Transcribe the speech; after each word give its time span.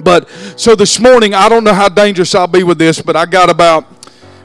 But 0.00 0.28
so 0.56 0.74
this 0.74 0.98
morning, 0.98 1.32
I 1.32 1.48
don't 1.48 1.62
know 1.62 1.74
how 1.74 1.88
dangerous 1.88 2.34
I'll 2.34 2.48
be 2.48 2.64
with 2.64 2.78
this, 2.78 3.00
but 3.00 3.14
I 3.14 3.24
got 3.24 3.50
about 3.50 3.86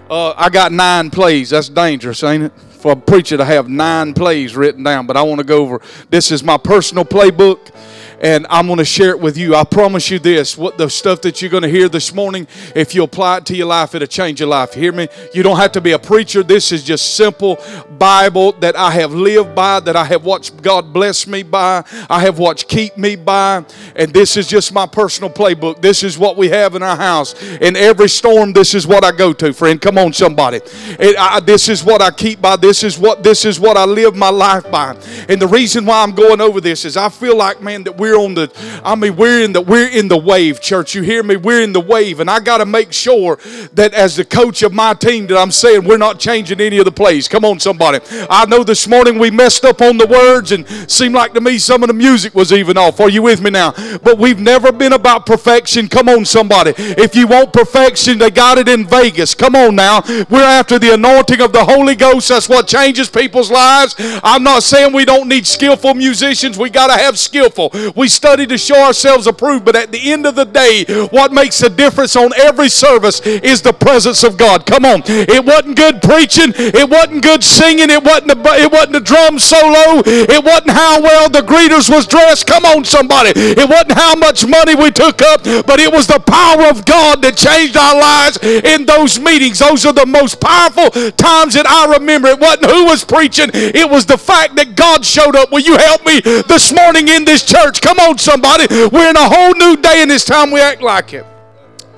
uh, 0.08 0.34
I 0.38 0.50
got 0.50 0.72
nine 0.72 1.10
plays. 1.10 1.50
That's 1.50 1.68
dangerous, 1.68 2.22
ain't 2.22 2.44
it? 2.44 2.54
For 2.60 2.92
a 2.92 2.96
preacher 2.96 3.38
to 3.38 3.46
have 3.46 3.68
nine 3.68 4.14
plays 4.14 4.56
written 4.56 4.84
down. 4.84 5.08
But 5.08 5.18
I 5.18 5.24
want 5.24 5.40
to 5.40 5.44
go 5.44 5.64
over 5.64 5.82
this 6.12 6.30
is 6.30 6.44
my 6.44 6.58
personal 6.58 7.06
playbook 7.06 7.74
and 8.20 8.48
I'm 8.50 8.68
going 8.68 8.80
to 8.80 8.86
share 8.86 9.12
it 9.12 9.20
with 9.20 9.38
you. 9.38 9.56
I 9.56 9.64
promise 9.64 10.10
you 10.10 10.20
this 10.20 10.58
what 10.58 10.78
the 10.78 10.90
stuff 10.90 11.22
that 11.22 11.42
you're 11.42 11.52
going 11.52 11.64
to 11.64 11.70
hear 11.70 11.90
this 11.90 12.14
morning, 12.14 12.48
if 12.76 12.96
you 12.96 13.04
apply 13.04 13.38
it 13.38 13.46
to 13.48 13.56
your 13.56 13.68
life, 13.68 13.96
it'll 13.96 14.08
change 14.08 14.40
your 14.40 14.50
life. 14.50 14.74
Hear 14.74 14.92
me? 14.92 15.08
You 15.34 15.44
don't 15.44 15.58
have 15.58 15.72
to 15.74 15.82
be 15.82 15.92
a 15.92 16.00
preacher. 16.00 16.44
This 16.44 16.72
is 16.72 16.84
just 16.84 17.16
simple 17.16 17.60
Bible 17.98 18.54
that 18.54 18.76
I 18.76 18.92
have 18.92 19.14
lived 19.14 19.56
by, 19.56 19.80
that 19.82 19.96
I 19.96 20.06
have 20.06 20.24
watched 20.24 20.62
God 20.62 20.94
bless 20.94 21.28
me 21.28 21.44
by, 21.44 21.84
I 22.10 22.22
have 22.22 22.40
watched 22.40 22.68
keep 22.68 22.98
me 22.98 23.16
by, 23.16 23.66
and 23.96 24.14
this 24.14 24.38
is 24.38 24.48
just 24.48 24.74
my 24.74 24.86
personal 24.86 25.30
playbook. 25.30 25.82
This 25.82 26.04
is 26.04 26.18
what 26.18 26.38
we 26.38 26.50
have 26.50 26.76
in 26.76 26.84
our 26.84 26.98
house. 26.98 27.42
In 27.58 27.76
every 27.76 28.10
storm, 28.10 28.54
this 28.54 28.74
is 28.74 28.88
what 28.88 29.04
I 29.04 29.12
go 29.12 29.34
to, 29.34 29.54
friend. 29.54 29.82
Come 29.82 29.98
on, 29.98 30.14
somebody. 30.14 30.58
It, 31.00 31.16
I, 31.18 31.40
this 31.40 31.70
is 31.70 31.84
what 31.84 32.02
I 32.02 32.12
keep 32.12 32.42
by. 32.42 32.56
This 32.56 32.84
is 32.84 32.98
what 32.98 33.24
this 33.24 33.46
is 33.46 33.60
what 33.60 33.78
I 33.78 33.86
live 33.86 34.16
my 34.16 34.30
life 34.30 34.70
by. 34.72 34.96
And 35.30 35.42
the 35.42 35.48
reason 35.48 35.86
why 35.86 36.04
I'm 36.04 36.14
going 36.14 36.42
over 36.42 36.62
this 36.62 36.86
is 36.86 36.98
I 36.98 37.10
feel 37.10 37.36
like, 37.36 37.62
man, 37.62 37.84
that 37.84 37.98
we're 37.98 38.07
we're 38.08 38.18
on 38.18 38.34
the 38.34 38.52
I 38.84 38.96
mean 38.96 39.16
we're 39.16 39.44
in 39.44 39.54
the 39.54 39.62
we're 39.62 39.90
in 39.90 40.08
the 40.08 40.18
wave, 40.18 40.62
church. 40.62 40.96
You 40.96 41.02
hear 41.02 41.24
me? 41.24 41.36
We're 41.36 41.62
in 41.62 41.74
the 41.74 41.82
wave, 41.82 42.20
and 42.20 42.30
I 42.30 42.40
got 42.40 42.60
to 42.60 42.66
make 42.66 42.94
sure 42.94 43.38
that 43.74 43.94
as 43.94 44.16
the 44.16 44.26
coach 44.26 44.64
of 44.64 44.74
my 44.74 44.94
team 44.94 45.28
that 45.28 45.38
I'm 45.38 45.52
saying 45.52 45.84
we're 45.84 45.98
not 45.98 46.20
changing 46.20 46.62
any 46.62 46.78
of 46.78 46.86
the 46.86 46.92
plays. 46.92 47.28
Come 47.28 47.44
on, 47.44 47.60
somebody. 47.60 48.00
I 48.30 48.46
know 48.46 48.64
this 48.64 48.88
morning 48.88 49.20
we 49.20 49.32
messed 49.32 49.66
up 49.66 49.82
on 49.82 49.98
the 49.98 50.08
words 50.08 50.52
and 50.52 50.68
seemed 50.90 51.16
like 51.16 51.34
to 51.34 51.42
me 51.42 51.58
some 51.58 51.84
of 51.84 51.88
the 51.88 51.94
music 51.94 52.34
was 52.34 52.54
even 52.54 52.78
off. 52.78 53.00
Are 53.00 53.10
you 53.10 53.24
with 53.24 53.42
me 53.42 53.50
now? 53.50 53.74
But 54.02 54.18
we've 54.18 54.40
never 54.40 54.72
been 54.72 54.94
about 54.94 55.26
perfection. 55.26 55.88
Come 55.88 56.08
on, 56.10 56.26
somebody. 56.26 56.74
If 56.78 57.16
you 57.16 57.28
want 57.28 57.52
perfection, 57.52 58.18
they 58.18 58.32
got 58.32 58.58
it 58.58 58.70
in 58.70 58.86
Vegas. 58.88 59.36
Come 59.36 59.56
on 59.56 59.76
now. 59.76 60.02
We're 60.30 60.44
after 60.44 60.80
the 60.80 60.94
anointing 60.94 61.42
of 61.42 61.52
the 61.52 61.66
Holy 61.66 61.96
Ghost. 61.96 62.30
That's 62.30 62.48
what 62.48 62.68
changes 62.68 63.10
people's 63.10 63.52
lives. 63.52 63.96
I'm 64.24 64.44
not 64.44 64.64
saying 64.64 64.94
we 64.94 65.06
don't 65.06 65.28
need 65.28 65.46
skillful 65.46 65.94
musicians. 65.94 66.58
We 66.58 66.70
got 66.70 66.88
to 66.88 66.98
have 67.02 67.20
skillful. 67.20 67.72
We 67.98 68.08
study 68.08 68.46
to 68.46 68.60
show 68.60 68.78
ourselves 68.78 69.26
approved, 69.26 69.66
but 69.66 69.76
at 69.76 69.92
the 69.92 70.12
end 70.12 70.28
of 70.28 70.36
the 70.36 70.46
day, 70.46 70.86
what 71.10 71.34
makes 71.34 71.64
a 71.64 71.70
difference 71.70 72.16
on 72.16 72.30
every 72.38 72.70
service 72.70 73.26
is 73.26 73.64
the 73.64 73.74
presence 73.74 74.24
of 74.24 74.38
God. 74.38 74.68
Come 74.68 74.86
on. 74.86 75.02
It 75.08 75.44
wasn't 75.44 75.78
good 75.78 76.00
preaching, 76.04 76.54
it 76.56 76.88
wasn't 76.88 77.24
good 77.24 77.44
singing, 77.44 77.90
it 77.90 78.04
wasn't 78.04 78.34
a, 78.34 78.54
it 78.62 78.72
wasn't 78.72 78.98
a 78.98 79.00
drum 79.00 79.40
solo, 79.40 80.04
it 80.06 80.46
wasn't 80.46 80.78
how 80.78 81.02
well 81.02 81.28
the 81.28 81.42
greeters 81.42 81.90
was 81.90 82.06
dressed. 82.06 82.46
Come 82.46 82.66
on, 82.66 82.86
somebody. 82.86 83.32
It 83.34 83.68
wasn't 83.68 83.94
how 83.94 84.14
much 84.14 84.46
money 84.46 84.76
we 84.76 84.92
took 84.92 85.24
up, 85.24 85.44
but 85.66 85.80
it 85.80 85.92
was 85.92 86.06
the 86.06 86.20
power 86.20 86.70
of 86.70 86.86
God 86.86 87.24
that 87.24 87.36
changed 87.36 87.76
our 87.76 87.98
lives 87.98 88.38
in 88.44 88.86
those 88.86 89.20
meetings. 89.20 89.58
Those 89.58 89.88
are 89.88 89.94
the 89.94 90.06
most 90.06 90.40
powerful 90.40 90.92
times 91.18 91.56
that 91.56 91.66
I 91.66 91.98
remember. 91.98 92.28
It 92.28 92.40
wasn't 92.40 92.70
who 92.70 92.86
was 92.86 93.04
preaching, 93.04 93.50
it 93.54 93.90
was 93.90 94.06
the 94.06 94.20
fact 94.20 94.56
that 94.58 94.76
God 94.76 95.04
showed 95.04 95.36
up. 95.36 95.52
Will 95.52 95.66
you 95.66 95.78
help 95.78 96.06
me 96.06 96.22
this 96.46 96.72
morning 96.72 97.08
in 97.08 97.26
this 97.26 97.42
church? 97.42 97.82
Come 97.88 98.00
on, 98.00 98.18
somebody. 98.18 98.68
We're 98.70 99.10
in 99.12 99.16
a 99.16 99.30
whole 99.30 99.54
new 99.54 99.78
day, 99.78 100.02
and 100.02 100.12
it's 100.12 100.26
time 100.26 100.52
we 100.52 100.60
act 100.60 100.82
like 100.82 101.14
it. 101.14 101.26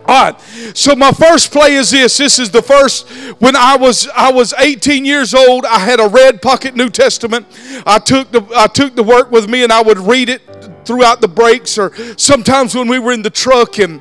All 0.06 0.32
right. 0.32 0.40
So 0.76 0.96
my 0.96 1.12
first 1.12 1.52
play 1.52 1.74
is 1.74 1.90
this. 1.90 2.16
This 2.16 2.38
is 2.38 2.52
the 2.52 2.62
first 2.62 3.10
when 3.40 3.56
I 3.56 3.76
was 3.76 4.08
I 4.16 4.32
was 4.32 4.54
18 4.54 5.04
years 5.04 5.34
old. 5.34 5.66
I 5.66 5.80
had 5.80 6.00
a 6.00 6.08
red 6.08 6.44
pocket 6.44 6.76
New 6.76 6.92
Testament. 6.92 7.48
I 7.88 7.98
took 7.98 8.32
the 8.32 8.48
I 8.56 8.68
took 8.68 8.96
the 8.96 9.02
work 9.02 9.32
with 9.32 9.50
me 9.50 9.64
and 9.64 9.74
I 9.74 9.82
would 9.82 9.98
read 9.98 10.30
it 10.30 10.44
throughout 10.86 11.22
the 11.22 11.28
breaks 11.28 11.76
or 11.80 11.92
sometimes 12.18 12.76
when 12.76 12.88
we 12.88 13.00
were 13.00 13.12
in 13.12 13.24
the 13.24 13.32
truck 13.32 13.80
and 13.80 14.00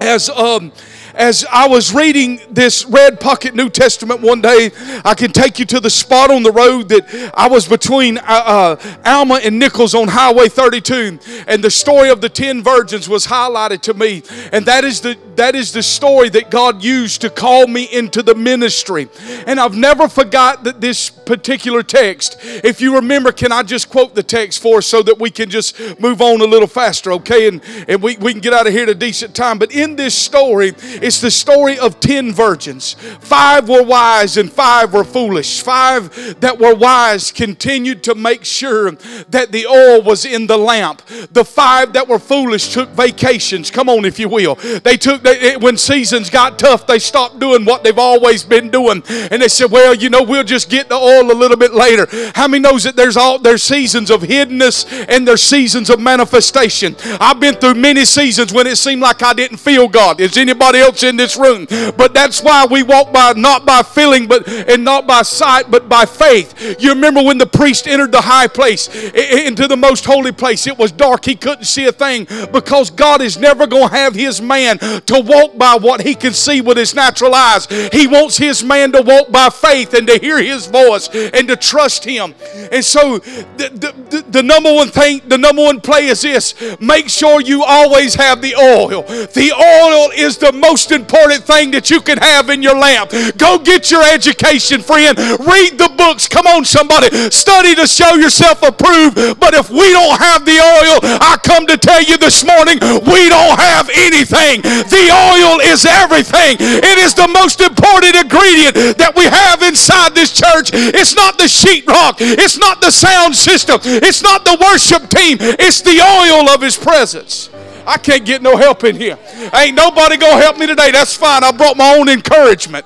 as 0.00 0.28
um 0.28 0.70
as 1.16 1.46
I 1.50 1.66
was 1.66 1.94
reading 1.94 2.40
this 2.50 2.84
red 2.84 3.18
pocket 3.18 3.54
New 3.54 3.70
Testament 3.70 4.20
one 4.20 4.42
day, 4.42 4.70
I 5.04 5.14
can 5.14 5.32
take 5.32 5.58
you 5.58 5.64
to 5.66 5.80
the 5.80 5.90
spot 5.90 6.30
on 6.30 6.42
the 6.42 6.52
road 6.52 6.90
that 6.90 7.32
I 7.34 7.48
was 7.48 7.66
between 7.66 8.18
uh, 8.18 8.22
uh, 8.26 8.98
Alma 9.04 9.40
and 9.42 9.58
Nicholls 9.58 9.94
on 9.94 10.08
Highway 10.08 10.48
32, 10.48 11.18
and 11.48 11.64
the 11.64 11.70
story 11.70 12.10
of 12.10 12.20
the 12.20 12.28
ten 12.28 12.62
virgins 12.62 13.08
was 13.08 13.26
highlighted 13.26 13.80
to 13.82 13.94
me, 13.94 14.22
and 14.52 14.66
that 14.66 14.84
is 14.84 15.00
the 15.00 15.16
that 15.36 15.54
is 15.54 15.72
the 15.72 15.82
story 15.82 16.30
that 16.30 16.50
God 16.50 16.82
used 16.82 17.20
to 17.20 17.30
call 17.30 17.66
me 17.66 17.84
into 17.92 18.22
the 18.22 18.34
ministry, 18.34 19.08
and 19.46 19.58
I've 19.58 19.76
never 19.76 20.08
forgot 20.08 20.64
that 20.64 20.80
this 20.80 21.10
particular 21.10 21.82
text. 21.82 22.36
If 22.42 22.80
you 22.80 22.94
remember, 22.94 23.32
can 23.32 23.52
I 23.52 23.62
just 23.62 23.88
quote 23.90 24.14
the 24.14 24.22
text 24.22 24.62
for 24.62 24.78
us 24.78 24.86
so 24.86 25.02
that 25.02 25.18
we 25.18 25.30
can 25.30 25.50
just 25.50 25.78
move 26.00 26.20
on 26.20 26.40
a 26.40 26.44
little 26.44 26.68
faster, 26.68 27.12
okay? 27.12 27.48
And 27.48 27.62
and 27.88 28.02
we, 28.02 28.16
we 28.18 28.32
can 28.32 28.40
get 28.40 28.52
out 28.52 28.66
of 28.66 28.72
here 28.72 28.84
at 28.84 28.88
a 28.88 28.94
decent 28.94 29.34
time. 29.34 29.58
But 29.58 29.72
in 29.72 29.96
this 29.96 30.14
story, 30.14 30.72
it's 31.06 31.20
the 31.20 31.30
story 31.30 31.78
of 31.78 32.00
10 32.00 32.32
virgins. 32.32 32.94
Five 33.20 33.68
were 33.68 33.82
wise 33.82 34.36
and 34.36 34.52
five 34.52 34.92
were 34.92 35.04
foolish. 35.04 35.62
Five 35.62 36.40
that 36.40 36.58
were 36.58 36.74
wise 36.74 37.32
continued 37.32 38.02
to 38.04 38.14
make 38.14 38.44
sure 38.44 38.92
that 39.30 39.52
the 39.52 39.66
oil 39.66 40.02
was 40.02 40.24
in 40.24 40.46
the 40.46 40.56
lamp. 40.56 41.02
The 41.32 41.44
five 41.44 41.92
that 41.94 42.08
were 42.08 42.18
foolish 42.18 42.72
took 42.72 42.90
vacations. 42.90 43.70
Come 43.70 43.88
on, 43.88 44.04
if 44.04 44.18
you 44.18 44.28
will. 44.28 44.56
They 44.56 44.96
took, 44.96 45.22
they, 45.22 45.56
when 45.56 45.76
seasons 45.76 46.30
got 46.30 46.58
tough, 46.58 46.86
they 46.86 46.98
stopped 46.98 47.40
doing 47.40 47.64
what 47.64 47.82
they've 47.82 47.98
always 47.98 48.44
been 48.44 48.70
doing. 48.70 49.02
And 49.08 49.42
they 49.42 49.48
said, 49.48 49.70
well, 49.70 49.94
you 49.94 50.10
know, 50.10 50.22
we'll 50.22 50.44
just 50.44 50.70
get 50.70 50.88
the 50.88 50.94
oil 50.94 51.16
oil 51.16 51.32
a 51.32 51.34
little 51.34 51.56
bit 51.56 51.74
later. 51.74 52.06
How 52.34 52.48
many 52.48 52.62
knows 52.62 52.84
that 52.84 52.96
there's 52.96 53.16
all 53.16 53.38
there's 53.38 53.62
seasons 53.62 54.10
of 54.10 54.22
hiddenness 54.22 55.06
and 55.08 55.26
there's 55.26 55.42
seasons 55.42 55.90
of 55.90 56.00
manifestation. 56.00 56.96
I've 57.20 57.40
been 57.40 57.54
through 57.54 57.74
many 57.74 58.04
seasons 58.04 58.52
when 58.52 58.66
it 58.66 58.76
seemed 58.76 59.02
like 59.02 59.22
I 59.22 59.32
didn't 59.32 59.58
feel 59.58 59.88
God. 59.88 60.20
Is 60.20 60.36
anybody 60.36 60.78
else 60.80 60.95
in 61.02 61.16
this 61.16 61.36
room? 61.36 61.66
But 61.96 62.14
that's 62.14 62.42
why 62.42 62.66
we 62.70 62.82
walk 62.82 63.12
by 63.12 63.32
not 63.36 63.66
by 63.66 63.82
feeling, 63.82 64.26
but 64.26 64.48
and 64.48 64.84
not 64.84 65.06
by 65.06 65.22
sight, 65.22 65.70
but 65.70 65.88
by 65.88 66.04
faith. 66.04 66.76
You 66.80 66.90
remember 66.90 67.22
when 67.22 67.38
the 67.38 67.46
priest 67.46 67.86
entered 67.86 68.12
the 68.12 68.20
high 68.20 68.48
place 68.48 68.88
into 68.88 69.68
the 69.68 69.76
most 69.76 70.04
holy 70.04 70.32
place? 70.32 70.66
It 70.66 70.78
was 70.78 70.92
dark; 70.92 71.24
he 71.24 71.34
couldn't 71.34 71.64
see 71.64 71.86
a 71.86 71.92
thing 71.92 72.26
because 72.52 72.90
God 72.90 73.20
is 73.20 73.38
never 73.38 73.66
going 73.66 73.88
to 73.88 73.94
have 73.94 74.14
His 74.14 74.40
man 74.40 74.78
to 74.78 75.20
walk 75.20 75.56
by 75.58 75.76
what 75.76 76.00
he 76.00 76.14
can 76.14 76.32
see 76.32 76.60
with 76.60 76.76
his 76.76 76.94
natural 76.94 77.34
eyes. 77.34 77.66
He 77.92 78.06
wants 78.06 78.36
his 78.36 78.64
man 78.64 78.92
to 78.92 79.02
walk 79.02 79.30
by 79.30 79.50
faith 79.50 79.94
and 79.94 80.06
to 80.06 80.18
hear 80.18 80.42
his 80.42 80.66
voice 80.66 81.08
and 81.08 81.48
to 81.48 81.56
trust 81.56 82.04
him. 82.04 82.34
And 82.72 82.84
so, 82.84 83.18
the, 83.18 83.94
the, 84.10 84.24
the 84.28 84.42
number 84.42 84.72
one 84.72 84.88
thing, 84.88 85.20
the 85.26 85.38
number 85.38 85.62
one 85.62 85.80
play 85.80 86.06
is 86.06 86.22
this 86.22 86.54
make 86.80 87.08
sure 87.08 87.40
you 87.40 87.64
always 87.64 88.14
have 88.14 88.40
the 88.40 88.54
oil. 88.54 89.02
The 89.02 89.52
oil 89.52 90.10
is 90.14 90.38
the 90.38 90.52
most 90.52 90.85
important 90.90 91.44
thing 91.44 91.70
that 91.72 91.90
you 91.90 92.00
can 92.00 92.18
have 92.18 92.50
in 92.50 92.62
your 92.62 92.76
lamp. 92.76 93.10
Go 93.36 93.58
get 93.58 93.90
your 93.90 94.02
education, 94.02 94.80
friend. 94.80 95.16
Read 95.18 95.78
the 95.78 95.92
books. 95.96 96.28
Come 96.28 96.46
on, 96.46 96.64
somebody. 96.64 97.10
Study 97.30 97.74
to 97.74 97.86
show 97.86 98.14
yourself 98.14 98.62
approved. 98.62 99.16
But 99.38 99.54
if 99.54 99.70
we 99.70 99.92
don't 99.92 100.18
have 100.18 100.44
the 100.44 100.58
oil, 100.58 100.98
I 101.20 101.38
come 101.42 101.66
to 101.66 101.76
tell 101.76 102.02
you 102.02 102.16
this 102.18 102.44
morning, 102.44 102.78
we 102.80 103.28
don't 103.28 103.58
have 103.58 103.90
anything. 103.94 104.62
The 104.62 105.04
oil 105.10 105.60
is 105.60 105.86
everything. 105.86 106.56
It 106.60 106.98
is 106.98 107.14
the 107.14 107.28
most 107.28 107.60
important 107.60 108.16
ingredient 108.16 108.98
that 108.98 109.12
we 109.16 109.24
have 109.24 109.62
inside 109.62 110.14
this 110.14 110.32
church. 110.32 110.70
It's 110.72 111.14
not 111.14 111.38
the 111.38 111.44
sheetrock, 111.44 112.16
it's 112.20 112.58
not 112.58 112.80
the 112.80 112.90
sound 112.90 113.34
system, 113.34 113.80
it's 113.82 114.22
not 114.22 114.44
the 114.44 114.56
worship 114.60 115.08
team, 115.10 115.38
it's 115.40 115.80
the 115.82 116.00
oil 116.00 116.48
of 116.48 116.62
His 116.62 116.76
presence. 116.76 117.50
I 117.86 117.98
can't 117.98 118.24
get 118.24 118.42
no 118.42 118.56
help 118.56 118.84
in 118.84 118.96
here. 118.96 119.18
Ain't 119.54 119.76
nobody 119.76 120.16
gonna 120.16 120.42
help 120.42 120.58
me 120.58 120.66
today. 120.66 120.90
That's 120.90 121.14
fine. 121.14 121.44
I 121.44 121.52
brought 121.52 121.76
my 121.76 121.96
own 121.96 122.08
encouragement. 122.08 122.84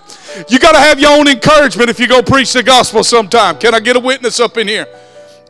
You 0.49 0.58
got 0.58 0.73
to 0.73 0.79
have 0.79 1.00
your 1.00 1.19
own 1.19 1.26
encouragement 1.26 1.91
if 1.91 1.99
you 1.99 2.06
go 2.06 2.23
preach 2.23 2.52
the 2.52 2.62
gospel 2.62 3.02
sometime. 3.02 3.58
Can 3.58 3.75
I 3.75 3.81
get 3.81 3.97
a 3.97 4.00
witness 4.00 4.38
up 4.38 4.56
in 4.58 4.69
here? 4.69 4.87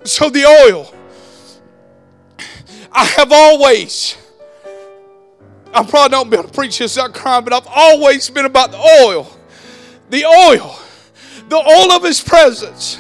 So 0.05 0.31
the 0.31 0.47
oil. 0.47 0.95
I 2.93 3.05
have 3.05 3.31
always 3.31 4.17
I 5.73 5.85
probably 5.85 6.11
don't 6.11 6.31
be 6.31 6.37
able 6.37 6.49
to 6.49 6.55
preach 6.55 6.79
this 6.79 6.99
out 6.99 7.15
crying, 7.15 7.45
but 7.45 7.53
I've 7.53 7.69
always 7.69 8.29
been 8.29 8.45
about 8.45 8.73
the 8.73 8.79
oil. 8.79 9.31
The 10.11 10.25
oil. 10.25 10.79
The 11.49 11.57
oil 11.57 11.93
of 11.93 12.03
his 12.03 12.21
presence. 12.21 12.99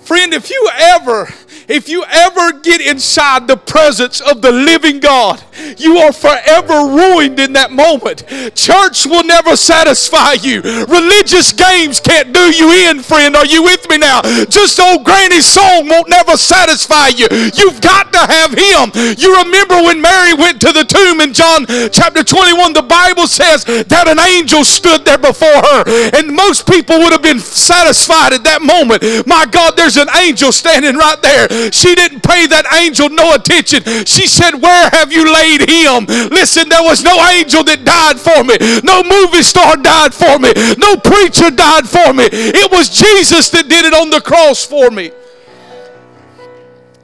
Friend, 0.00 0.32
if 0.34 0.50
you 0.50 0.68
ever 0.74 1.32
if 1.72 1.88
you 1.88 2.04
ever 2.04 2.52
get 2.60 2.82
inside 2.82 3.48
the 3.48 3.56
presence 3.56 4.20
of 4.20 4.42
the 4.42 4.52
living 4.52 5.00
God, 5.00 5.42
you 5.78 5.96
are 5.98 6.12
forever 6.12 6.84
ruined 6.84 7.40
in 7.40 7.54
that 7.54 7.72
moment. 7.72 8.28
Church 8.54 9.06
will 9.06 9.24
never 9.24 9.56
satisfy 9.56 10.34
you. 10.34 10.60
Religious 10.84 11.52
games 11.52 11.98
can't 11.98 12.32
do 12.32 12.52
you 12.52 12.70
in, 12.90 13.00
friend. 13.00 13.34
Are 13.34 13.46
you 13.46 13.62
with 13.62 13.88
me 13.88 13.96
now? 13.96 14.20
Just 14.52 14.78
old 14.78 15.04
granny's 15.04 15.46
song 15.46 15.88
won't 15.88 16.10
never 16.10 16.36
satisfy 16.36 17.08
you. 17.08 17.26
You've 17.56 17.80
got 17.80 18.12
to 18.12 18.20
have 18.20 18.52
him. 18.52 18.92
You 19.16 19.40
remember 19.40 19.80
when 19.80 20.00
Mary 20.00 20.34
went 20.34 20.60
to 20.60 20.72
the 20.76 20.84
tomb 20.84 21.24
in 21.24 21.32
John 21.32 21.64
chapter 21.88 22.22
21, 22.22 22.74
the 22.74 22.84
Bible 22.84 23.26
says 23.26 23.64
that 23.64 24.12
an 24.12 24.20
angel 24.20 24.64
stood 24.64 25.06
there 25.06 25.16
before 25.16 25.48
her. 25.72 25.88
And 26.20 26.36
most 26.36 26.68
people 26.68 26.98
would 27.00 27.12
have 27.12 27.24
been 27.24 27.40
satisfied 27.40 28.36
at 28.36 28.44
that 28.44 28.60
moment. 28.60 29.02
My 29.26 29.46
God, 29.48 29.72
there's 29.76 29.96
an 29.96 30.12
angel 30.20 30.52
standing 30.52 30.96
right 30.96 31.20
there. 31.22 31.48
She 31.70 31.94
didn't 31.94 32.22
pay 32.22 32.46
that 32.46 32.66
angel 32.74 33.08
no 33.10 33.34
attention. 33.34 33.82
She 34.04 34.26
said, 34.26 34.56
Where 34.56 34.90
have 34.90 35.12
you 35.12 35.32
laid 35.32 35.68
him? 35.68 36.06
Listen, 36.30 36.68
there 36.68 36.82
was 36.82 37.02
no 37.04 37.14
angel 37.28 37.62
that 37.64 37.84
died 37.84 38.18
for 38.18 38.42
me. 38.42 38.56
No 38.82 39.02
movie 39.02 39.42
star 39.42 39.76
died 39.76 40.14
for 40.14 40.38
me. 40.38 40.52
No 40.78 40.96
preacher 40.96 41.50
died 41.50 41.88
for 41.88 42.12
me. 42.12 42.24
It 42.32 42.70
was 42.70 42.88
Jesus 42.88 43.50
that 43.50 43.68
did 43.68 43.84
it 43.84 43.94
on 43.94 44.10
the 44.10 44.20
cross 44.20 44.64
for 44.64 44.90
me. 44.90 45.12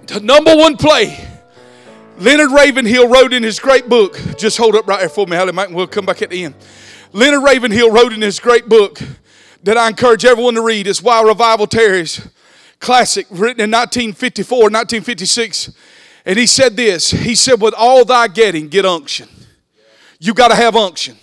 The 0.06 0.20
number 0.20 0.56
one 0.56 0.76
play. 0.76 1.24
Leonard 2.18 2.50
Ravenhill 2.50 3.08
wrote 3.08 3.32
in 3.32 3.44
his 3.44 3.60
great 3.60 3.88
book, 3.88 4.20
just 4.36 4.56
hold 4.58 4.74
up 4.74 4.88
right 4.88 4.98
here 4.98 5.08
for 5.08 5.24
me, 5.26 5.36
Hallie 5.36 5.52
Mike, 5.52 5.68
and 5.68 5.76
we'll 5.76 5.86
come 5.86 6.04
back 6.04 6.20
at 6.20 6.30
the 6.30 6.44
end. 6.44 6.56
Leonard 7.12 7.44
Ravenhill 7.44 7.92
wrote 7.92 8.12
in 8.12 8.22
his 8.22 8.40
great 8.40 8.68
book 8.68 9.00
that 9.62 9.76
I 9.76 9.88
encourage 9.88 10.24
everyone 10.24 10.54
to 10.54 10.62
read. 10.62 10.88
It's 10.88 11.00
Why 11.00 11.22
Revival 11.22 11.68
Tarries 11.68 12.26
classic 12.80 13.26
written 13.30 13.60
in 13.60 13.70
1954, 13.70 14.58
1956. 14.58 15.72
And 16.24 16.38
he 16.38 16.46
said 16.46 16.76
this 16.76 17.10
He 17.10 17.34
said, 17.34 17.60
With 17.60 17.74
all 17.76 18.04
thy 18.04 18.28
getting, 18.28 18.68
get 18.68 18.84
unction. 18.84 19.28
You 20.20 20.34
got 20.34 20.48
to 20.48 20.54
have 20.54 20.76
unction. 20.76 21.16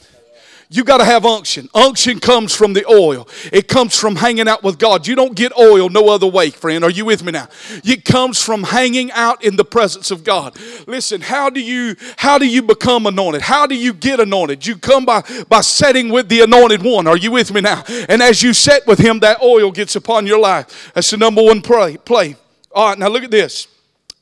You 0.70 0.84
got 0.84 0.98
to 0.98 1.06
have 1.06 1.26
unction. 1.26 1.70
Unction 1.76 2.20
comes 2.20 2.56
from 2.56 2.74
the 2.74 2.86
oil. 2.88 3.28
It 3.54 3.68
comes 3.68 3.98
from 3.98 4.16
hanging 4.16 4.48
out 4.48 4.64
with 4.64 4.80
God. 4.80 5.06
You 5.06 5.16
don't 5.16 5.36
get 5.36 5.56
oil 5.58 5.90
no 5.90 6.10
other 6.10 6.26
way, 6.26 6.50
friend. 6.50 6.84
Are 6.84 6.90
you 6.90 7.06
with 7.06 7.24
me 7.24 7.32
now? 7.32 7.48
It 7.84 8.04
comes 8.04 8.42
from 8.42 8.64
hanging 8.64 9.12
out 9.12 9.44
in 9.44 9.58
the 9.58 9.66
presence 9.66 10.10
of 10.10 10.24
God. 10.24 10.58
Listen, 10.88 11.22
how 11.22 11.52
do 11.52 11.62
you 11.62 11.96
how 12.18 12.40
do 12.40 12.48
you 12.48 12.64
become 12.64 13.06
anointed? 13.06 13.44
How 13.44 13.68
do 13.68 13.76
you 13.76 13.94
get 13.94 14.20
anointed? 14.20 14.66
You 14.66 14.78
come 14.78 15.06
by 15.06 15.22
by 15.48 15.62
setting 15.62 16.10
with 16.10 16.30
the 16.30 16.42
anointed 16.42 16.82
one. 16.82 17.06
Are 17.06 17.18
you 17.18 17.32
with 17.32 17.54
me 17.54 17.62
now? 17.62 17.84
And 18.10 18.24
as 18.24 18.42
you 18.42 18.54
set 18.54 18.88
with 18.88 18.98
him, 18.98 19.20
that 19.20 19.42
oil 19.44 19.72
gets 19.72 19.96
upon 19.96 20.26
your 20.26 20.40
life. 20.40 20.92
That's 20.96 21.12
the 21.12 21.18
number 21.18 21.44
one 21.44 21.62
play. 21.62 21.98
Play. 21.98 22.36
All 22.72 22.90
right, 22.90 22.98
now 22.98 23.08
look 23.08 23.24
at 23.24 23.32
this. 23.32 23.68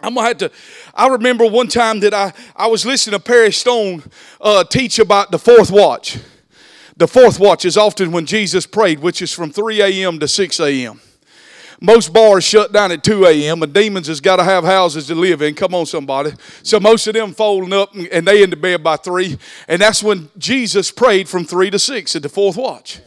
I'm 0.02 0.16
gonna 0.16 0.28
have 0.28 0.38
to. 0.40 0.52
I 0.94 1.08
remember 1.08 1.46
one 1.46 1.70
time 1.70 2.02
that 2.02 2.14
I, 2.14 2.34
I 2.56 2.68
was 2.68 2.86
listening 2.86 3.18
to 3.18 3.24
Perry 3.24 3.54
Stone 3.54 4.04
uh, 4.42 4.66
teach 4.66 5.00
about 5.00 5.32
the 5.32 5.40
fourth 5.40 5.72
watch. 5.72 6.20
The 6.96 7.08
fourth 7.08 7.40
watch 7.40 7.66
is 7.66 7.76
often 7.76 8.12
when 8.12 8.26
Jesus 8.26 8.68
prayed, 8.68 9.00
which 9.00 9.22
is 9.22 9.34
from 9.34 9.52
3 9.52 9.82
a.m. 9.82 10.20
to 10.20 10.28
6 10.28 10.60
a.m. 10.60 11.02
Most 11.82 12.14
bars 12.14 12.44
shut 12.44 12.72
down 12.72 12.92
at 12.92 13.04
2 13.04 13.26
a.m. 13.26 13.62
and 13.64 13.74
demons 13.74 14.08
has 14.08 14.22
got 14.22 14.38
to 14.38 14.44
have 14.44 14.64
houses 14.64 15.08
to 15.08 15.16
live 15.16 15.42
in. 15.42 15.56
Come 15.56 15.74
on, 15.74 15.86
somebody. 15.86 16.32
So 16.62 16.80
most 16.80 17.08
of 17.08 17.14
them 17.14 17.34
folding 17.34 17.74
up 17.74 17.94
and 17.94 18.28
they 18.28 18.44
into 18.44 18.56
bed 18.56 18.84
by 18.84 18.96
3. 18.96 19.38
And 19.68 19.82
that's 19.82 20.02
when 20.02 20.30
Jesus 20.38 20.92
prayed 20.92 21.28
from 21.28 21.46
3 21.46 21.72
to 21.72 21.80
6 21.80 22.16
at 22.16 22.22
the 22.22 22.30
fourth 22.30 22.56
watch. 22.56 23.02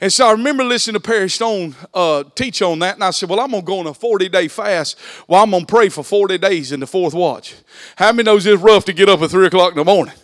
And 0.00 0.12
so 0.12 0.28
I 0.28 0.32
remember 0.32 0.62
listening 0.62 0.94
to 0.94 1.00
Perry 1.00 1.30
Stone 1.30 1.74
uh, 1.94 2.24
teach 2.34 2.60
on 2.60 2.80
that, 2.80 2.94
and 2.94 3.04
I 3.04 3.10
said, 3.10 3.28
Well, 3.28 3.38
I'm 3.38 3.52
going 3.52 3.62
to 3.62 3.66
go 3.66 3.78
on 3.78 3.86
a 3.86 3.94
40 3.94 4.28
day 4.28 4.48
fast. 4.48 4.98
Well, 5.28 5.42
I'm 5.42 5.50
going 5.50 5.64
to 5.64 5.72
pray 5.72 5.88
for 5.88 6.02
40 6.02 6.38
days 6.38 6.72
in 6.72 6.80
the 6.80 6.88
fourth 6.88 7.14
watch. 7.14 7.54
How 7.96 8.10
many 8.12 8.24
knows 8.24 8.44
it's 8.44 8.60
rough 8.60 8.84
to 8.86 8.92
get 8.92 9.08
up 9.08 9.22
at 9.22 9.30
3 9.30 9.46
o'clock 9.46 9.72
in 9.72 9.78
the 9.78 9.84
morning? 9.84 10.14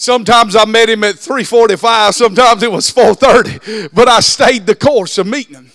Sometimes 0.00 0.56
I 0.56 0.64
met 0.64 0.88
him 0.88 1.04
at 1.04 1.16
3:45, 1.16 2.14
sometimes 2.14 2.62
it 2.62 2.72
was 2.72 2.90
4:30, 2.90 3.90
but 3.92 4.08
I 4.08 4.20
stayed 4.20 4.64
the 4.64 4.74
course 4.74 5.18
of 5.18 5.26
meeting 5.26 5.56
him. 5.56 5.70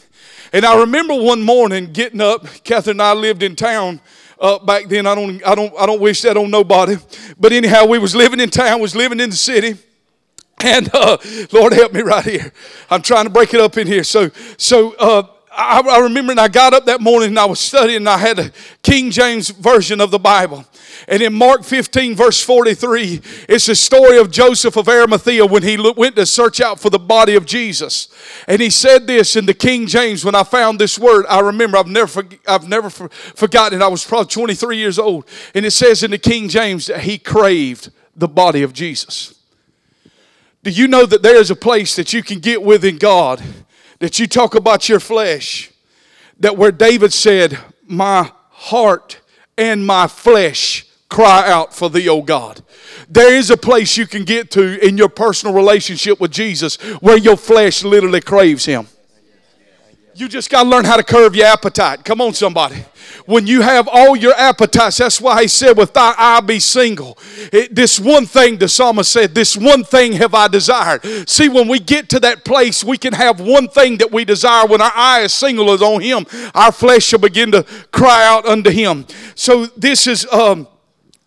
And 0.51 0.65
I 0.65 0.79
remember 0.79 1.13
one 1.13 1.43
morning 1.43 1.93
getting 1.93 2.19
up. 2.19 2.47
Catherine 2.63 2.95
and 2.95 3.03
I 3.03 3.13
lived 3.13 3.43
in 3.43 3.55
town 3.55 4.01
uh, 4.39 4.57
back 4.57 4.87
then. 4.87 5.05
I 5.05 5.13
don't, 5.13 5.45
I 5.45 5.53
don't, 5.53 5.71
I 5.77 5.85
don't 5.85 6.01
wish 6.01 6.23
that 6.23 6.37
on 6.37 6.49
nobody. 6.49 6.95
But 7.39 7.53
anyhow, 7.53 7.85
we 7.85 7.99
was 7.99 8.15
living 8.15 8.39
in 8.39 8.49
town, 8.49 8.81
was 8.81 8.95
living 8.95 9.19
in 9.19 9.29
the 9.29 9.35
city. 9.35 9.75
And 10.59 10.89
uh, 10.91 11.17
Lord 11.51 11.73
help 11.73 11.93
me 11.93 12.01
right 12.01 12.25
here. 12.25 12.51
I'm 12.89 13.03
trying 13.03 13.25
to 13.25 13.29
break 13.29 13.53
it 13.53 13.59
up 13.59 13.77
in 13.77 13.85
here. 13.85 14.03
So, 14.03 14.31
so 14.57 14.95
uh, 14.95 15.27
I, 15.57 15.79
I 15.79 15.99
remember, 15.99 16.31
and 16.31 16.39
I 16.39 16.47
got 16.47 16.73
up 16.73 16.85
that 16.85 17.01
morning 17.01 17.29
and 17.29 17.39
I 17.39 17.45
was 17.45 17.59
studying. 17.59 17.97
And 17.97 18.09
I 18.09 18.17
had 18.17 18.39
a 18.39 18.51
King 18.83 19.09
James 19.09 19.49
version 19.49 20.01
of 20.01 20.11
the 20.11 20.19
Bible. 20.19 20.65
And 21.07 21.21
in 21.21 21.33
Mark 21.33 21.63
15, 21.63 22.15
verse 22.15 22.41
43, 22.41 23.21
it's 23.47 23.67
the 23.67 23.75
story 23.75 24.17
of 24.17 24.31
Joseph 24.31 24.75
of 24.75 24.89
Arimathea 24.89 25.45
when 25.45 25.63
he 25.63 25.77
went 25.77 26.15
to 26.17 26.25
search 26.25 26.59
out 26.59 26.79
for 26.79 26.89
the 26.89 26.99
body 26.99 27.35
of 27.35 27.45
Jesus. 27.45 28.09
And 28.47 28.61
he 28.61 28.69
said 28.69 29.07
this 29.07 29.35
in 29.35 29.45
the 29.45 29.53
King 29.53 29.87
James. 29.87 30.25
When 30.25 30.35
I 30.35 30.43
found 30.43 30.79
this 30.79 30.99
word, 30.99 31.25
I 31.27 31.39
remember 31.39 31.77
I've 31.77 31.87
never, 31.87 32.23
I've 32.47 32.67
never 32.67 32.89
forgotten. 32.89 33.81
I 33.81 33.87
was 33.87 34.03
probably 34.03 34.27
23 34.27 34.77
years 34.77 34.99
old. 34.99 35.25
And 35.53 35.65
it 35.65 35.71
says 35.71 36.03
in 36.03 36.11
the 36.11 36.17
King 36.17 36.49
James 36.49 36.87
that 36.87 37.01
he 37.01 37.17
craved 37.17 37.91
the 38.15 38.27
body 38.27 38.63
of 38.63 38.73
Jesus. 38.73 39.35
Do 40.63 40.71
you 40.71 40.87
know 40.87 41.05
that 41.05 41.21
there 41.21 41.35
is 41.37 41.51
a 41.51 41.55
place 41.55 41.95
that 41.95 42.11
you 42.11 42.23
can 42.23 42.39
get 42.39 42.63
within 42.63 42.97
God 42.97 43.41
that 43.99 44.19
you 44.19 44.27
talk 44.27 44.55
about 44.55 44.89
your 44.89 44.99
flesh? 44.99 45.71
That 46.39 46.57
where 46.57 46.71
David 46.71 47.13
said, 47.13 47.57
My 47.87 48.31
heart 48.49 49.21
and 49.57 49.85
my 49.85 50.07
flesh 50.07 50.85
cry 51.09 51.49
out 51.49 51.73
for 51.73 51.89
thee, 51.89 52.09
O 52.09 52.21
God. 52.21 52.61
There 53.07 53.35
is 53.35 53.49
a 53.51 53.57
place 53.57 53.97
you 53.97 54.07
can 54.07 54.25
get 54.25 54.51
to 54.51 54.85
in 54.85 54.97
your 54.97 55.09
personal 55.09 55.53
relationship 55.53 56.19
with 56.19 56.31
Jesus 56.31 56.75
where 56.99 57.17
your 57.17 57.37
flesh 57.37 57.83
literally 57.83 58.21
craves 58.21 58.65
him. 58.65 58.87
You 60.17 60.29
just 60.29 60.49
got 60.49 60.63
to 60.63 60.69
learn 60.69 60.85
how 60.85 60.95
to 60.95 61.03
curb 61.03 61.35
your 61.35 61.45
appetite. 61.45 62.05
Come 62.05 62.21
on, 62.21 62.33
somebody. 62.33 62.85
When 63.25 63.45
you 63.45 63.61
have 63.61 63.89
all 63.91 64.15
your 64.15 64.33
appetites, 64.33 64.97
that's 64.97 65.19
why 65.19 65.41
he 65.41 65.49
said, 65.49 65.77
With 65.77 65.93
thy 65.93 66.15
eye 66.17 66.39
be 66.39 66.61
single. 66.61 67.17
It, 67.51 67.75
this 67.75 67.99
one 67.99 68.25
thing, 68.25 68.57
the 68.57 68.69
psalmist 68.69 69.11
said, 69.11 69.35
This 69.35 69.57
one 69.57 69.83
thing 69.83 70.13
have 70.13 70.33
I 70.33 70.47
desired. 70.47 71.03
See, 71.27 71.49
when 71.49 71.67
we 71.67 71.79
get 71.79 72.07
to 72.09 72.21
that 72.21 72.45
place, 72.45 72.81
we 72.81 72.97
can 72.97 73.11
have 73.11 73.41
one 73.41 73.67
thing 73.67 73.97
that 73.97 74.09
we 74.09 74.23
desire. 74.23 74.65
When 74.65 74.79
our 74.79 74.91
eye 74.95 75.23
is 75.23 75.33
single 75.33 75.69
is 75.73 75.81
on 75.81 75.99
him, 75.99 76.25
our 76.53 76.71
flesh 76.71 77.03
shall 77.03 77.19
begin 77.19 77.51
to 77.51 77.63
cry 77.91 78.25
out 78.25 78.45
unto 78.45 78.69
him. 78.69 79.05
So 79.35 79.65
this 79.65 80.07
is. 80.07 80.25
Um, 80.31 80.69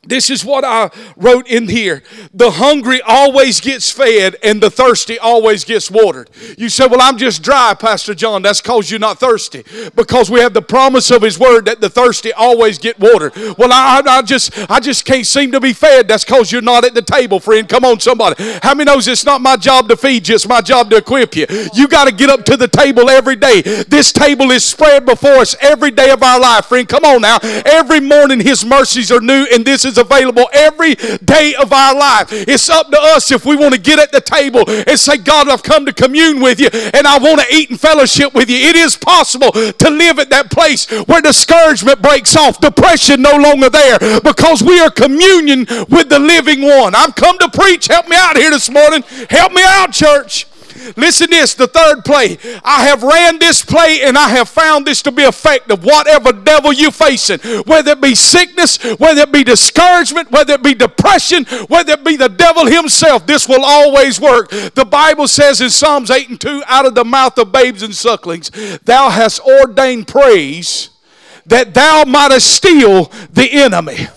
this 0.09 0.31
is 0.31 0.45
what 0.45 0.65
I 0.65 0.91
wrote 1.17 1.47
in 1.49 1.69
here. 1.69 2.03
The 2.33 2.53
hungry 2.53 3.01
always 3.07 3.61
gets 3.61 3.91
fed 3.91 4.37
and 4.43 4.63
the 4.63 4.71
thirsty 4.71 5.19
always 5.19 5.65
gets 5.65 5.91
watered. 5.91 6.31
You 6.57 6.69
say, 6.69 6.87
Well, 6.87 7.03
I'm 7.03 7.19
just 7.19 7.43
dry, 7.43 7.75
Pastor 7.75 8.15
John. 8.15 8.43
That's 8.43 8.61
because 8.61 8.91
you're 8.91 9.01
not 9.01 9.21
thirsty. 9.21 9.65
Because 9.95 10.31
we 10.31 10.41
have 10.41 10.55
the 10.55 10.63
promise 10.63 11.11
of 11.11 11.23
his 11.23 11.39
word 11.39 11.67
that 11.67 11.81
the 11.81 11.91
thirsty 11.91 12.33
always 12.33 12.79
get 12.79 12.99
watered. 12.99 13.35
Well, 13.59 13.71
I, 13.73 14.03
I 14.07 14.23
just 14.23 14.71
I 14.71 14.81
just 14.81 15.05
can't 15.05 15.27
seem 15.27 15.53
to 15.53 15.61
be 15.61 15.73
fed. 15.73 16.09
That's 16.09 16.25
because 16.25 16.51
you're 16.51 16.63
not 16.63 16.85
at 16.85 16.95
the 16.95 17.03
table, 17.03 17.39
friend. 17.39 17.69
Come 17.69 17.85
on, 17.85 18.01
somebody. 18.01 18.43
How 18.63 18.75
many 18.75 18.91
knows 18.91 19.07
it's 19.09 19.27
not 19.27 19.43
my 19.43 19.57
job 19.57 19.89
to 19.89 19.97
feed 19.97 20.29
you, 20.29 20.35
it's 20.37 20.49
my 20.49 20.63
job 20.63 20.89
to 20.91 20.97
equip 20.97 21.37
you. 21.37 21.47
You 21.75 21.87
got 21.87 22.07
to 22.07 22.15
get 22.15 22.31
up 22.31 22.45
to 22.47 22.57
the 22.57 22.69
table 22.69 23.11
every 23.11 23.37
day. 23.37 23.61
This 23.63 24.13
table 24.13 24.51
is 24.53 24.65
spread 24.65 25.05
before 25.05 25.37
us 25.37 25.55
every 25.61 25.91
day 25.91 26.11
of 26.11 26.23
our 26.23 26.41
life, 26.41 26.67
friend. 26.67 26.89
Come 26.89 27.05
on 27.05 27.21
now. 27.21 27.39
Every 27.43 28.01
morning 28.01 28.41
his 28.41 28.65
mercies 28.65 29.13
are 29.13 29.21
new, 29.21 29.47
and 29.53 29.65
this 29.65 29.85
is 29.85 29.98
available 29.99 30.49
every 30.53 30.95
day 30.95 31.55
of 31.55 31.73
our 31.73 31.95
life. 31.95 32.29
It's 32.31 32.69
up 32.69 32.91
to 32.91 32.99
us 33.01 33.31
if 33.31 33.45
we 33.45 33.57
want 33.57 33.75
to 33.75 33.81
get 33.81 33.99
at 33.99 34.13
the 34.13 34.21
table 34.21 34.65
and 34.69 34.99
say, 34.99 35.19
God, 35.19 35.49
I've 35.49 35.63
come 35.63 35.87
to 35.87 35.93
commune 35.93 36.41
with 36.41 36.61
you 36.61 36.69
and 36.73 37.07
I 37.07 37.19
want 37.19 37.41
to 37.41 37.55
eat 37.55 37.71
and 37.71 37.81
fellowship 37.81 38.35
with 38.35 38.49
you. 38.49 38.57
It 38.57 38.77
is 38.77 38.97
possible 38.97 39.53
to 39.53 39.91
live 39.91 40.19
at 40.19 40.31
that 40.31 40.51
place 40.51 40.89
where 41.07 41.21
discouragement 41.21 42.01
breaks 42.03 42.37
off, 42.37 42.61
depression 42.61 43.23
no 43.23 43.37
longer 43.37 43.71
there 43.71 43.99
because 44.21 44.63
we 44.63 44.81
are 44.81 44.91
communion 44.91 45.67
with 45.89 46.09
the 46.09 46.19
living 46.19 46.63
one. 46.63 46.95
I've 46.95 47.15
come 47.15 47.39
to 47.39 47.49
preach. 47.51 47.87
Help 47.87 48.09
me 48.09 48.17
out 48.17 48.37
here 48.37 48.51
this 48.51 48.71
morning. 48.71 49.03
Help 49.31 49.53
me 49.53 49.63
out, 49.65 49.93
church. 49.93 50.47
Listen 50.97 51.31
this, 51.31 51.55
the 51.55 51.67
third 51.67 52.05
play. 52.05 52.39
I 52.65 52.85
have 52.85 53.03
ran 53.03 53.39
this 53.39 53.65
play 53.65 54.01
and 54.03 54.17
I 54.17 54.29
have 54.29 54.49
found 54.49 54.87
this 54.87 55.03
to 55.03 55.13
be 55.13 55.23
effective. 55.23 55.85
Whatever 55.85 56.33
devil 56.33 56.73
you're 56.73 56.91
facing, 56.91 57.41
whether 57.65 57.93
it 57.93 58.01
be 58.01 58.15
sickness, 58.15 58.77
whether 58.99 59.23
it 59.23 59.33
be 59.33 59.45
discouragement, 59.45 60.31
whether 60.31 60.55
it 60.55 60.63
be 60.63 60.75
depression, 60.75 61.45
whether 61.69 61.93
it 61.93 62.05
be 62.05 62.17
the 62.17 62.29
devil 62.29 62.67
himself, 62.67 63.27
this 63.27 63.49
will 63.49 63.65
always 63.65 64.21
work. 64.21 64.51
The 64.51 64.87
Bible 64.89 65.29
says 65.29 65.61
in 65.61 65.71
Psalms 65.71 66.11
8 66.11 66.29
and 66.29 66.41
2, 66.41 66.63
out 66.67 66.87
of 66.87 66.95
the 66.95 67.05
mouth 67.05 67.39
of 67.39 67.53
babes 67.53 67.83
and 67.83 67.95
sucklings, 67.95 68.51
thou 68.85 69.11
hast 69.11 69.41
ordained 69.41 70.09
praise 70.09 70.91
that 71.47 71.75
thou 71.75 72.05
mightest 72.05 72.53
steal 72.53 73.07
the 73.33 73.51
enemy. 73.51 74.09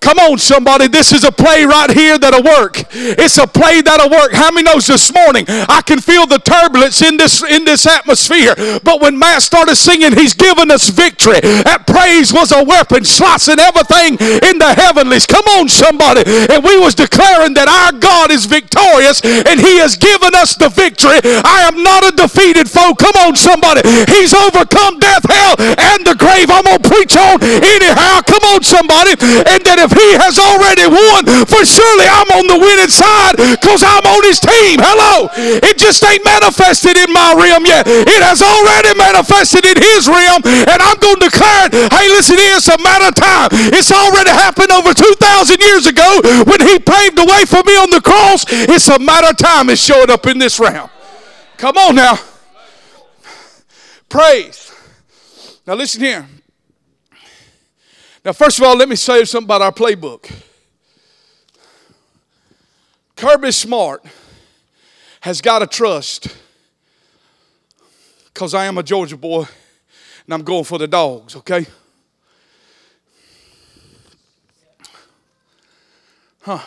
Come 0.00 0.18
on, 0.18 0.38
somebody. 0.38 0.86
This 0.86 1.12
is 1.12 1.24
a 1.24 1.32
play 1.32 1.64
right 1.64 1.90
here 1.90 2.16
that'll 2.16 2.44
work. 2.44 2.84
It's 2.94 3.38
a 3.38 3.46
play 3.46 3.80
that'll 3.82 4.10
work. 4.10 4.32
How 4.32 4.52
many 4.52 4.62
knows 4.62 4.86
this 4.86 5.12
morning? 5.12 5.44
I 5.48 5.82
can 5.82 5.98
feel 5.98 6.26
the 6.26 6.38
turbulence 6.38 7.02
in 7.02 7.16
this 7.16 7.42
in 7.42 7.64
this 7.64 7.86
atmosphere. 7.86 8.54
But 8.84 9.00
when 9.00 9.18
Matt 9.18 9.42
started 9.42 9.74
singing, 9.74 10.12
he's 10.12 10.34
given 10.34 10.70
us 10.70 10.88
victory. 10.90 11.40
That 11.66 11.90
praise 11.90 12.32
was 12.32 12.52
a 12.52 12.62
weapon, 12.62 13.02
slicing 13.02 13.58
everything 13.58 14.14
in 14.46 14.62
the 14.62 14.70
heavenlies. 14.78 15.26
Come 15.26 15.44
on, 15.58 15.66
somebody. 15.68 16.22
And 16.54 16.62
we 16.62 16.78
was 16.78 16.94
declaring 16.94 17.54
that 17.58 17.66
our 17.66 17.90
God 17.98 18.30
is 18.30 18.46
victorious 18.46 19.24
and 19.24 19.58
he 19.58 19.82
has 19.82 19.96
given 19.98 20.38
us 20.38 20.54
the 20.54 20.68
victory. 20.70 21.18
I 21.24 21.66
am 21.66 21.82
not 21.82 22.06
a 22.06 22.14
defeated 22.14 22.70
foe. 22.70 22.94
Come 22.94 23.16
on, 23.26 23.34
somebody. 23.34 23.82
He's 24.06 24.30
overcome 24.30 25.00
death, 25.02 25.26
hell, 25.26 25.58
and 25.58 26.06
the 26.06 26.14
grave. 26.14 26.46
I'm 26.46 26.62
gonna 26.62 26.78
preach 26.78 27.16
on 27.18 27.42
anyhow. 27.42 28.22
Come 28.22 28.44
on, 28.54 28.62
somebody. 28.62 29.18
And 29.50 29.60
that 29.66 29.82
if 29.82 29.95
he 29.96 30.14
has 30.20 30.38
already 30.38 30.86
won, 30.86 31.26
for 31.48 31.64
surely 31.64 32.06
I'm 32.06 32.30
on 32.36 32.46
the 32.46 32.58
winning 32.60 32.92
side 32.92 33.36
because 33.36 33.82
I'm 33.82 34.04
on 34.04 34.22
his 34.28 34.38
team. 34.38 34.78
Hello. 34.78 35.28
It 35.34 35.80
just 35.80 36.04
ain't 36.04 36.24
manifested 36.24 36.96
in 36.96 37.10
my 37.12 37.34
realm 37.34 37.64
yet. 37.66 37.88
It 37.88 38.22
has 38.22 38.40
already 38.44 38.92
manifested 38.94 39.64
in 39.64 39.76
his 39.80 40.06
realm, 40.06 40.44
and 40.44 40.78
I'm 40.78 40.98
going 41.00 41.20
to 41.20 41.28
declare 41.28 41.68
it. 41.68 41.72
Hey, 41.92 42.08
listen 42.12 42.36
it's 42.38 42.68
a 42.68 42.78
matter 42.82 43.08
of 43.08 43.14
time. 43.14 43.48
It's 43.52 43.92
already 43.92 44.30
happened 44.30 44.70
over 44.70 44.92
2,000 44.92 45.60
years 45.60 45.86
ago 45.86 46.20
when 46.44 46.60
he 46.60 46.78
paved 46.78 47.16
the 47.16 47.24
way 47.24 47.44
for 47.44 47.62
me 47.64 47.76
on 47.76 47.90
the 47.90 48.00
cross. 48.00 48.44
It's 48.48 48.88
a 48.88 48.98
matter 48.98 49.28
of 49.28 49.36
time 49.36 49.70
it's 49.70 49.82
showing 49.82 50.10
up 50.10 50.26
in 50.26 50.38
this 50.38 50.58
realm. 50.58 50.90
Come 51.56 51.76
on 51.76 51.94
now. 51.94 52.18
Praise. 54.08 54.72
Now 55.66 55.74
listen 55.74 56.00
here. 56.00 56.26
Now, 58.26 58.32
first 58.32 58.58
of 58.58 58.64
all, 58.64 58.76
let 58.76 58.88
me 58.88 58.96
say 58.96 59.24
something 59.24 59.46
about 59.46 59.62
our 59.62 59.70
playbook. 59.70 60.28
Kirby 63.14 63.52
Smart 63.52 64.04
has 65.20 65.40
got 65.40 65.60
to 65.60 65.66
trust 65.68 66.36
because 68.34 68.52
I 68.52 68.64
am 68.64 68.78
a 68.78 68.82
Georgia 68.82 69.16
boy 69.16 69.44
and 70.24 70.34
I'm 70.34 70.42
going 70.42 70.64
for 70.64 70.76
the 70.76 70.88
dogs, 70.88 71.36
okay? 71.36 71.66
Huh. 76.42 76.58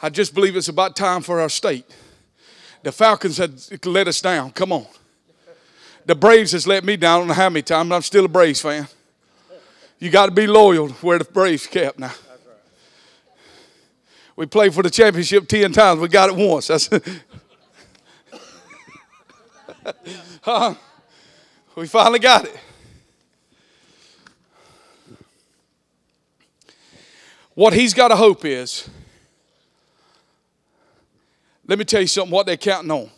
I 0.00 0.08
just 0.08 0.36
believe 0.36 0.54
it's 0.54 0.68
about 0.68 0.94
time 0.94 1.20
for 1.20 1.40
our 1.40 1.48
state. 1.48 1.84
The 2.84 2.92
Falcons 2.92 3.38
had 3.38 3.84
let 3.84 4.06
us 4.06 4.20
down. 4.20 4.52
Come 4.52 4.70
on. 4.70 4.86
The 6.04 6.14
Braves 6.14 6.52
has 6.52 6.64
let 6.64 6.84
me 6.84 6.96
down. 6.96 7.16
I 7.16 7.18
don't 7.18 7.28
know 7.28 7.34
how 7.34 7.50
many 7.50 7.62
times, 7.62 7.88
but 7.88 7.96
I'm 7.96 8.02
still 8.02 8.26
a 8.26 8.28
Braves 8.28 8.60
fan. 8.60 8.86
You 9.98 10.10
got 10.10 10.26
to 10.26 10.32
be 10.32 10.46
loyal 10.46 10.88
to 10.88 10.94
where 10.94 11.18
the 11.18 11.24
Braves 11.24 11.66
kept 11.66 11.98
now. 11.98 12.12
We 14.36 14.44
played 14.44 14.74
for 14.74 14.82
the 14.82 14.90
championship 14.90 15.48
10 15.48 15.72
times. 15.72 15.98
We 15.98 16.08
got 16.08 16.28
it 16.28 16.36
once. 16.36 16.66
That's 16.66 16.90
huh? 20.42 20.74
We 21.74 21.86
finally 21.86 22.18
got 22.18 22.44
it. 22.44 22.54
What 27.54 27.72
he's 27.72 27.94
got 27.94 28.08
to 28.08 28.16
hope 28.16 28.44
is, 28.44 28.90
let 31.66 31.78
me 31.78 31.86
tell 31.86 32.02
you 32.02 32.06
something, 32.06 32.30
what 32.30 32.44
they're 32.44 32.58
counting 32.58 32.90
on. 32.90 33.08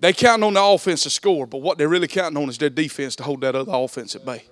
They're 0.00 0.12
counting 0.12 0.44
on 0.44 0.54
the 0.54 0.62
offense 0.62 1.04
to 1.04 1.10
score, 1.10 1.46
but 1.46 1.58
what 1.58 1.78
they're 1.78 1.88
really 1.88 2.08
counting 2.08 2.42
on 2.42 2.48
is 2.48 2.58
their 2.58 2.70
defense 2.70 3.14
to 3.16 3.22
hold 3.22 3.42
that 3.42 3.54
other 3.54 3.70
offense 3.72 4.16
at 4.16 4.24
bay. 4.24 4.42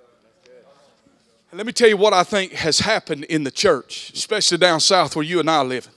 And 1.53 1.59
let 1.59 1.67
me 1.67 1.71
tell 1.71 1.87
you 1.87 1.97
what 1.97 2.13
I 2.13 2.23
think 2.23 2.53
has 2.53 2.79
happened 2.79 3.25
in 3.25 3.43
the 3.43 3.51
church, 3.51 4.11
especially 4.15 4.57
down 4.57 4.79
south 4.79 5.15
where 5.15 5.21
you 5.21 5.39
and 5.39 5.47
I 5.47 5.61
live. 5.61 5.87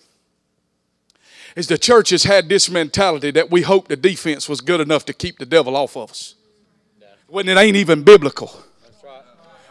Is 1.57 1.67
the 1.67 1.79
church 1.79 2.11
has 2.11 2.25
had 2.25 2.51
this 2.51 2.69
mentality 2.69 3.31
that 3.31 3.51
we 3.51 3.63
hope 3.63 3.89
the 3.89 3.97
defense 3.97 4.51
was 4.51 4.61
good 4.61 4.83
enough 4.83 5.07
to 5.07 5.15
keep 5.15 5.39
the 5.39 5.47
devil 5.47 5.75
off 5.75 5.97
of 5.97 6.11
us. 6.11 6.35
When 7.27 7.49
it 7.49 7.57
ain't 7.57 7.75
even 7.75 8.03
biblical. 8.03 8.55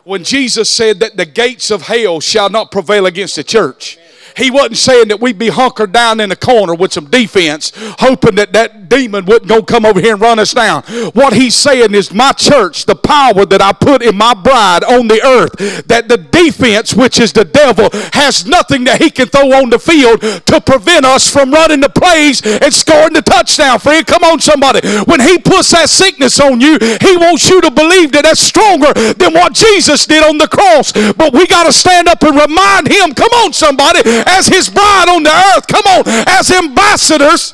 When 0.03 0.23
Jesus 0.23 0.71
said 0.71 1.01
that 1.01 1.17
the 1.17 1.25
gates 1.27 1.69
of 1.69 1.83
hell 1.83 2.19
shall 2.19 2.49
not 2.49 2.71
prevail 2.71 3.05
against 3.05 3.35
the 3.35 3.43
church. 3.43 3.99
He 4.37 4.51
wasn't 4.51 4.77
saying 4.77 5.07
that 5.09 5.19
we'd 5.19 5.39
be 5.39 5.49
hunkered 5.49 5.91
down 5.91 6.19
in 6.19 6.29
the 6.29 6.35
corner 6.35 6.75
with 6.75 6.93
some 6.93 7.05
defense, 7.05 7.71
hoping 7.75 8.35
that 8.35 8.53
that 8.53 8.89
demon 8.89 9.25
wouldn't 9.25 9.49
go 9.49 9.63
come 9.63 9.85
over 9.85 9.99
here 9.99 10.13
and 10.13 10.21
run 10.21 10.39
us 10.39 10.53
down. 10.53 10.83
What 11.13 11.33
he's 11.33 11.55
saying 11.55 11.93
is, 11.93 12.13
my 12.13 12.31
church, 12.31 12.85
the 12.85 12.95
power 12.95 13.45
that 13.45 13.61
I 13.61 13.73
put 13.73 14.01
in 14.01 14.15
my 14.15 14.33
bride 14.33 14.83
on 14.83 15.07
the 15.07 15.21
earth, 15.25 15.87
that 15.87 16.07
the 16.07 16.17
defense, 16.17 16.93
which 16.93 17.19
is 17.19 17.33
the 17.33 17.45
devil, 17.45 17.89
has 18.13 18.45
nothing 18.45 18.83
that 18.85 19.01
he 19.01 19.09
can 19.09 19.27
throw 19.27 19.51
on 19.53 19.69
the 19.69 19.79
field 19.79 20.21
to 20.21 20.61
prevent 20.61 21.05
us 21.05 21.29
from 21.29 21.51
running 21.51 21.81
the 21.81 21.89
plays 21.89 22.41
and 22.45 22.73
scoring 22.73 23.13
the 23.13 23.21
touchdown. 23.21 23.79
Friend, 23.79 24.05
come 24.05 24.23
on, 24.23 24.39
somebody. 24.39 24.85
When 25.05 25.19
he 25.19 25.37
puts 25.37 25.71
that 25.71 25.89
sickness 25.89 26.39
on 26.39 26.61
you, 26.61 26.77
he 26.79 27.17
wants 27.17 27.49
you 27.49 27.61
to 27.61 27.71
believe 27.71 28.11
that 28.13 28.23
that's 28.23 28.39
stronger 28.39 28.93
than 28.93 29.33
what 29.33 29.53
Jesus 29.53 30.05
did 30.05 30.23
on 30.23 30.37
the 30.37 30.47
cross. 30.47 30.91
But 30.91 31.33
we 31.33 31.47
got 31.47 31.65
to 31.65 31.73
stand 31.73 32.07
up 32.07 32.21
and 32.23 32.35
remind 32.35 32.87
him, 32.91 33.13
come 33.13 33.31
on, 33.43 33.53
somebody, 33.53 34.01
as 34.25 34.47
his 34.47 34.69
bride 34.69 35.09
on 35.09 35.23
the 35.23 35.29
earth. 35.55 35.67
Come 35.67 35.85
on, 35.85 36.03
as 36.27 36.51
ambassadors. 36.51 37.53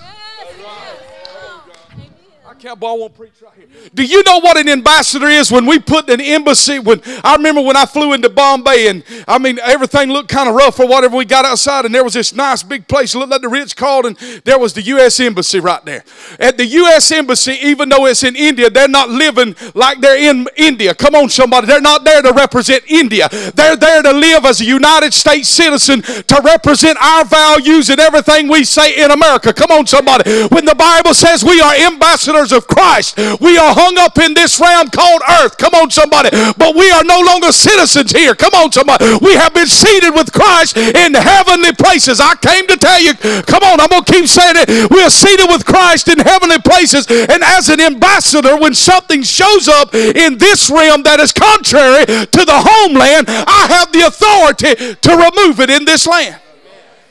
I 2.61 2.63
can't, 2.63 2.79
boy, 2.79 2.89
I 2.89 2.93
won't 2.93 3.15
preach 3.15 3.41
right 3.41 3.53
here. 3.57 3.65
Do 3.91 4.05
you 4.05 4.21
know 4.21 4.39
what 4.39 4.55
an 4.55 4.69
ambassador 4.69 5.25
is? 5.25 5.51
When 5.51 5.65
we 5.65 5.79
put 5.79 6.07
an 6.11 6.21
embassy, 6.21 6.77
when 6.77 7.01
I 7.23 7.35
remember 7.35 7.61
when 7.61 7.75
I 7.75 7.87
flew 7.87 8.13
into 8.13 8.29
Bombay, 8.29 8.87
and 8.87 9.03
I 9.27 9.39
mean 9.39 9.57
everything 9.57 10.11
looked 10.11 10.29
kind 10.29 10.47
of 10.47 10.53
rough 10.53 10.79
or 10.79 10.85
whatever. 10.85 11.17
We 11.17 11.25
got 11.25 11.43
outside, 11.43 11.85
and 11.85 11.95
there 11.95 12.03
was 12.03 12.13
this 12.13 12.35
nice 12.35 12.61
big 12.61 12.87
place, 12.87 13.15
looked 13.15 13.31
like 13.31 13.41
the 13.41 13.49
Ritz 13.49 13.73
and 13.81 14.15
There 14.45 14.59
was 14.59 14.73
the 14.73 14.83
U.S. 14.83 15.19
embassy 15.19 15.59
right 15.59 15.83
there. 15.85 16.03
At 16.39 16.57
the 16.57 16.67
U.S. 16.67 17.11
embassy, 17.11 17.53
even 17.63 17.89
though 17.89 18.05
it's 18.05 18.21
in 18.21 18.35
India, 18.35 18.69
they're 18.69 18.87
not 18.87 19.09
living 19.09 19.55
like 19.73 19.99
they're 19.99 20.29
in 20.29 20.47
India. 20.55 20.93
Come 20.93 21.15
on, 21.15 21.29
somebody, 21.29 21.65
they're 21.65 21.81
not 21.81 22.03
there 22.03 22.21
to 22.21 22.31
represent 22.31 22.83
India. 22.87 23.27
They're 23.55 23.75
there 23.75 24.03
to 24.03 24.11
live 24.11 24.45
as 24.45 24.61
a 24.61 24.65
United 24.65 25.15
States 25.15 25.49
citizen 25.49 26.03
to 26.03 26.41
represent 26.43 26.99
our 27.01 27.25
values 27.25 27.89
and 27.89 27.99
everything 27.99 28.49
we 28.49 28.65
say 28.65 29.03
in 29.03 29.09
America. 29.09 29.51
Come 29.51 29.71
on, 29.71 29.87
somebody. 29.87 30.29
When 30.49 30.65
the 30.65 30.75
Bible 30.75 31.15
says 31.15 31.43
we 31.43 31.59
are 31.59 31.73
ambassadors 31.73 32.50
of 32.51 32.67
Christ. 32.67 33.17
We 33.39 33.57
are 33.57 33.73
hung 33.73 33.97
up 33.97 34.17
in 34.17 34.33
this 34.33 34.59
realm 34.59 34.89
called 34.89 35.21
earth. 35.41 35.57
Come 35.57 35.73
on, 35.75 35.89
somebody. 35.89 36.29
But 36.57 36.75
we 36.75 36.91
are 36.91 37.03
no 37.03 37.19
longer 37.21 37.51
citizens 37.51 38.11
here. 38.11 38.35
Come 38.35 38.53
on, 38.53 38.71
somebody. 38.71 39.05
We 39.21 39.33
have 39.33 39.53
been 39.53 39.67
seated 39.67 40.11
with 40.11 40.31
Christ 40.31 40.77
in 40.77 41.13
heavenly 41.13 41.73
places. 41.73 42.19
I 42.19 42.35
came 42.35 42.67
to 42.67 42.77
tell 42.77 42.99
you, 42.99 43.13
come 43.43 43.63
on, 43.63 43.79
I'm 43.79 43.89
going 43.89 44.03
to 44.03 44.11
keep 44.11 44.27
saying 44.27 44.55
it. 44.57 44.91
We 44.91 45.01
are 45.03 45.09
seated 45.09 45.47
with 45.49 45.65
Christ 45.65 46.07
in 46.07 46.19
heavenly 46.19 46.59
places. 46.59 47.07
And 47.09 47.43
as 47.43 47.69
an 47.69 47.79
ambassador, 47.79 48.57
when 48.57 48.73
something 48.73 49.23
shows 49.23 49.67
up 49.67 49.93
in 49.95 50.37
this 50.37 50.69
realm 50.69 51.03
that 51.03 51.19
is 51.19 51.33
contrary 51.33 52.05
to 52.05 52.41
the 52.45 52.59
homeland, 52.59 53.27
I 53.29 53.67
have 53.69 53.91
the 53.91 54.07
authority 54.07 54.95
to 54.95 55.11
remove 55.15 55.59
it 55.59 55.69
in 55.69 55.85
this 55.85 56.07
land. 56.07 56.39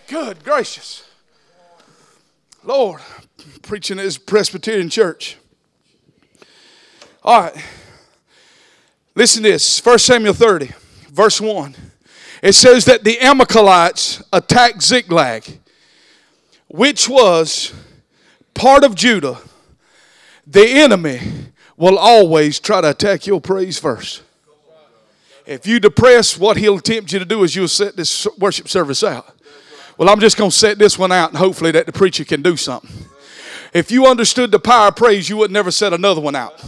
Good 0.09 0.43
gracious. 0.45 1.05
Lord, 2.65 3.01
preaching 3.71 4.01
at 4.01 4.19
Presbyterian 4.27 4.89
church. 4.89 5.37
All 7.23 7.43
right. 7.43 7.65
Listen 9.15 9.45
to 9.45 9.53
this 9.53 9.79
1 9.79 9.99
Samuel 10.01 10.35
30, 10.35 10.73
verse 11.13 11.41
1. 11.41 11.77
It 12.43 12.55
says 12.55 12.85
that 12.87 13.05
the 13.05 13.21
Amalekites 13.21 14.25
attacked 14.33 14.83
Ziklag, 14.83 15.61
which 16.67 17.09
was 17.09 17.73
part 18.55 18.83
of 18.83 18.97
Judah. 18.97 19.39
The 20.49 20.67
enemy 20.67 21.21
will 21.77 21.97
always 21.97 22.59
try 22.59 22.81
to 22.81 22.91
attack 22.91 23.29
your 23.29 23.41
praise 23.41 23.79
first. 23.79 24.25
If 25.47 25.65
you 25.65 25.79
depress, 25.79 26.37
what 26.37 26.57
he'll 26.57 26.81
tempt 26.81 27.13
you 27.13 27.21
to 27.21 27.25
do 27.25 27.45
is 27.45 27.55
you'll 27.55 27.69
set 27.69 27.95
this 27.95 28.27
worship 28.37 28.69
service 28.69 29.05
out. 29.05 29.33
Well, 29.97 30.11
I'm 30.11 30.19
just 30.19 30.37
going 30.37 30.51
to 30.51 30.57
set 30.57 30.77
this 30.77 30.99
one 30.99 31.13
out 31.13 31.29
and 31.29 31.39
hopefully 31.39 31.71
that 31.71 31.87
the 31.87 31.93
preacher 31.93 32.25
can 32.25 32.43
do 32.43 32.57
something. 32.57 32.91
If 33.73 33.91
you 33.91 34.07
understood 34.07 34.51
the 34.51 34.59
power 34.59 34.89
of 34.89 34.97
praise, 34.97 35.29
you 35.29 35.37
would 35.37 35.51
never 35.51 35.71
set 35.71 35.93
another 35.93 36.21
one 36.21 36.35
out. 36.35 36.61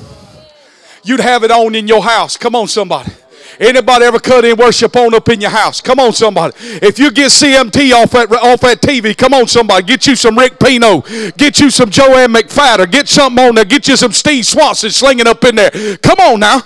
You'd 1.05 1.21
have 1.21 1.43
it 1.43 1.51
on 1.51 1.75
in 1.75 1.89
your 1.89 2.03
house. 2.03 2.37
Come 2.37 2.55
on, 2.55 2.69
somebody. 2.69 3.13
Anybody 3.59 4.05
ever 4.05 4.19
cut 4.19 4.45
in 4.45 4.57
worship 4.57 4.97
on 4.97 5.15
up 5.15 5.29
in 5.29 5.41
your 5.41 5.51
house? 5.51 5.81
Come 5.81 5.99
on, 5.99 6.13
somebody. 6.13 6.55
If 6.59 6.99
you 6.99 7.11
get 7.11 7.31
CMT 7.31 7.93
off 7.93 8.13
that 8.13 8.33
off 8.33 8.61
that 8.61 8.81
TV, 8.81 9.17
come 9.17 9.35
on, 9.35 9.47
somebody. 9.47 9.85
Get 9.85 10.07
you 10.07 10.17
some 10.17 10.39
Rick 10.39 10.59
Pino. 10.59 11.01
Get 11.37 11.61
you 11.61 11.71
some 11.71 11.91
Joann 11.91 12.35
McFatter. 12.35 12.91
Get 12.91 13.09
something 13.09 13.45
on 13.45 13.55
there. 13.57 13.65
Get 13.65 13.89
you 13.89 13.97
some 13.97 14.13
Steve 14.13 14.47
Swanson 14.47 14.91
slinging 14.91 15.27
up 15.27 15.45
in 15.45 15.57
there. 15.57 15.71
Come 15.99 16.19
on 16.21 16.41
now. 16.41 16.63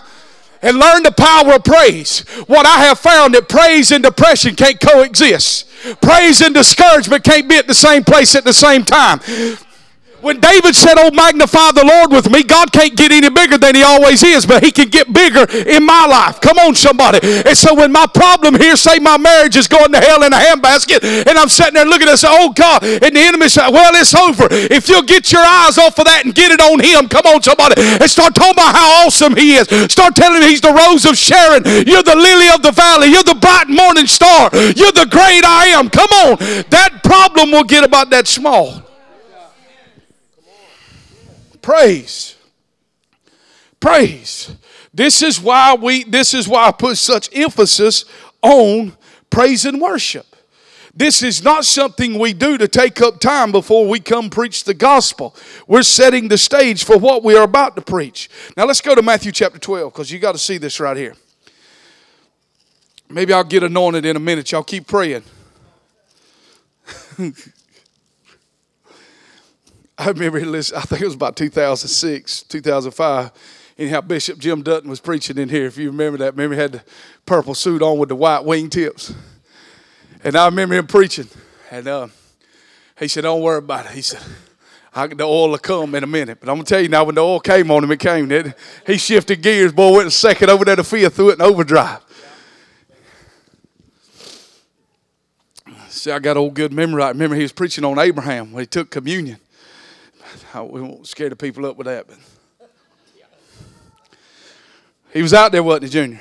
And 0.63 0.79
learn 0.79 1.03
the 1.03 1.13
power 1.13 1.55
of 1.55 1.65
praise. 1.65 2.21
What 2.47 2.67
I 2.67 2.79
have 2.87 2.99
found 2.99 3.35
that 3.35 3.49
praise 3.49 3.93
and 3.93 4.03
depression 4.03 4.55
can't 4.55 4.81
coexist. 4.81 5.69
Praise 6.01 6.41
and 6.41 6.55
discouragement 6.55 7.25
can't 7.25 7.49
be 7.49 7.57
at 7.57 7.67
the 7.67 7.75
same 7.75 8.05
place 8.05 8.35
at 8.35 8.45
the 8.45 8.53
same 8.53 8.85
time. 8.85 9.21
When 10.27 10.41
David 10.41 10.75
said, 10.75 10.99
Oh, 10.99 11.15
magnify 11.15 11.71
the 11.71 11.87
Lord 11.87 12.11
with 12.11 12.27
me, 12.35 12.43
God 12.43 12.73
can't 12.73 12.97
get 12.99 13.13
any 13.15 13.31
bigger 13.31 13.63
than 13.63 13.77
he 13.79 13.87
always 13.87 14.27
is, 14.27 14.43
but 14.45 14.59
he 14.59 14.73
can 14.73 14.91
get 14.91 15.07
bigger 15.13 15.47
in 15.47 15.87
my 15.87 16.03
life. 16.03 16.41
Come 16.41 16.59
on, 16.59 16.75
somebody. 16.75 17.23
And 17.23 17.57
so 17.57 17.79
when 17.79 17.93
my 17.93 18.11
problem 18.11 18.59
here, 18.59 18.75
say 18.75 18.99
my 18.99 19.19
marriage 19.19 19.55
is 19.55 19.69
going 19.69 19.93
to 19.93 20.01
hell 20.03 20.25
in 20.27 20.33
a 20.33 20.37
handbasket, 20.37 21.31
and 21.31 21.39
I'm 21.39 21.49
sitting 21.49 21.75
there 21.75 21.87
looking 21.87 22.09
at 22.09 22.19
say, 22.19 22.27
Oh 22.29 22.51
God, 22.51 22.83
and 22.83 23.15
the 23.15 23.23
enemy 23.23 23.47
said, 23.47 23.71
Well, 23.71 23.95
it's 23.95 24.17
over. 24.19 24.49
If 24.51 24.89
you'll 24.89 25.07
get 25.07 25.31
your 25.31 25.47
eyes 25.47 25.79
off 25.79 25.97
of 25.97 26.07
that 26.07 26.25
and 26.25 26.35
get 26.35 26.51
it 26.51 26.59
on 26.59 26.83
him, 26.83 27.07
come 27.07 27.23
on, 27.31 27.41
somebody, 27.41 27.79
and 27.79 28.11
start 28.11 28.35
talking 28.35 28.59
about 28.59 28.75
how 28.75 29.07
awesome 29.07 29.37
he 29.37 29.55
is. 29.55 29.71
Start 29.93 30.17
telling 30.17 30.43
him 30.43 30.49
he's 30.51 30.61
the 30.61 30.75
rose 30.75 31.07
of 31.07 31.15
Sharon. 31.15 31.63
You're 31.87 32.03
the 32.03 32.19
lily 32.19 32.51
of 32.51 32.67
the 32.67 32.73
valley. 32.75 33.15
You're 33.15 33.23
the 33.23 33.39
bright 33.39 33.71
morning 33.71 34.11
star. 34.11 34.51
You're 34.75 34.91
the 34.91 35.07
great 35.07 35.47
I 35.47 35.71
am. 35.79 35.87
Come 35.89 36.11
on. 36.27 36.39
That 36.75 37.07
problem 37.07 37.53
will 37.53 37.63
get 37.63 37.85
about 37.85 38.11
that 38.11 38.27
small. 38.27 38.86
Praise. 41.67 42.37
Praise. 43.81 44.55
This 44.95 45.21
is 45.21 45.41
why 45.41 45.75
we 45.75 46.05
this 46.05 46.33
is 46.33 46.47
why 46.47 46.69
I 46.69 46.71
put 46.71 46.97
such 46.97 47.29
emphasis 47.37 48.05
on 48.41 48.97
praise 49.31 49.65
and 49.65 49.81
worship. 49.81 50.27
This 50.95 51.25
is 51.25 51.43
not 51.43 51.65
something 51.65 52.21
we 52.21 52.35
do 52.35 52.57
to 52.57 52.69
take 52.69 53.03
up 53.03 53.19
time 53.19 53.51
before 53.51 53.89
we 53.89 53.99
come 53.99 54.31
preach 54.31 54.63
the 54.63 54.75
gospel. 54.75 55.35
We're 55.67 55.83
setting 55.83 56.29
the 56.29 56.39
stage 56.39 56.85
for 56.85 56.99
what 56.99 57.25
we 57.25 57.37
are 57.37 57.43
about 57.43 57.75
to 57.75 57.83
preach. 57.83 58.31
Now 58.57 58.67
let's 58.67 58.81
go 58.81 58.95
to 58.95 59.03
Matthew 59.03 59.33
chapter 59.33 59.59
12 59.59 59.93
because 59.93 60.09
you 60.09 60.21
got 60.21 60.33
to 60.33 60.39
see 60.39 60.59
this 60.59 60.79
right 60.79 60.97
here. 60.97 61.17
Maybe 63.11 63.33
I'll 63.33 63.43
get 63.43 63.65
anointed 63.65 64.07
in 64.07 64.15
a 64.15 64.21
minute. 64.21 64.53
Y'all 64.53 64.63
keep 64.63 64.87
praying. 64.87 65.25
I 69.99 70.11
remember 70.11 70.39
I 70.39 70.43
think 70.43 71.01
it 71.01 71.07
was 71.07 71.15
about 71.15 71.37
2006, 71.37 72.43
2005. 72.43 73.31
Anyhow, 73.79 74.01
Bishop 74.03 74.39
Jim 74.39 74.63
Dutton 74.63 74.91
was 74.91 75.01
preaching 75.01 75.39
in 75.39 75.49
here. 75.49 75.67
If 75.67 75.79
you 75.79 75.91
remember 75.91 76.19
that, 76.19 76.33
remember 76.33 76.55
he 76.55 76.61
had 76.61 76.73
the 76.73 76.83
purple 77.25 77.55
suit 77.55 77.83
on 77.83 77.99
with 77.99 78.11
the 78.11 78.17
white 78.17 78.43
wingtips. 78.43 79.15
And 80.23 80.37
I 80.37 80.47
remember 80.47 80.75
him 80.75 80.87
preaching. 80.87 81.29
And 81.71 81.89
uh, 81.89 82.09
he 82.99 83.09
said, 83.09 83.23
Don't 83.23 83.43
worry 83.43 83.59
about 83.59 83.87
it. 83.87 83.93
He 83.93 84.03
said, 84.03 84.23
the 84.95 85.25
oil 85.25 85.51
will 85.51 85.59
come 85.59 85.95
in 85.95 86.05
a 86.05 86.07
minute. 86.07 86.41
But 86.41 86.49
I'm 86.49 86.57
going 86.57 86.65
to 86.65 86.69
tell 86.71 86.81
you 86.81 86.89
now, 86.89 87.05
when 87.05 87.17
the 87.17 87.21
oil 87.21 87.39
came 87.39 87.71
on 87.71 87.85
him, 87.85 87.93
it 87.93 88.01
came. 88.01 88.31
It, 88.33 88.57
he 88.87 88.97
shifted 88.97 89.43
gears, 89.43 89.73
boy, 89.73 89.97
went 89.97 90.09
a 90.09 90.11
second 90.11 90.49
over 90.49 90.65
there 90.65 90.77
to 90.77 90.85
fifth, 90.85 91.17
threw 91.17 91.31
it 91.31 91.35
in 91.35 91.43
overdrive. 91.43 92.01
See, 95.89 96.11
I 96.11 96.19
got 96.19 96.39
old 96.39 96.55
good 96.55 96.73
memory. 96.73 97.03
I 97.03 97.09
remember 97.09 97.37
he 97.37 97.43
was 97.43 97.53
preaching 97.53 97.85
on 97.85 97.99
Abraham 97.99 98.53
when 98.53 98.63
he 98.63 98.67
took 98.67 98.91
communion 98.91 99.39
we 100.55 100.81
won't 100.81 101.07
scare 101.07 101.29
the 101.29 101.37
people 101.37 101.67
up 101.67 101.77
with 101.77 101.87
that, 101.87 102.07
but 102.07 102.19
he 105.13 105.23
was 105.23 105.33
out 105.33 105.53
there, 105.53 105.63
wasn't 105.63 105.85
he, 105.85 105.91
Junior? 105.91 106.21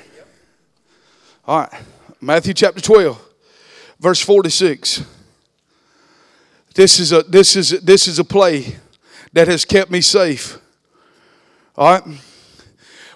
All 1.46 1.60
right, 1.60 1.82
Matthew 2.20 2.54
chapter 2.54 2.80
12, 2.80 3.20
verse 4.00 4.20
46. 4.20 5.04
This 6.74 7.00
is 7.00 7.12
a 7.12 7.22
this 7.22 7.56
is 7.56 7.70
this 7.80 8.06
is 8.06 8.18
a 8.18 8.24
play 8.24 8.76
that 9.32 9.48
has 9.48 9.64
kept 9.64 9.90
me 9.90 10.00
safe. 10.00 10.58
All 11.74 11.92
right. 11.92 12.20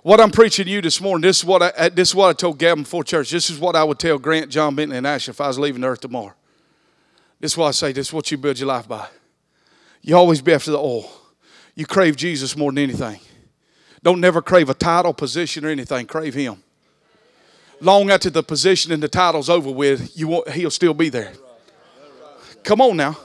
What 0.03 0.19
I'm 0.19 0.31
preaching 0.31 0.65
to 0.65 0.71
you 0.71 0.81
this 0.81 0.99
morning, 0.99 1.23
this 1.23 1.41
is 1.41 1.45
what 1.45 1.63
I 1.63 1.69
uh, 1.69 1.89
this 1.91 2.09
is 2.11 2.15
what 2.15 2.31
I 2.31 2.33
told 2.33 2.59
Gavin 2.59 2.85
before 2.85 3.05
church. 3.05 3.31
This 3.31 3.51
is 3.51 3.59
what 3.59 3.77
I 3.77 3.85
would 3.85 3.99
tell 3.99 4.19
Grant, 4.19 4.51
John 4.51 4.75
Bentley, 4.75 4.97
and 4.97 5.07
Ash 5.07 5.29
if 5.29 5.41
I 5.43 5.49
was 5.49 5.59
leaving 5.59 5.83
the 5.83 5.89
earth 5.89 6.01
tomorrow. 6.01 6.33
This 7.39 7.53
is 7.53 7.59
what 7.59 7.69
I 7.69 7.71
say. 7.73 7.93
This 7.93 8.09
is 8.09 8.13
what 8.13 8.31
you 8.31 8.39
build 8.39 8.59
your 8.59 8.69
life 8.69 8.89
by. 8.89 9.07
You 10.03 10.17
always 10.17 10.41
be 10.41 10.53
after 10.53 10.71
the 10.71 10.79
oil. 10.79 11.11
You 11.75 11.87
crave 11.87 12.17
Jesus 12.17 12.57
more 12.57 12.71
than 12.71 12.79
anything. 12.79 13.21
Don't 14.03 14.21
never 14.21 14.41
crave 14.41 14.71
a 14.71 14.75
title, 14.75 15.13
position, 15.13 15.65
or 15.65 15.69
anything. 15.69 16.07
Crave 16.07 16.35
Him. 16.35 16.63
Long 17.81 18.11
after 18.11 18.31
the 18.31 18.43
position 18.43 18.93
and 18.93 19.03
the 19.03 19.09
title's 19.09 19.49
over 19.49 19.71
with, 19.71 20.17
you 20.17 20.29
want, 20.29 20.51
He'll 20.51 20.71
still 20.71 20.95
be 20.95 21.09
there. 21.09 21.33
Come 22.63 22.81
on 22.81 22.97
now. 22.97 23.17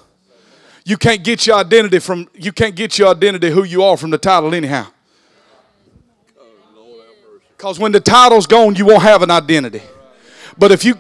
You 0.86 0.98
can't 0.98 1.24
get 1.24 1.48
your 1.48 1.58
identity 1.58 2.00
from 2.00 2.30
you 2.34 2.52
can't 2.52 2.76
get 2.76 3.00
your 3.00 3.10
identity 3.10 3.50
who 3.50 3.64
you 3.64 3.84
are 3.84 3.98
from 3.98 4.12
the 4.12 4.20
title 4.20 4.54
anyhow. 4.54 4.88
Because 7.58 7.80
when 7.80 7.92
the 7.92 8.00
title's 8.00 8.46
gone, 8.46 8.76
you 8.76 8.86
won't 8.86 9.02
have 9.02 9.24
an 9.24 9.32
identity. 9.32 9.82
But 10.58 10.72
if 10.72 10.86
you 10.86 10.96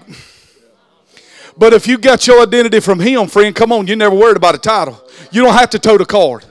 but 1.58 1.74
if 1.74 1.88
you 1.88 1.98
got 1.98 2.28
your 2.28 2.42
identity 2.42 2.80
from 2.80 3.00
him, 3.00 3.28
friend, 3.28 3.56
come 3.56 3.72
on, 3.72 3.88
you 3.88 3.96
never 3.96 4.16
worried 4.16 4.38
about 4.38 4.56
a 4.56 4.60
title. 4.60 5.02
You 5.32 5.44
don't 5.44 5.54
have 5.54 5.70
to 5.72 5.80
tote 5.80 6.02
a 6.02 6.06
card. 6.06 6.46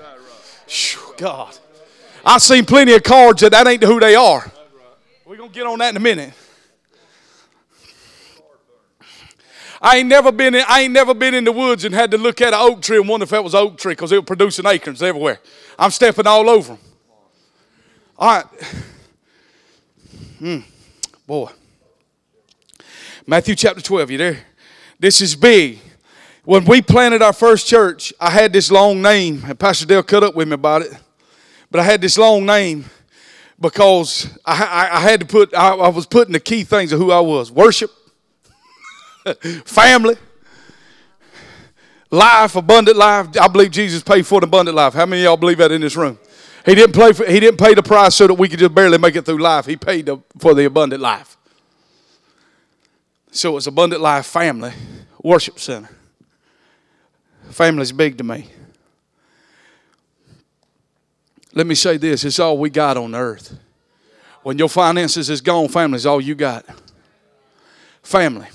God. 1.17 1.57
I've 2.25 2.43
seen 2.43 2.65
plenty 2.65 2.95
of 2.95 3.03
cards 3.03 3.43
that 3.43 3.53
that 3.53 3.67
ain't 3.67 3.83
who 3.83 4.01
they 4.01 4.15
are. 4.15 4.51
We're 5.27 5.37
going 5.37 5.51
to 5.51 5.55
get 5.55 5.67
on 5.67 5.79
that 5.79 5.91
in 5.91 5.97
a 5.97 6.01
minute. 6.01 6.33
I 9.81 9.99
ain't 9.99 10.09
never 10.09 10.33
been 10.33 10.55
in, 10.55 10.65
I 10.67 10.81
ain't 10.81 10.95
never 10.95 11.13
been 11.13 11.35
in 11.35 11.45
the 11.45 11.53
woods 11.53 11.85
and 11.85 11.95
had 11.95 12.11
to 12.13 12.19
look 12.19 12.41
at 12.41 12.55
an 12.55 12.61
oak 12.61 12.81
tree 12.81 12.97
and 12.97 13.07
wonder 13.07 13.25
if 13.25 13.31
that 13.31 13.45
was 13.45 13.55
oak 13.55 13.77
tree 13.77 13.93
because 13.93 14.13
it 14.13 14.17
was 14.17 14.25
producing 14.25 14.65
acorns 14.65 15.03
everywhere. 15.03 15.41
I'm 15.79 15.91
stepping 15.91 16.27
all 16.27 16.49
over 16.49 16.75
them. 16.75 16.83
All 18.17 18.37
right. 18.37 18.47
Hmm. 20.39 20.59
Boy. 21.27 21.51
Matthew 23.27 23.55
chapter 23.55 23.83
12, 23.83 24.11
you 24.11 24.19
there? 24.19 24.39
This 25.05 25.21
is 25.21 25.37
big. 25.37 25.81
When 26.45 26.65
we 26.65 26.81
planted 26.81 27.21
our 27.21 27.35
first 27.35 27.67
church, 27.67 28.11
I 28.19 28.31
had 28.31 28.55
this 28.55 28.71
long 28.71 29.03
name, 29.03 29.43
and 29.45 29.59
Pastor 29.59 29.85
Dale 29.85 30.03
cut 30.03 30.25
up 30.25 30.35
with 30.35 30.49
me 30.49 30.55
about 30.55 30.81
it. 30.81 30.97
But 31.71 31.81
I 31.81 31.83
had 31.83 32.01
this 32.01 32.17
long 32.17 32.47
name 32.47 32.87
because 33.61 34.35
I, 34.47 34.65
I, 34.65 34.97
I 34.97 35.01
had 35.01 35.21
to 35.21 35.27
put, 35.27 35.55
I, 35.55 35.75
I 35.75 35.89
was 35.89 36.07
putting 36.07 36.33
the 36.33 36.41
key 36.41 36.65
things 36.65 36.91
of 36.91 36.99
who 36.99 37.13
I 37.13 37.21
was 37.21 37.53
worship, 37.53 37.91
family, 39.67 40.17
life, 42.11 42.57
abundant 42.57 42.97
life. 42.97 43.29
I 43.39 43.49
believe 43.49 43.73
Jesus 43.73 44.03
paid 44.03 44.27
for 44.27 44.39
an 44.39 44.45
abundant 44.45 44.75
life. 44.75 44.95
How 44.95 45.05
many 45.05 45.21
of 45.21 45.25
y'all 45.25 45.37
believe 45.37 45.59
that 45.59 45.71
in 45.71 45.83
this 45.83 45.97
room? 45.97 46.19
He 46.65 46.75
didn't, 46.75 46.95
play 46.95 47.13
for, 47.13 47.27
he 47.27 47.41
didn't 47.41 47.59
pay 47.59 47.75
the 47.75 47.83
price 47.83 48.15
so 48.15 48.27
that 48.27 48.33
we 48.33 48.49
could 48.49 48.59
just 48.59 48.75
barely 48.75 48.97
make 48.97 49.17
it 49.17 49.27
through 49.27 49.43
life. 49.43 49.67
He 49.67 49.77
paid 49.77 50.07
the, 50.07 50.17
for 50.39 50.55
the 50.55 50.65
abundant 50.65 51.03
life. 51.03 51.37
So 53.33 53.59
it's 53.59 53.67
Abundant 53.67 54.01
Life 54.01 54.25
Family 54.25 54.73
Worship 55.25 55.59
Center. 55.59 55.89
Family's 57.51 57.93
big 57.93 58.19
to 58.19 58.25
me. 58.25 58.47
Let 61.55 61.67
me 61.67 61.75
say 61.75 61.97
this 61.97 62.25
it's 62.25 62.39
all 62.39 62.59
we 62.59 62.69
got 62.69 62.99
on 62.99 63.15
earth. 63.15 63.59
When 64.43 64.59
your 64.59 64.69
finances 64.69 65.31
is 65.31 65.41
gone, 65.41 65.69
family 65.69 65.97
is 65.97 66.05
all 66.05 66.21
you 66.21 66.35
got. 66.35 66.67
Family. 68.03 68.49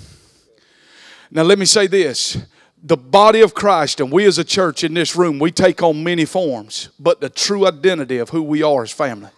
Now, 1.32 1.42
let 1.42 1.58
me 1.58 1.64
say 1.64 1.88
this 1.88 2.38
the 2.82 2.96
body 2.96 3.40
of 3.40 3.52
Christ 3.52 3.98
and 4.00 4.12
we 4.12 4.24
as 4.24 4.38
a 4.38 4.44
church 4.44 4.84
in 4.84 4.94
this 4.94 5.16
room, 5.16 5.40
we 5.40 5.50
take 5.50 5.82
on 5.82 6.04
many 6.04 6.24
forms, 6.24 6.88
but 7.00 7.20
the 7.20 7.28
true 7.28 7.66
identity 7.66 8.18
of 8.18 8.30
who 8.30 8.42
we 8.42 8.62
are 8.62 8.84
is 8.84 8.92
family. 8.92 9.30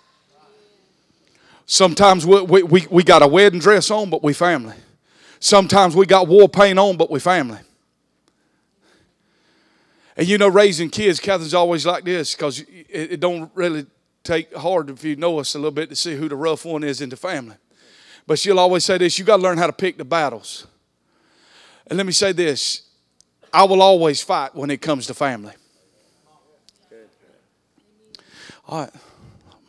Sometimes 1.64 2.26
we, 2.26 2.42
we, 2.42 2.62
we, 2.62 2.86
we 2.90 3.02
got 3.02 3.22
a 3.22 3.26
wedding 3.26 3.58
dress 3.58 3.90
on, 3.90 4.10
but 4.10 4.22
we 4.22 4.34
family. 4.34 4.76
Sometimes 5.42 5.96
we 5.96 6.06
got 6.06 6.28
war 6.28 6.48
paint 6.48 6.78
on, 6.78 6.96
but 6.96 7.10
we 7.10 7.18
family. 7.18 7.58
And 10.16 10.28
you 10.28 10.38
know, 10.38 10.46
raising 10.46 10.88
kids, 10.88 11.18
Catherine's 11.18 11.52
always 11.52 11.84
like 11.84 12.04
this 12.04 12.36
because 12.36 12.60
it, 12.60 12.86
it 12.88 13.18
don't 13.18 13.50
really 13.56 13.86
take 14.22 14.54
hard 14.54 14.88
if 14.88 15.02
you 15.02 15.16
know 15.16 15.40
us 15.40 15.56
a 15.56 15.58
little 15.58 15.72
bit 15.72 15.88
to 15.88 15.96
see 15.96 16.14
who 16.14 16.28
the 16.28 16.36
rough 16.36 16.64
one 16.64 16.84
is 16.84 17.00
in 17.00 17.08
the 17.08 17.16
family. 17.16 17.56
But 18.24 18.38
she'll 18.38 18.60
always 18.60 18.84
say 18.84 18.98
this 18.98 19.18
you 19.18 19.24
got 19.24 19.38
to 19.38 19.42
learn 19.42 19.58
how 19.58 19.66
to 19.66 19.72
pick 19.72 19.98
the 19.98 20.04
battles. 20.04 20.68
And 21.88 21.96
let 21.96 22.06
me 22.06 22.12
say 22.12 22.30
this 22.30 22.82
I 23.52 23.64
will 23.64 23.82
always 23.82 24.22
fight 24.22 24.54
when 24.54 24.70
it 24.70 24.80
comes 24.80 25.08
to 25.08 25.14
family. 25.14 25.54
All 28.68 28.82
right, 28.82 28.90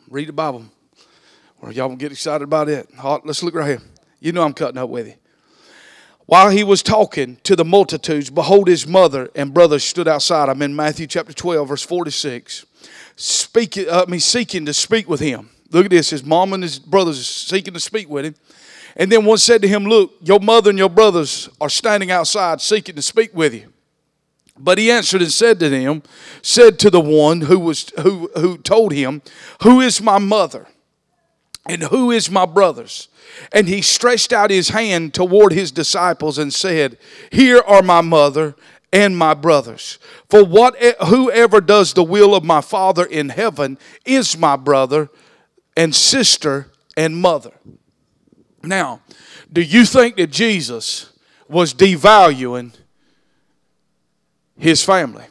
read 0.08 0.28
the 0.28 0.32
Bible. 0.32 0.66
Or 1.60 1.72
y'all 1.72 1.88
won't 1.88 1.98
get 1.98 2.12
excited 2.12 2.44
about 2.44 2.68
it. 2.68 2.88
All 3.02 3.16
right, 3.16 3.26
let's 3.26 3.42
look 3.42 3.56
right 3.56 3.66
here. 3.66 3.82
You 4.20 4.30
know 4.30 4.44
I'm 4.44 4.54
cutting 4.54 4.78
up 4.78 4.88
with 4.88 5.08
you. 5.08 5.14
While 6.26 6.50
he 6.50 6.64
was 6.64 6.82
talking 6.82 7.36
to 7.44 7.54
the 7.54 7.64
multitudes, 7.64 8.30
behold, 8.30 8.68
his 8.68 8.86
mother 8.86 9.30
and 9.34 9.52
brothers 9.52 9.84
stood 9.84 10.08
outside. 10.08 10.48
I'm 10.48 10.62
in 10.62 10.74
Matthew 10.74 11.06
chapter 11.06 11.34
12, 11.34 11.68
verse 11.68 11.82
46. 11.82 12.64
Speaking, 13.16 13.88
uh, 13.88 14.04
I 14.06 14.10
mean, 14.10 14.20
seeking 14.20 14.64
to 14.66 14.72
speak 14.72 15.08
with 15.08 15.20
him. 15.20 15.50
Look 15.70 15.84
at 15.86 15.90
this. 15.90 16.10
His 16.10 16.24
mom 16.24 16.52
and 16.54 16.62
his 16.62 16.78
brothers 16.78 17.26
seeking 17.26 17.74
to 17.74 17.80
speak 17.80 18.08
with 18.08 18.24
him. 18.24 18.34
And 18.96 19.12
then 19.12 19.24
one 19.24 19.38
said 19.38 19.60
to 19.62 19.68
him, 19.68 19.84
Look, 19.84 20.14
your 20.22 20.40
mother 20.40 20.70
and 20.70 20.78
your 20.78 20.88
brothers 20.88 21.48
are 21.60 21.68
standing 21.68 22.10
outside 22.10 22.60
seeking 22.60 22.94
to 22.94 23.02
speak 23.02 23.34
with 23.34 23.52
you. 23.52 23.72
But 24.56 24.78
he 24.78 24.90
answered 24.90 25.20
and 25.20 25.32
said 25.32 25.58
to 25.60 25.68
them, 25.68 26.02
said 26.40 26.78
to 26.78 26.90
the 26.90 27.00
one 27.00 27.42
who 27.42 27.58
was 27.58 27.92
who 28.00 28.30
who 28.36 28.56
told 28.56 28.92
him, 28.92 29.20
Who 29.62 29.80
is 29.80 30.00
my 30.00 30.18
mother? 30.18 30.68
And 31.66 31.84
who 31.84 32.10
is 32.10 32.30
my 32.30 32.46
brothers? 32.46 33.08
And 33.52 33.66
he 33.68 33.80
stretched 33.80 34.32
out 34.32 34.50
his 34.50 34.68
hand 34.68 35.14
toward 35.14 35.52
his 35.52 35.72
disciples 35.72 36.38
and 36.38 36.52
said, 36.52 36.98
Here 37.32 37.60
are 37.66 37.82
my 37.82 38.02
mother 38.02 38.54
and 38.92 39.16
my 39.16 39.34
brothers. 39.34 39.98
For 40.28 40.44
what 40.44 40.76
whoever 41.06 41.60
does 41.60 41.94
the 41.94 42.04
will 42.04 42.34
of 42.34 42.44
my 42.44 42.60
Father 42.60 43.04
in 43.04 43.30
heaven 43.30 43.78
is 44.04 44.36
my 44.36 44.56
brother 44.56 45.08
and 45.76 45.94
sister 45.94 46.70
and 46.96 47.16
mother. 47.16 47.52
Now, 48.62 49.00
do 49.52 49.62
you 49.62 49.84
think 49.84 50.16
that 50.16 50.30
Jesus 50.30 51.12
was 51.48 51.74
devaluing 51.74 52.72
his 54.58 54.84
family? 54.84 55.24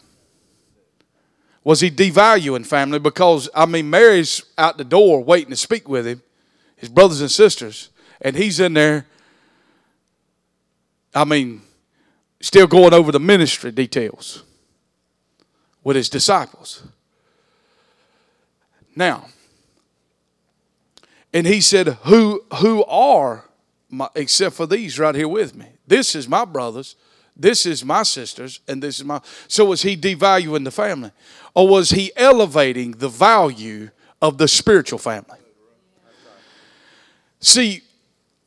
Was 1.63 1.79
he 1.79 1.89
devaluing 1.89 2.65
family? 2.65 2.99
Because, 2.99 3.49
I 3.55 3.65
mean, 3.65 3.89
Mary's 3.89 4.43
out 4.57 4.77
the 4.77 4.83
door 4.83 5.23
waiting 5.23 5.51
to 5.51 5.55
speak 5.55 5.87
with 5.87 6.05
him, 6.05 6.21
his 6.75 6.89
brothers 6.89 7.21
and 7.21 7.31
sisters, 7.31 7.89
and 8.21 8.35
he's 8.35 8.59
in 8.59 8.73
there, 8.73 9.05
I 11.15 11.23
mean, 11.25 11.61
still 12.41 12.67
going 12.67 12.93
over 12.93 13.11
the 13.11 13.19
ministry 13.19 13.71
details 13.71 14.43
with 15.83 15.95
his 15.95 16.09
disciples. 16.09 16.83
Now, 18.95 19.27
and 21.33 21.47
he 21.47 21.61
said, 21.61 21.87
Who, 22.03 22.43
who 22.59 22.83
are 22.85 23.45
my, 23.89 24.09
except 24.15 24.55
for 24.55 24.67
these 24.67 24.99
right 24.99 25.15
here 25.15 25.27
with 25.27 25.55
me? 25.55 25.67
This 25.87 26.15
is 26.15 26.27
my 26.27 26.45
brothers, 26.45 26.95
this 27.35 27.65
is 27.65 27.83
my 27.83 28.03
sisters, 28.03 28.59
and 28.67 28.81
this 28.81 28.99
is 28.99 29.05
my. 29.05 29.21
So 29.47 29.65
was 29.65 29.81
he 29.81 29.97
devaluing 29.97 30.63
the 30.63 30.71
family? 30.71 31.11
Or 31.53 31.67
was 31.67 31.91
he 31.91 32.11
elevating 32.15 32.91
the 32.91 33.09
value 33.09 33.89
of 34.21 34.37
the 34.37 34.47
spiritual 34.47 34.99
family? 34.99 35.39
See, 37.39 37.81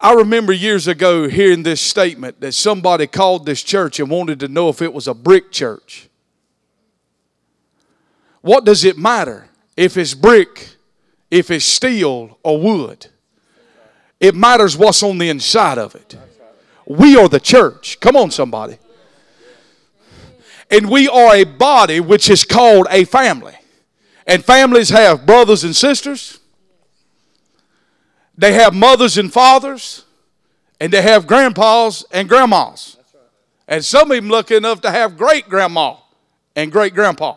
I 0.00 0.14
remember 0.14 0.52
years 0.52 0.88
ago 0.88 1.28
hearing 1.28 1.62
this 1.62 1.80
statement 1.80 2.40
that 2.40 2.52
somebody 2.52 3.06
called 3.06 3.46
this 3.46 3.62
church 3.62 4.00
and 4.00 4.10
wanted 4.10 4.40
to 4.40 4.48
know 4.48 4.68
if 4.68 4.80
it 4.82 4.92
was 4.92 5.08
a 5.08 5.14
brick 5.14 5.52
church. 5.52 6.08
What 8.40 8.64
does 8.64 8.84
it 8.84 8.96
matter 8.96 9.48
if 9.76 9.96
it's 9.96 10.14
brick 10.14 10.76
if 11.30 11.50
it's 11.50 11.64
steel 11.64 12.38
or 12.42 12.60
wood. 12.60 13.06
It 14.18 14.34
matters 14.34 14.76
what's 14.76 15.02
on 15.02 15.18
the 15.18 15.28
inside 15.28 15.78
of 15.78 15.94
it. 15.94 16.16
We 16.86 17.16
are 17.16 17.28
the 17.28 17.40
church. 17.40 17.98
Come 18.00 18.16
on, 18.16 18.30
somebody. 18.30 18.78
And 20.70 20.90
we 20.90 21.08
are 21.08 21.34
a 21.34 21.44
body 21.44 22.00
which 22.00 22.30
is 22.30 22.44
called 22.44 22.86
a 22.90 23.04
family. 23.04 23.54
And 24.26 24.44
families 24.44 24.90
have 24.90 25.26
brothers 25.26 25.62
and 25.62 25.74
sisters, 25.74 26.40
they 28.36 28.52
have 28.52 28.74
mothers 28.74 29.16
and 29.16 29.32
fathers, 29.32 30.04
and 30.80 30.92
they 30.92 31.02
have 31.02 31.26
grandpas 31.26 32.04
and 32.10 32.28
grandmas. 32.28 32.96
And 33.68 33.84
some 33.84 34.10
of 34.10 34.16
them 34.16 34.28
lucky 34.28 34.56
enough 34.56 34.80
to 34.82 34.90
have 34.90 35.16
great 35.16 35.48
grandma 35.48 35.96
and 36.54 36.70
great 36.70 36.94
grandpa. 36.94 37.36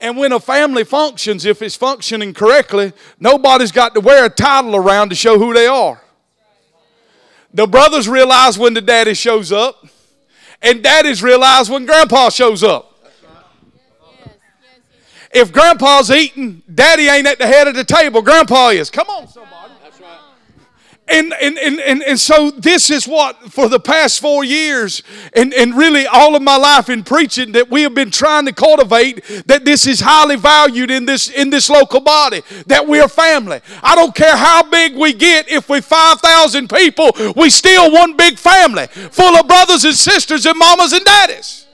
And 0.00 0.16
when 0.16 0.32
a 0.32 0.40
family 0.40 0.84
functions, 0.84 1.44
if 1.44 1.62
it's 1.62 1.76
functioning 1.76 2.34
correctly, 2.34 2.92
nobody's 3.18 3.72
got 3.72 3.94
to 3.94 4.00
wear 4.00 4.26
a 4.26 4.30
title 4.30 4.76
around 4.76 5.08
to 5.10 5.14
show 5.14 5.38
who 5.38 5.52
they 5.52 5.66
are. 5.66 6.00
The 7.54 7.66
brothers 7.66 8.08
realize 8.08 8.58
when 8.58 8.74
the 8.74 8.80
daddy 8.80 9.14
shows 9.14 9.52
up, 9.52 9.86
and 10.62 10.82
daddies 10.82 11.22
realize 11.22 11.70
when 11.70 11.86
grandpa 11.86 12.28
shows 12.30 12.62
up. 12.62 12.92
If 15.32 15.52
grandpa's 15.52 16.10
eating, 16.10 16.62
daddy 16.72 17.08
ain't 17.08 17.26
at 17.26 17.38
the 17.38 17.46
head 17.46 17.68
of 17.68 17.74
the 17.74 17.84
table, 17.84 18.22
grandpa 18.22 18.68
is. 18.68 18.90
Come 18.90 19.08
on, 19.08 19.28
somebody. 19.28 19.55
And, 21.08 21.32
and, 21.40 21.56
and, 21.56 21.78
and, 21.78 22.02
and 22.02 22.18
so 22.18 22.50
this 22.50 22.90
is 22.90 23.06
what 23.06 23.36
for 23.52 23.68
the 23.68 23.78
past 23.78 24.18
four 24.18 24.42
years 24.42 25.04
and, 25.34 25.54
and 25.54 25.76
really 25.76 26.04
all 26.04 26.34
of 26.34 26.42
my 26.42 26.56
life 26.56 26.90
in 26.90 27.04
preaching 27.04 27.52
that 27.52 27.70
we 27.70 27.82
have 27.82 27.94
been 27.94 28.10
trying 28.10 28.44
to 28.46 28.52
cultivate 28.52 29.24
that 29.46 29.64
this 29.64 29.86
is 29.86 30.00
highly 30.00 30.34
valued 30.34 30.90
in 30.90 31.06
this 31.06 31.30
in 31.30 31.50
this 31.50 31.70
local 31.70 32.00
body 32.00 32.42
that 32.66 32.88
we're 32.88 33.06
family. 33.06 33.60
I 33.84 33.94
don't 33.94 34.16
care 34.16 34.36
how 34.36 34.68
big 34.68 34.96
we 34.96 35.12
get 35.12 35.48
if 35.48 35.68
we're 35.68 35.80
5000 35.80 36.68
people 36.68 37.12
we 37.36 37.50
still 37.50 37.92
one 37.92 38.16
big 38.16 38.36
family 38.36 38.88
full 38.88 39.36
of 39.36 39.46
brothers 39.46 39.84
and 39.84 39.94
sisters 39.94 40.44
and 40.44 40.58
mamas 40.58 40.92
and 40.92 41.04
daddies. 41.04 41.66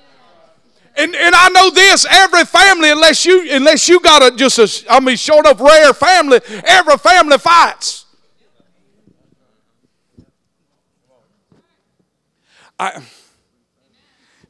And, 0.94 1.14
and 1.16 1.34
I 1.34 1.48
know 1.48 1.70
this 1.70 2.04
every 2.10 2.44
family 2.44 2.90
unless 2.90 3.24
you 3.24 3.50
unless 3.50 3.88
you 3.88 3.98
got 4.00 4.22
a 4.22 4.36
just 4.36 4.58
a 4.58 4.92
I 4.92 5.00
mean 5.00 5.16
short 5.16 5.46
of 5.46 5.58
rare 5.58 5.94
family 5.94 6.40
every 6.64 6.98
family 6.98 7.38
fights 7.38 8.04
I, 12.82 13.00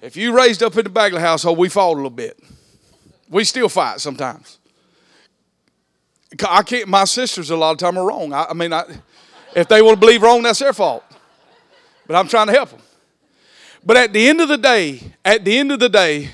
if 0.00 0.16
you 0.16 0.34
raised 0.34 0.62
up 0.62 0.74
in 0.78 0.84
the 0.84 0.90
Bagley 0.90 1.20
household, 1.20 1.58
we 1.58 1.68
fought 1.68 1.92
a 1.92 1.96
little 1.96 2.08
bit. 2.08 2.42
We 3.28 3.44
still 3.44 3.68
fight 3.68 4.00
sometimes. 4.00 4.58
I 6.48 6.62
can't. 6.62 6.88
My 6.88 7.04
sisters 7.04 7.50
a 7.50 7.56
lot 7.56 7.72
of 7.72 7.76
time 7.76 7.98
are 7.98 8.06
wrong. 8.06 8.32
I, 8.32 8.46
I 8.48 8.54
mean, 8.54 8.72
I, 8.72 8.84
if 9.54 9.68
they 9.68 9.82
want 9.82 9.96
to 9.96 10.00
believe 10.00 10.22
wrong, 10.22 10.42
that's 10.42 10.60
their 10.60 10.72
fault. 10.72 11.04
But 12.06 12.16
I'm 12.16 12.26
trying 12.26 12.46
to 12.46 12.54
help 12.54 12.70
them. 12.70 12.80
But 13.84 13.98
at 13.98 14.14
the 14.14 14.26
end 14.26 14.40
of 14.40 14.48
the 14.48 14.56
day, 14.56 15.00
at 15.22 15.44
the 15.44 15.58
end 15.58 15.70
of 15.70 15.78
the 15.78 15.90
day, 15.90 16.30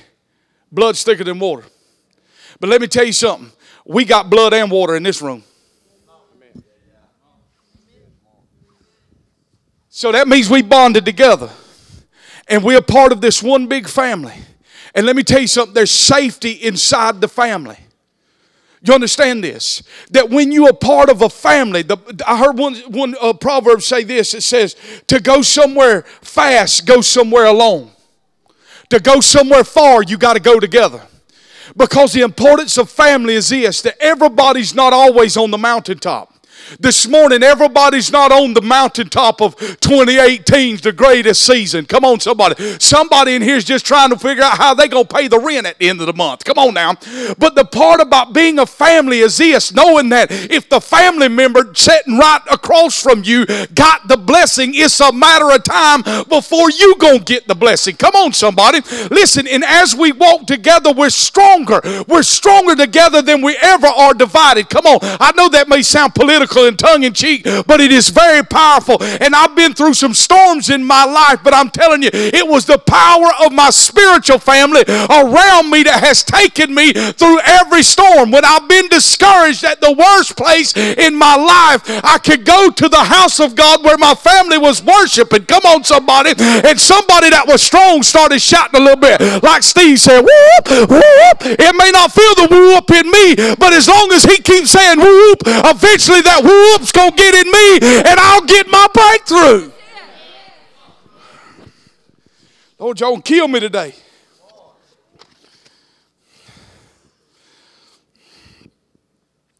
blood's 0.70 1.02
thicker 1.02 1.24
than 1.24 1.40
water. 1.40 1.64
But 2.60 2.70
let 2.70 2.80
me 2.80 2.86
tell 2.86 3.04
you 3.04 3.12
something. 3.12 3.50
We 3.84 4.04
got 4.04 4.30
blood 4.30 4.54
and 4.54 4.70
water 4.70 4.94
in 4.94 5.02
this 5.02 5.20
room. 5.20 5.42
So 9.88 10.12
that 10.12 10.28
means 10.28 10.48
we 10.48 10.62
bonded 10.62 11.04
together 11.04 11.50
and 12.48 12.64
we're 12.64 12.80
part 12.80 13.12
of 13.12 13.20
this 13.20 13.42
one 13.42 13.66
big 13.66 13.88
family. 13.88 14.34
And 14.94 15.06
let 15.06 15.16
me 15.16 15.22
tell 15.22 15.40
you 15.40 15.46
something 15.46 15.74
there's 15.74 15.90
safety 15.90 16.52
inside 16.52 17.20
the 17.20 17.28
family. 17.28 17.78
You 18.82 18.94
understand 18.94 19.42
this? 19.42 19.82
That 20.10 20.30
when 20.30 20.52
you 20.52 20.66
are 20.66 20.72
part 20.72 21.10
of 21.10 21.22
a 21.22 21.28
family, 21.28 21.82
the, 21.82 21.98
I 22.26 22.38
heard 22.38 22.56
one, 22.56 22.76
one 22.88 23.16
uh, 23.20 23.32
proverb 23.32 23.82
say 23.82 24.04
this 24.04 24.34
it 24.34 24.42
says, 24.42 24.76
to 25.08 25.20
go 25.20 25.42
somewhere 25.42 26.02
fast, 26.22 26.86
go 26.86 27.00
somewhere 27.00 27.46
alone. 27.46 27.90
To 28.90 29.00
go 29.00 29.20
somewhere 29.20 29.64
far, 29.64 30.02
you 30.02 30.16
got 30.16 30.34
to 30.34 30.40
go 30.40 30.58
together. 30.60 31.02
Because 31.76 32.12
the 32.12 32.22
importance 32.22 32.78
of 32.78 32.88
family 32.88 33.34
is 33.34 33.50
this 33.50 33.82
that 33.82 33.96
everybody's 34.00 34.74
not 34.74 34.92
always 34.92 35.36
on 35.36 35.50
the 35.50 35.58
mountaintop. 35.58 36.32
This 36.78 37.08
morning, 37.08 37.42
everybody's 37.42 38.12
not 38.12 38.30
on 38.30 38.52
the 38.52 38.60
mountaintop 38.60 39.40
of 39.40 39.56
2018's 39.56 40.82
the 40.82 40.92
greatest 40.92 41.46
season. 41.46 41.86
Come 41.86 42.04
on, 42.04 42.20
somebody. 42.20 42.54
Somebody 42.78 43.34
in 43.34 43.42
here 43.42 43.56
is 43.56 43.64
just 43.64 43.86
trying 43.86 44.10
to 44.10 44.18
figure 44.18 44.42
out 44.42 44.58
how 44.58 44.74
they 44.74 44.86
going 44.88 45.06
to 45.06 45.14
pay 45.14 45.28
the 45.28 45.38
rent 45.38 45.66
at 45.66 45.78
the 45.78 45.88
end 45.88 46.00
of 46.00 46.06
the 46.06 46.12
month. 46.12 46.44
Come 46.44 46.58
on 46.58 46.74
now. 46.74 46.94
But 47.38 47.54
the 47.54 47.64
part 47.64 48.00
about 48.00 48.32
being 48.32 48.58
a 48.58 48.66
family 48.66 49.20
is 49.20 49.38
this 49.38 49.72
knowing 49.72 50.10
that 50.10 50.30
if 50.30 50.68
the 50.68 50.80
family 50.80 51.28
member 51.28 51.72
sitting 51.74 52.18
right 52.18 52.42
across 52.50 53.02
from 53.02 53.24
you 53.24 53.46
got 53.74 54.06
the 54.08 54.16
blessing, 54.16 54.72
it's 54.74 55.00
a 55.00 55.12
matter 55.12 55.50
of 55.50 55.64
time 55.64 56.02
before 56.28 56.70
you 56.70 56.96
going 56.98 57.20
to 57.20 57.24
get 57.24 57.48
the 57.48 57.54
blessing. 57.54 57.96
Come 57.96 58.14
on, 58.14 58.32
somebody. 58.32 58.80
Listen, 59.10 59.46
and 59.46 59.64
as 59.64 59.94
we 59.94 60.12
walk 60.12 60.46
together, 60.46 60.92
we're 60.92 61.10
stronger. 61.10 61.80
We're 62.06 62.22
stronger 62.22 62.76
together 62.76 63.22
than 63.22 63.42
we 63.42 63.56
ever 63.62 63.86
are 63.86 64.14
divided. 64.14 64.68
Come 64.68 64.86
on. 64.86 64.98
I 65.02 65.32
know 65.34 65.48
that 65.48 65.68
may 65.68 65.82
sound 65.82 66.14
political 66.14 66.47
and 66.56 66.78
tongue 66.78 67.02
in 67.02 67.12
cheek, 67.12 67.44
but 67.44 67.80
it 67.80 67.92
is 67.92 68.08
very 68.08 68.42
powerful. 68.42 69.02
And 69.02 69.34
I've 69.34 69.54
been 69.54 69.74
through 69.74 69.94
some 69.94 70.14
storms 70.14 70.70
in 70.70 70.84
my 70.84 71.04
life, 71.04 71.40
but 71.42 71.54
I'm 71.54 71.70
telling 71.70 72.02
you, 72.02 72.10
it 72.12 72.46
was 72.46 72.66
the 72.66 72.78
power 72.78 73.30
of 73.44 73.52
my 73.52 73.70
spiritual 73.70 74.38
family 74.38 74.82
around 74.88 75.70
me 75.70 75.82
that 75.84 76.02
has 76.02 76.24
taken 76.24 76.74
me 76.74 76.92
through 76.92 77.40
every 77.44 77.82
storm. 77.82 78.30
When 78.30 78.44
I've 78.44 78.68
been 78.68 78.88
discouraged 78.88 79.64
at 79.64 79.80
the 79.80 79.92
worst 79.92 80.36
place 80.36 80.76
in 80.76 81.14
my 81.14 81.36
life, 81.36 81.82
I 82.04 82.18
could 82.18 82.44
go 82.44 82.70
to 82.70 82.88
the 82.88 83.04
house 83.04 83.40
of 83.40 83.54
God 83.54 83.84
where 83.84 83.98
my 83.98 84.14
family 84.14 84.58
was 84.58 84.82
worshiping. 84.82 85.44
Come 85.46 85.64
on, 85.64 85.84
somebody. 85.84 86.34
And 86.38 86.78
somebody 86.78 87.30
that 87.30 87.44
was 87.46 87.62
strong 87.62 88.02
started 88.02 88.40
shouting 88.40 88.80
a 88.80 88.84
little 88.84 89.00
bit. 89.00 89.20
Like 89.42 89.62
Steve 89.62 89.98
said, 89.98 90.20
whoop, 90.20 90.90
whoop. 90.90 91.38
It 91.42 91.74
may 91.76 91.90
not 91.92 92.12
feel 92.12 92.34
the 92.34 92.48
whoop 92.50 92.90
in 92.90 93.10
me, 93.10 93.34
but 93.56 93.72
as 93.72 93.88
long 93.88 94.12
as 94.12 94.24
he 94.24 94.38
keeps 94.42 94.70
saying 94.70 94.98
whoop, 94.98 95.42
eventually 95.46 96.20
that 96.22 96.37
whoop's 96.42 96.92
going 96.92 97.10
to 97.10 97.16
get 97.16 97.34
in 97.34 97.50
me 97.50 97.98
and 97.98 98.20
I'll 98.20 98.42
get 98.42 98.66
my 98.68 98.86
breakthrough. 98.92 99.72
Lord, 102.78 103.00
y'all 103.00 103.20
kill 103.20 103.48
me 103.48 103.60
today. 103.60 103.94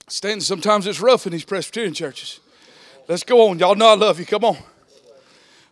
Standing 0.09 0.41
sometimes 0.41 0.87
it's 0.87 1.01
rough 1.01 1.27
in 1.27 1.33
these 1.33 1.45
Presbyterian 1.45 1.95
churches. 1.95 2.41
Let's 3.09 3.25
go 3.25 3.49
on. 3.49 3.59
Y'all 3.59 3.75
know 3.75 3.89
I 3.89 3.95
love 3.95 4.19
you. 4.19 4.27
Come 4.27 4.45
on. 4.45 4.57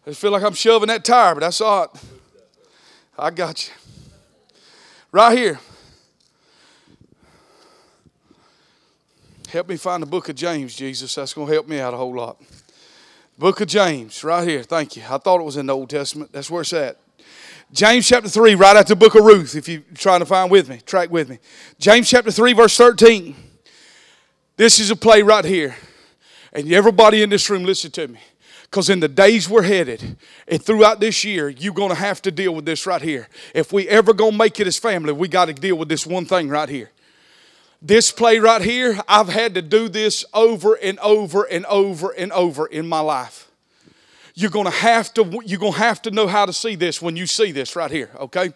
I 0.06 0.12
feel 0.12 0.30
like 0.30 0.42
I'm 0.42 0.54
shoving 0.54 0.88
that 0.88 1.04
tire, 1.04 1.34
but 1.34 1.40
that's 1.40 1.60
all 1.60 1.80
right. 1.80 1.90
I 3.18 3.30
got 3.30 3.68
you. 3.68 3.74
Right 5.10 5.36
here. 5.36 5.58
Help 9.48 9.68
me 9.68 9.76
find 9.76 10.02
the 10.02 10.06
book 10.06 10.28
of 10.28 10.34
James, 10.34 10.74
Jesus. 10.74 11.14
That's 11.14 11.32
going 11.32 11.46
to 11.46 11.52
help 11.52 11.68
me 11.68 11.78
out 11.78 11.94
a 11.94 11.96
whole 11.96 12.14
lot. 12.14 12.40
Book 13.38 13.60
of 13.60 13.68
James, 13.68 14.24
right 14.24 14.46
here. 14.46 14.62
Thank 14.62 14.96
you. 14.96 15.02
I 15.08 15.18
thought 15.18 15.40
it 15.40 15.44
was 15.44 15.56
in 15.56 15.66
the 15.66 15.74
Old 15.74 15.90
Testament. 15.90 16.32
That's 16.32 16.50
where 16.50 16.62
it's 16.62 16.72
at. 16.72 16.98
James 17.72 18.08
chapter 18.08 18.28
3, 18.28 18.54
right 18.54 18.76
after 18.76 18.94
the 18.94 18.96
book 18.96 19.14
of 19.14 19.24
Ruth, 19.24 19.54
if 19.54 19.68
you're 19.68 19.82
trying 19.94 20.20
to 20.20 20.26
find 20.26 20.50
with 20.50 20.68
me, 20.68 20.78
track 20.86 21.10
with 21.10 21.28
me. 21.28 21.38
James 21.78 22.08
chapter 22.08 22.30
3, 22.30 22.52
verse 22.54 22.76
13. 22.76 23.36
This 24.56 24.80
is 24.80 24.90
a 24.90 24.96
play 24.96 25.22
right 25.22 25.44
here. 25.44 25.76
And 26.52 26.72
everybody 26.72 27.22
in 27.22 27.30
this 27.30 27.48
room, 27.50 27.64
listen 27.64 27.90
to 27.92 28.08
me. 28.08 28.18
Because 28.62 28.90
in 28.90 29.00
the 29.00 29.08
days 29.08 29.48
we're 29.48 29.62
headed, 29.62 30.16
and 30.48 30.62
throughout 30.62 30.98
this 30.98 31.22
year, 31.24 31.48
you're 31.48 31.74
going 31.74 31.90
to 31.90 31.94
have 31.94 32.20
to 32.22 32.32
deal 32.32 32.54
with 32.54 32.64
this 32.64 32.84
right 32.84 33.02
here. 33.02 33.28
If 33.54 33.72
we 33.72 33.88
ever 33.88 34.12
going 34.12 34.32
to 34.32 34.38
make 34.38 34.58
it 34.58 34.66
as 34.66 34.78
family, 34.78 35.12
we 35.12 35.28
got 35.28 35.44
to 35.44 35.54
deal 35.54 35.76
with 35.76 35.88
this 35.88 36.04
one 36.04 36.24
thing 36.24 36.48
right 36.48 36.68
here. 36.68 36.90
This 37.86 38.10
play 38.10 38.40
right 38.40 38.62
here, 38.62 38.98
I've 39.06 39.28
had 39.28 39.54
to 39.54 39.62
do 39.62 39.88
this 39.88 40.24
over 40.34 40.74
and 40.74 40.98
over 40.98 41.44
and 41.44 41.64
over 41.66 42.10
and 42.10 42.32
over 42.32 42.66
in 42.66 42.88
my 42.88 42.98
life. 42.98 43.48
You're 44.34 44.50
gonna 44.50 44.70
have 44.70 45.14
to 45.14 45.40
you're 45.44 45.60
gonna 45.60 45.76
have 45.76 46.02
to 46.02 46.10
know 46.10 46.26
how 46.26 46.46
to 46.46 46.52
see 46.52 46.74
this 46.74 47.00
when 47.00 47.14
you 47.14 47.28
see 47.28 47.52
this 47.52 47.76
right 47.76 47.90
here, 47.90 48.10
okay? 48.16 48.52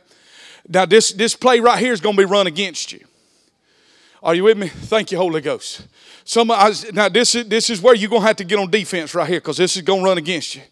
Now 0.69 0.85
this 0.85 1.13
this 1.13 1.37
play 1.37 1.61
right 1.61 1.79
here 1.79 1.93
is 1.93 2.01
gonna 2.01 2.17
be 2.17 2.25
run 2.25 2.49
against 2.49 2.91
you. 2.91 3.05
Are 4.21 4.35
you 4.35 4.43
with 4.43 4.59
me? 4.59 4.67
Thank 4.67 5.13
you, 5.13 5.19
Holy 5.19 5.41
Ghost. 5.41 5.87
Some 6.25 6.51
I, 6.51 6.75
now 6.93 7.09
this 7.09 7.37
is 7.37 7.47
this 7.47 7.71
is 7.71 7.81
where 7.81 7.95
you're 7.95 8.11
gonna 8.11 8.27
have 8.27 8.37
to 8.37 8.45
get 8.45 8.59
on 8.59 8.69
defense 8.69 9.15
right 9.15 9.29
here 9.29 9.41
because 9.41 9.59
this 9.59 9.77
is 9.77 9.83
gonna 9.83 10.03
run 10.03 10.19
against 10.19 10.57
you. 10.57 10.63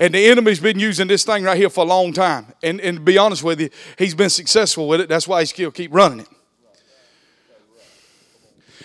And 0.00 0.12
the 0.12 0.26
enemy's 0.26 0.58
been 0.58 0.80
using 0.80 1.06
this 1.06 1.22
thing 1.22 1.44
right 1.44 1.56
here 1.56 1.70
for 1.70 1.84
a 1.84 1.88
long 1.88 2.12
time. 2.12 2.46
And 2.64 2.80
and 2.80 2.96
to 2.96 3.02
be 3.02 3.16
honest 3.16 3.44
with 3.44 3.60
you, 3.60 3.70
he's 3.96 4.16
been 4.16 4.30
successful 4.30 4.88
with 4.88 5.02
it. 5.02 5.08
That's 5.08 5.28
why 5.28 5.42
he 5.42 5.46
still 5.46 5.70
keep 5.70 5.94
running 5.94 6.20
it. 6.20 6.28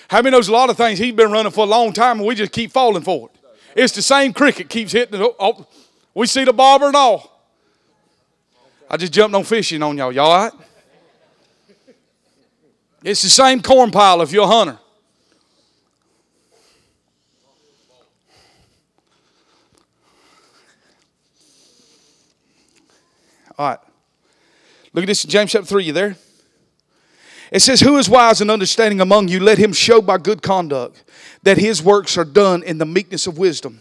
How 0.10 0.22
many 0.22 0.32
knows 0.32 0.48
a 0.48 0.52
lot 0.52 0.70
of 0.70 0.78
things 0.78 1.00
he's 1.00 1.14
been 1.14 1.32
running 1.32 1.52
for 1.52 1.66
a 1.66 1.70
long 1.70 1.94
time 1.94 2.20
and 2.20 2.28
we 2.28 2.36
just 2.36 2.52
keep 2.52 2.72
falling 2.72 3.04
for 3.04 3.30
it? 3.30 3.40
It's 3.76 3.94
the 3.94 4.02
same 4.02 4.34
cricket 4.34 4.70
keeps 4.70 4.92
hitting 4.92 5.20
it. 5.20 5.24
Oh, 5.24 5.36
oh 5.40 5.68
we 6.14 6.28
see 6.28 6.44
the 6.44 6.54
bobber 6.54 6.88
and 6.88 6.96
all. 6.96 7.32
I 8.90 8.98
just 8.98 9.14
jumped 9.14 9.36
on 9.36 9.44
fishing 9.44 9.82
on 9.82 9.98
y'all. 9.98 10.12
Y'all 10.12 10.30
all 10.30 10.44
right? 10.44 10.54
It's 13.04 13.22
the 13.22 13.30
same 13.30 13.62
corn 13.62 13.92
pile 13.92 14.22
if 14.22 14.32
you're 14.32 14.44
a 14.44 14.48
hunter. 14.48 14.78
All 23.58 23.70
right. 23.70 23.80
Look 24.94 25.04
at 25.04 25.08
this 25.08 25.24
in 25.24 25.30
James 25.30 25.52
chapter 25.52 25.68
3. 25.68 25.84
You 25.84 25.94
there? 25.94 26.16
It 27.54 27.62
says, 27.62 27.82
Who 27.82 27.98
is 27.98 28.10
wise 28.10 28.42
and 28.42 28.50
understanding 28.50 29.00
among 29.00 29.28
you? 29.28 29.40
Let 29.40 29.60
him 29.60 29.72
show 29.72 30.02
by 30.02 30.18
good 30.18 30.42
conduct 30.42 31.04
that 31.44 31.60
his 31.60 31.84
works 31.84 32.18
are 32.18 32.26
done 32.26 32.64
in 32.64 32.80
the 32.80 32.86
meekness 32.86 33.28
of 33.28 33.38
wisdom. 33.38 33.80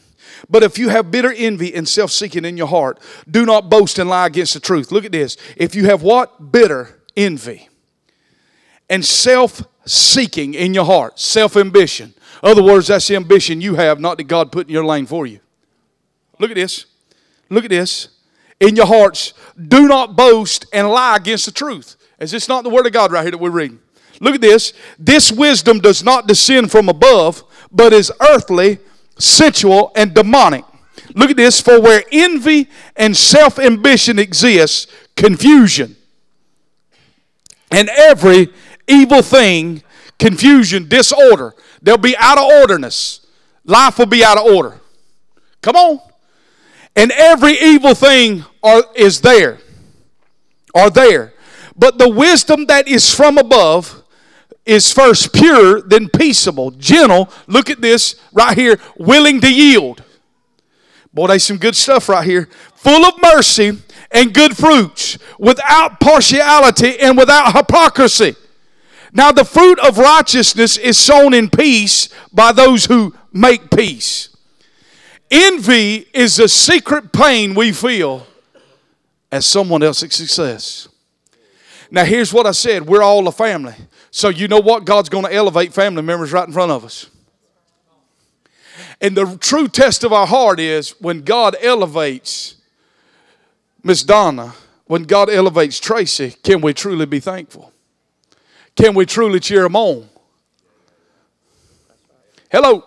But 0.51 0.63
if 0.63 0.79
you 0.79 0.91
have 0.91 1.11
bitter 1.11 1.33
envy 1.33 1.75
and 1.75 1.89
self 1.89 2.11
seeking 2.11 2.45
in 2.45 2.59
your 2.59 2.67
heart, 2.67 3.01
do 3.29 3.47
not 3.47 3.71
boast 3.71 3.99
and 3.99 4.11
lie 4.11 4.27
against 4.27 4.53
the 4.53 4.61
truth. 4.61 4.93
Look 4.93 5.07
at 5.07 5.13
this. 5.13 5.39
If 5.57 5.75
you 5.75 5.87
have 5.87 6.03
what? 6.03 6.53
Bitter 6.53 7.01
envy 7.17 7.71
and 8.91 9.03
self 9.03 9.63
seeking 9.87 10.53
in 10.53 10.75
your 10.75 10.85
heart, 10.85 11.19
self 11.19 11.57
ambition. 11.57 12.13
Other 12.43 12.63
words, 12.63 12.89
that's 12.89 13.09
the 13.09 13.17
ambition 13.17 13.63
you 13.63 13.77
have, 13.77 14.01
not 14.01 14.19
that 14.19 14.25
God 14.25 14.53
put 14.53 14.67
in 14.67 14.73
your 14.73 14.85
lane 14.85 15.07
for 15.07 15.27
you. 15.27 15.41
Look 16.39 16.51
at 16.51 16.57
this. 16.57 16.87
Look 17.49 17.65
at 17.65 17.71
this. 17.71 18.09
In 18.61 18.77
your 18.77 18.87
hearts, 18.87 19.33
do 19.57 19.89
not 19.89 20.15
boast 20.15 20.67
and 20.75 20.91
lie 20.91 21.17
against 21.17 21.47
the 21.47 21.53
truth. 21.53 21.97
Is 22.23 22.31
this 22.31 22.49
not 22.49 22.65
the 22.65 22.71
Word 22.71 22.87
of 22.87 22.93
God 22.93 23.13
right 23.13 23.23
here 23.23 23.33
that 23.33 23.39
we're 23.39 23.51
reading? 23.51 23.81
Look 24.21 24.37
at 24.37 24.41
this. 24.41 24.73
This 24.99 25.33
wisdom 25.33 25.81
does 25.81 26.05
not 26.05 26.27
descend 26.27 26.71
from 26.71 26.89
above, 26.89 27.43
but 27.71 27.93
is 27.93 28.13
earthly, 28.21 28.79
sensual, 29.19 29.91
and 29.97 30.15
demonic. 30.15 30.65
Look 31.15 31.31
at 31.31 31.37
this. 31.37 31.61
For 31.61 31.81
where 31.81 32.05
envy 32.13 32.69
and 32.97 33.17
self 33.17 33.59
ambition 33.59 34.19
exists, 34.19 34.87
confusion 35.17 35.97
and 37.73 37.89
every 37.89 38.53
evil 38.87 39.23
thing, 39.23 39.83
confusion, 40.19 40.89
disorder. 40.89 41.55
There'll 41.81 41.99
be 41.99 42.17
out 42.17 42.39
of 42.39 42.45
orderness. 42.45 43.27
Life 43.65 43.99
will 43.99 44.07
be 44.07 44.23
out 44.23 44.39
of 44.39 44.45
order. 44.45 44.79
Come 45.63 45.75
on. 45.75 46.01
And 46.95 47.11
every 47.11 47.59
evil 47.59 47.95
thing 47.95 48.45
are, 48.63 48.85
is 48.95 49.23
there. 49.23 49.59
Are 50.75 50.91
there. 50.91 51.32
But 51.77 51.99
the 51.99 52.09
wisdom 52.09 52.67
that 52.67 52.87
is 52.89 53.15
from 53.15 53.39
above 53.39 54.03
is 54.65 54.93
first 54.93 55.33
pure, 55.33 55.81
then 55.81 56.09
peaceable, 56.09 56.71
gentle. 56.73 57.31
Look 57.47 57.71
at 57.71 57.81
this 57.81 58.17
right 58.33 58.57
here, 58.57 58.79
willing 58.97 59.41
to 59.41 59.53
yield. 59.53 60.05
Boy, 61.13 61.27
there's 61.27 61.45
some 61.45 61.59
good 61.59 61.77
stuff 61.77 62.09
right 62.09 62.25
here. 62.25 62.49
Full 62.77 63.05
of 63.05 63.15
mercy 63.23 63.79
and 64.11 64.35
good 64.35 64.57
fruits, 64.57 65.19
without 65.39 65.99
partiality 66.01 66.99
and 66.99 67.17
without 67.17 67.55
hypocrisy. 67.55 68.35
Now, 69.13 69.33
the 69.33 69.45
fruit 69.45 69.79
of 69.79 69.99
righteousness 69.99 70.77
is 70.77 70.99
sown 70.99 71.35
in 71.35 71.51
peace 71.51 72.09
by 72.33 72.53
those 72.53 72.87
who 72.87 73.15
make 73.33 73.71
peace. 73.71 74.35
Envy 75.31 76.07
is 76.13 76.39
a 76.39 76.49
secret 76.49 77.13
pain 77.13 77.55
we 77.55 77.73
feel 77.73 78.27
at 79.31 79.45
someone 79.45 79.83
else's 79.83 80.15
success. 80.15 80.89
Now, 81.95 82.07
here's 82.07 82.33
what 82.33 82.47
I 82.47 82.53
said 82.53 82.87
we're 82.87 83.03
all 83.03 83.29
a 83.29 83.33
family. 83.33 83.75
So, 84.11 84.31
you 84.31 84.49
know 84.49 84.61
what? 84.61 84.87
God's 84.87 85.11
going 85.11 85.27
to 85.27 85.33
elevate 85.33 85.75
family 85.75 86.01
members 86.01 86.33
right 86.33 86.47
in 86.47 86.53
front 86.53 86.73
of 86.73 86.87
us. 86.87 87.11
And 88.99 89.15
the 89.15 89.37
true 89.37 89.69
test 89.69 90.03
of 90.03 90.11
our 90.11 90.27
heart 90.27 90.59
is 90.59 90.95
when 91.01 91.21
God 91.21 91.55
elevates 91.61 92.57
Miss 93.83 94.03
Donna, 94.03 94.55
when 94.87 95.03
God 95.03 95.29
elevates 95.29 95.79
Tracy, 95.79 96.31
can 96.43 96.63
we 96.63 96.73
truly 96.73 97.05
be 97.05 97.21
thankful? 97.21 97.73
Can 98.75 98.95
we 98.95 99.05
truly 99.05 99.39
cheer 99.39 99.65
them 99.65 99.77
on? 99.77 100.09
Hello. 102.51 102.87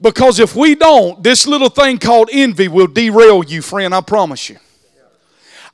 Because 0.00 0.40
if 0.40 0.56
we 0.56 0.74
don't, 0.74 1.22
this 1.22 1.46
little 1.46 1.68
thing 1.68 1.98
called 1.98 2.28
envy 2.32 2.66
will 2.66 2.88
derail 2.88 3.44
you, 3.44 3.62
friend, 3.62 3.94
I 3.94 4.00
promise 4.00 4.50
you. 4.50 4.56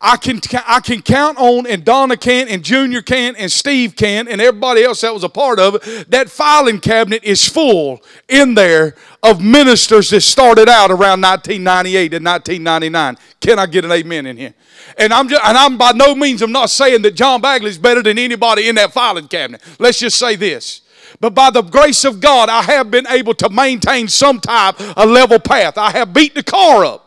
I 0.05 0.17
can, 0.17 0.41
I 0.67 0.81
can 0.81 1.01
count 1.01 1.39
on, 1.39 1.65
and 1.65 1.85
Donna 1.85 2.17
can, 2.17 2.49
and 2.49 2.65
Junior 2.65 3.03
can, 3.03 3.37
and 3.37 3.51
Steve 3.51 3.95
can, 3.95 4.27
and 4.27 4.41
everybody 4.41 4.83
else 4.83 5.03
that 5.03 5.15
was 5.15 5.23
a 5.23 5.29
part 5.29 5.61
of 5.61 5.77
it. 5.77 6.11
That 6.11 6.29
filing 6.29 6.81
cabinet 6.81 7.23
is 7.23 7.49
full 7.49 8.03
in 8.29 8.55
there 8.55 8.97
of 9.23 9.41
ministers 9.41 10.11
that 10.11 10.23
started 10.23 10.69
out 10.69 10.91
around 10.91 11.21
1998 11.21 12.15
and 12.15 12.25
1999. 12.27 13.17
Can 13.41 13.61
I 13.61 13.67
get 13.67 13.85
an 13.85 13.93
amen 13.93 14.27
in 14.27 14.37
here? 14.37 14.55
And 14.99 15.13
I'm, 15.13 15.29
just, 15.29 15.43
and 15.45 15.57
I'm 15.57 15.79
by 15.79 15.93
no 15.93 16.17
means, 16.17 16.43
I'm 16.43 16.51
not 16.51 16.71
saying 16.71 17.03
that 17.03 17.15
John 17.15 17.41
Bagley 17.41 17.71
is 17.71 17.79
better 17.79 18.03
than 18.03 18.19
anybody 18.19 18.69
in 18.69 18.75
that 18.75 18.93
filing 18.93 19.29
cabinet. 19.29 19.63
Let's 19.79 20.01
just 20.01 20.19
say 20.19 20.35
this. 20.35 20.81
But 21.21 21.35
by 21.35 21.51
the 21.51 21.63
grace 21.63 22.05
of 22.05 22.21
God, 22.21 22.49
I 22.49 22.63
have 22.63 22.91
been 22.91 23.07
able 23.07 23.35
to 23.35 23.49
maintain 23.51 24.09
some 24.09 24.41
type 24.41 24.81
of 24.81 25.09
level 25.09 25.39
path. 25.39 25.79
I 25.79 25.93
have 25.93 26.13
beat 26.13 26.35
the 26.35 26.43
car 26.43 26.85
up. 26.85 27.02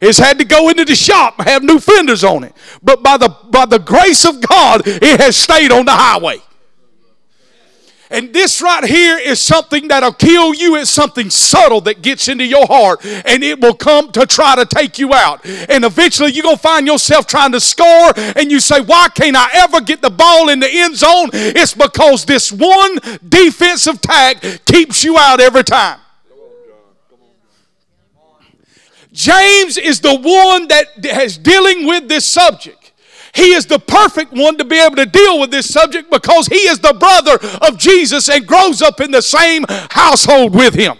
It's 0.00 0.18
had 0.18 0.38
to 0.38 0.44
go 0.44 0.68
into 0.68 0.84
the 0.84 0.94
shop 0.94 1.40
have 1.40 1.62
new 1.62 1.78
fenders 1.78 2.24
on 2.24 2.44
it. 2.44 2.54
But 2.82 3.02
by 3.02 3.16
the, 3.16 3.28
by 3.50 3.66
the 3.66 3.78
grace 3.78 4.24
of 4.24 4.40
God, 4.40 4.82
it 4.84 5.20
has 5.20 5.36
stayed 5.36 5.72
on 5.72 5.84
the 5.84 5.92
highway. 5.92 6.40
And 8.08 8.32
this 8.32 8.62
right 8.62 8.84
here 8.84 9.18
is 9.18 9.40
something 9.40 9.88
that'll 9.88 10.12
kill 10.12 10.54
you. 10.54 10.76
It's 10.76 10.90
something 10.90 11.28
subtle 11.28 11.80
that 11.82 12.02
gets 12.02 12.28
into 12.28 12.44
your 12.44 12.66
heart 12.66 13.04
and 13.04 13.42
it 13.42 13.60
will 13.60 13.74
come 13.74 14.12
to 14.12 14.26
try 14.26 14.54
to 14.54 14.64
take 14.64 14.98
you 14.98 15.12
out. 15.12 15.44
And 15.44 15.84
eventually 15.84 16.30
you're 16.30 16.44
going 16.44 16.56
to 16.56 16.62
find 16.62 16.86
yourself 16.86 17.26
trying 17.26 17.52
to 17.52 17.60
score 17.60 18.12
and 18.16 18.50
you 18.50 18.60
say, 18.60 18.80
Why 18.80 19.08
can't 19.08 19.36
I 19.36 19.48
ever 19.54 19.80
get 19.80 20.02
the 20.02 20.10
ball 20.10 20.50
in 20.50 20.60
the 20.60 20.68
end 20.70 20.96
zone? 20.96 21.30
It's 21.32 21.74
because 21.74 22.24
this 22.24 22.52
one 22.52 22.98
defensive 23.28 24.00
tag 24.00 24.64
keeps 24.64 25.02
you 25.02 25.18
out 25.18 25.40
every 25.40 25.64
time. 25.64 25.98
James 29.16 29.78
is 29.78 30.00
the 30.00 30.14
one 30.14 30.68
that 30.68 30.88
is 31.24 31.38
dealing 31.38 31.86
with 31.86 32.06
this 32.06 32.26
subject. 32.26 32.92
He 33.34 33.54
is 33.54 33.64
the 33.64 33.78
perfect 33.78 34.32
one 34.32 34.58
to 34.58 34.64
be 34.64 34.78
able 34.78 34.96
to 34.96 35.06
deal 35.06 35.40
with 35.40 35.50
this 35.50 35.72
subject 35.72 36.10
because 36.10 36.46
he 36.46 36.68
is 36.68 36.78
the 36.80 36.92
brother 36.92 37.38
of 37.66 37.78
Jesus 37.78 38.28
and 38.28 38.46
grows 38.46 38.82
up 38.82 39.00
in 39.00 39.10
the 39.10 39.22
same 39.22 39.64
household 39.68 40.54
with 40.54 40.74
him. 40.74 40.98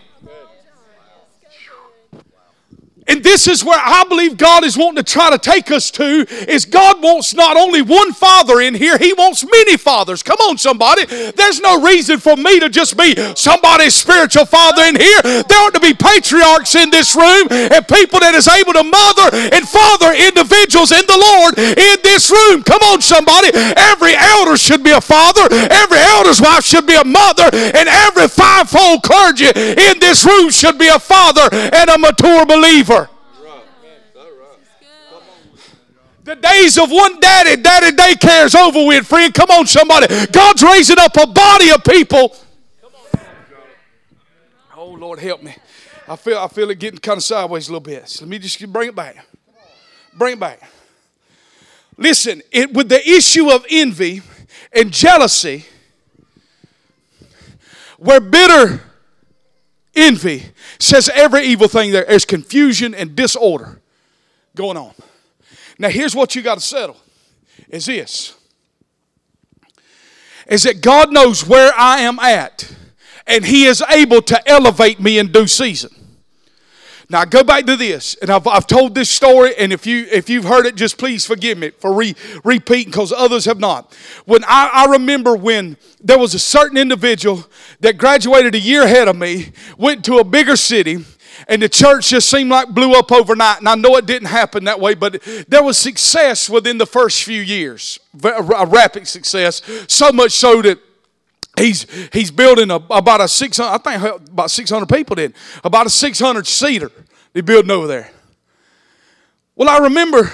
And 3.09 3.23
this 3.23 3.47
is 3.47 3.65
where 3.65 3.79
I 3.79 4.05
believe 4.09 4.37
God 4.37 4.65
is 4.65 4.77
wanting 4.77 5.03
to 5.03 5.11
try 5.11 5.31
to 5.31 5.39
take 5.39 5.71
us 5.71 5.91
to 5.93 6.27
is 6.51 6.65
God 6.65 7.03
wants 7.03 7.35
not 7.35 7.57
only 7.57 7.83
one 7.83 8.13
father 8.13 8.61
in 8.61 8.75
here, 8.75 8.99
he 8.99 9.13
wants 9.13 9.45
many 9.45 9.77
fathers. 9.77 10.23
Come 10.23 10.39
on 10.51 10.59
somebody. 10.59 11.05
There's 11.07 11.61
no 11.61 11.81
reason 11.83 12.19
for 12.19 12.37
me 12.37 12.59
to 12.61 12.69
just 12.69 12.97
be 12.97 13.15
somebody's 13.37 13.95
spiritual 13.95 14.45
father 14.45 14.83
in 14.83 14.97
here. 14.97 15.23
There 15.23 15.61
ought 15.63 15.75
to 15.75 15.81
be 15.81 15.95
patriarchs 15.95 16.75
in 16.75 16.91
this 16.91 17.15
room 17.15 17.47
and 17.51 17.87
people 17.87 18.19
that 18.21 18.35
is 18.35 18.49
able 18.49 18.75
to 18.75 18.83
mother 18.83 19.55
and 19.55 19.63
father 19.69 20.11
individuals 20.11 20.91
in 20.91 21.07
the 21.07 21.19
Lord 21.19 21.59
in 21.59 21.99
this 22.03 22.31
room. 22.31 22.67
Come 22.67 22.83
on 22.91 23.01
somebody. 23.01 23.55
Every 23.55 24.19
elder 24.19 24.59
should 24.59 24.83
be 24.83 24.91
a 24.91 25.01
father. 25.01 25.47
Every 25.53 26.03
elder's 26.03 26.41
wife 26.41 26.65
should 26.65 26.87
be 26.87 26.99
a 26.99 27.05
mother 27.05 27.55
and 27.55 27.87
every 27.87 28.27
fivefold 28.27 29.03
clergy 29.03 29.47
in 29.55 30.03
this 30.03 30.27
room 30.27 30.51
should 30.51 30.79
be 30.79 30.89
a 30.89 30.99
father 30.99 31.47
and 31.53 31.91
a 31.91 31.99
mature 31.99 32.45
believer. 32.47 32.96
The 36.27 36.35
days 36.35 36.77
of 36.77 36.91
one 36.91 37.21
daddy, 37.21 37.55
daddy 37.55 37.93
daycare 37.93 38.47
is 38.47 38.57
over 38.57 38.85
with, 38.85 39.07
friend. 39.07 39.33
Come 39.33 39.49
on, 39.49 39.65
somebody. 39.65 40.09
God's 40.33 40.61
raising 40.61 40.99
up 40.99 41.17
a 41.17 41.25
body 41.25 41.71
of 41.71 41.85
people. 41.85 42.35
Oh, 44.77 44.91
Lord, 44.91 45.21
help 45.21 45.45
me. 45.45 45.55
I 46.09 46.17
feel, 46.17 46.37
I 46.37 46.49
feel 46.49 46.69
it 46.71 46.81
getting 46.81 46.99
kind 46.99 47.19
of 47.19 47.23
sideways 47.23 47.69
a 47.69 47.71
little 47.71 47.79
bit. 47.79 48.09
So 48.09 48.25
let 48.25 48.31
me 48.31 48.41
just 48.41 48.73
bring 48.73 48.89
it 48.89 48.97
back. 48.97 49.25
Bring 50.15 50.33
it 50.33 50.41
back. 50.41 50.69
Listen, 51.97 52.43
it, 52.51 52.73
with 52.73 52.89
the 52.89 53.09
issue 53.09 53.49
of 53.53 53.65
envy 53.71 54.21
and 54.73 54.93
jealousy, 54.93 55.65
where 57.99 58.21
bitter 58.21 58.81
envy 59.95 60.47
says 60.81 61.09
every 61.15 61.45
evil 61.45 61.69
thing 61.69 61.93
there 61.93 62.03
is 62.03 62.25
confusion 62.25 62.97
and 62.97 63.15
disorder 63.15 63.81
going 64.57 64.77
on. 64.77 64.93
Now, 65.79 65.89
here's 65.89 66.15
what 66.15 66.35
you 66.35 66.43
got 66.43 66.57
to 66.57 66.65
settle 66.65 66.97
is 67.69 67.87
this 67.87 68.35
is 70.47 70.63
that 70.63 70.81
God 70.81 71.13
knows 71.13 71.45
where 71.45 71.73
I 71.77 72.03
am 72.03 72.21
at, 72.21 72.73
and 73.27 73.45
He 73.45 73.65
is 73.65 73.83
able 73.91 74.23
to 74.23 74.49
elevate 74.49 75.01
me 75.01 75.19
in 75.19 75.33
due 75.33 75.49
season. 75.49 75.91
Now 77.09 77.25
go 77.25 77.45
back 77.45 77.67
to 77.67 77.77
this, 77.77 78.17
and 78.17 78.31
I've, 78.31 78.47
I've 78.49 78.67
told 78.67 78.95
this 78.95 79.09
story, 79.09 79.55
and 79.57 79.73
if 79.73 79.87
you 79.87 80.07
if 80.11 80.29
you've 80.29 80.45
heard 80.45 80.67
it, 80.67 80.75
just 80.75 80.99
please 80.99 81.25
forgive 81.25 81.57
me 81.57 81.71
for 81.71 81.93
re, 81.93 82.17
repeating 82.43 82.91
because 82.91 83.13
others 83.13 83.45
have 83.45 83.61
not. 83.61 83.95
When 84.25 84.43
I, 84.45 84.71
I 84.73 84.87
remember 84.91 85.37
when 85.37 85.77
there 86.01 86.19
was 86.19 86.35
a 86.35 86.39
certain 86.41 86.77
individual 86.77 87.45
that 87.81 87.97
graduated 87.97 88.57
a 88.57 88.61
year 88.61 88.83
ahead 88.83 89.07
of 89.07 89.15
me, 89.15 89.53
went 89.79 90.05
to 90.07 90.19
a 90.19 90.25
bigger 90.25 90.57
city, 90.57 91.05
and 91.49 91.63
the 91.63 91.69
church 91.69 92.09
just 92.11 92.29
seemed 92.29 92.51
like 92.51 92.69
blew 92.69 92.93
up 92.93 93.11
overnight. 93.13 93.59
And 93.59 93.69
I 93.69 93.75
know 93.75 93.97
it 93.97 94.07
didn't 94.07 94.29
happen 94.29 94.65
that 94.65 94.81
way, 94.81 94.95
but 94.95 95.23
there 95.49 95.63
was 95.63 95.77
success 95.77 96.49
within 96.49 96.79
the 96.79 96.87
first 96.87 97.23
few 97.25 97.41
years, 97.41 97.99
a 98.23 98.67
rapid 98.67 99.07
success, 99.09 99.63
so 99.89 100.13
much 100.13 100.33
so 100.33 100.63
that 100.63 100.79
he's 101.57 101.87
he's 102.13 102.31
building 102.31 102.71
a, 102.71 102.77
about 102.91 103.21
a 103.21 103.29
600 103.29 103.69
i 103.69 103.79
think 103.79 104.29
about 104.29 104.51
600 104.51 104.87
people 104.87 105.17
did 105.17 105.35
about 105.65 105.87
a 105.87 105.91
600 105.91 106.47
seater 106.47 106.93
they're 107.33 107.43
building 107.43 107.71
over 107.71 107.87
there. 107.87 108.11
Well 109.55 109.69
i 109.69 109.79
remember 109.79 110.31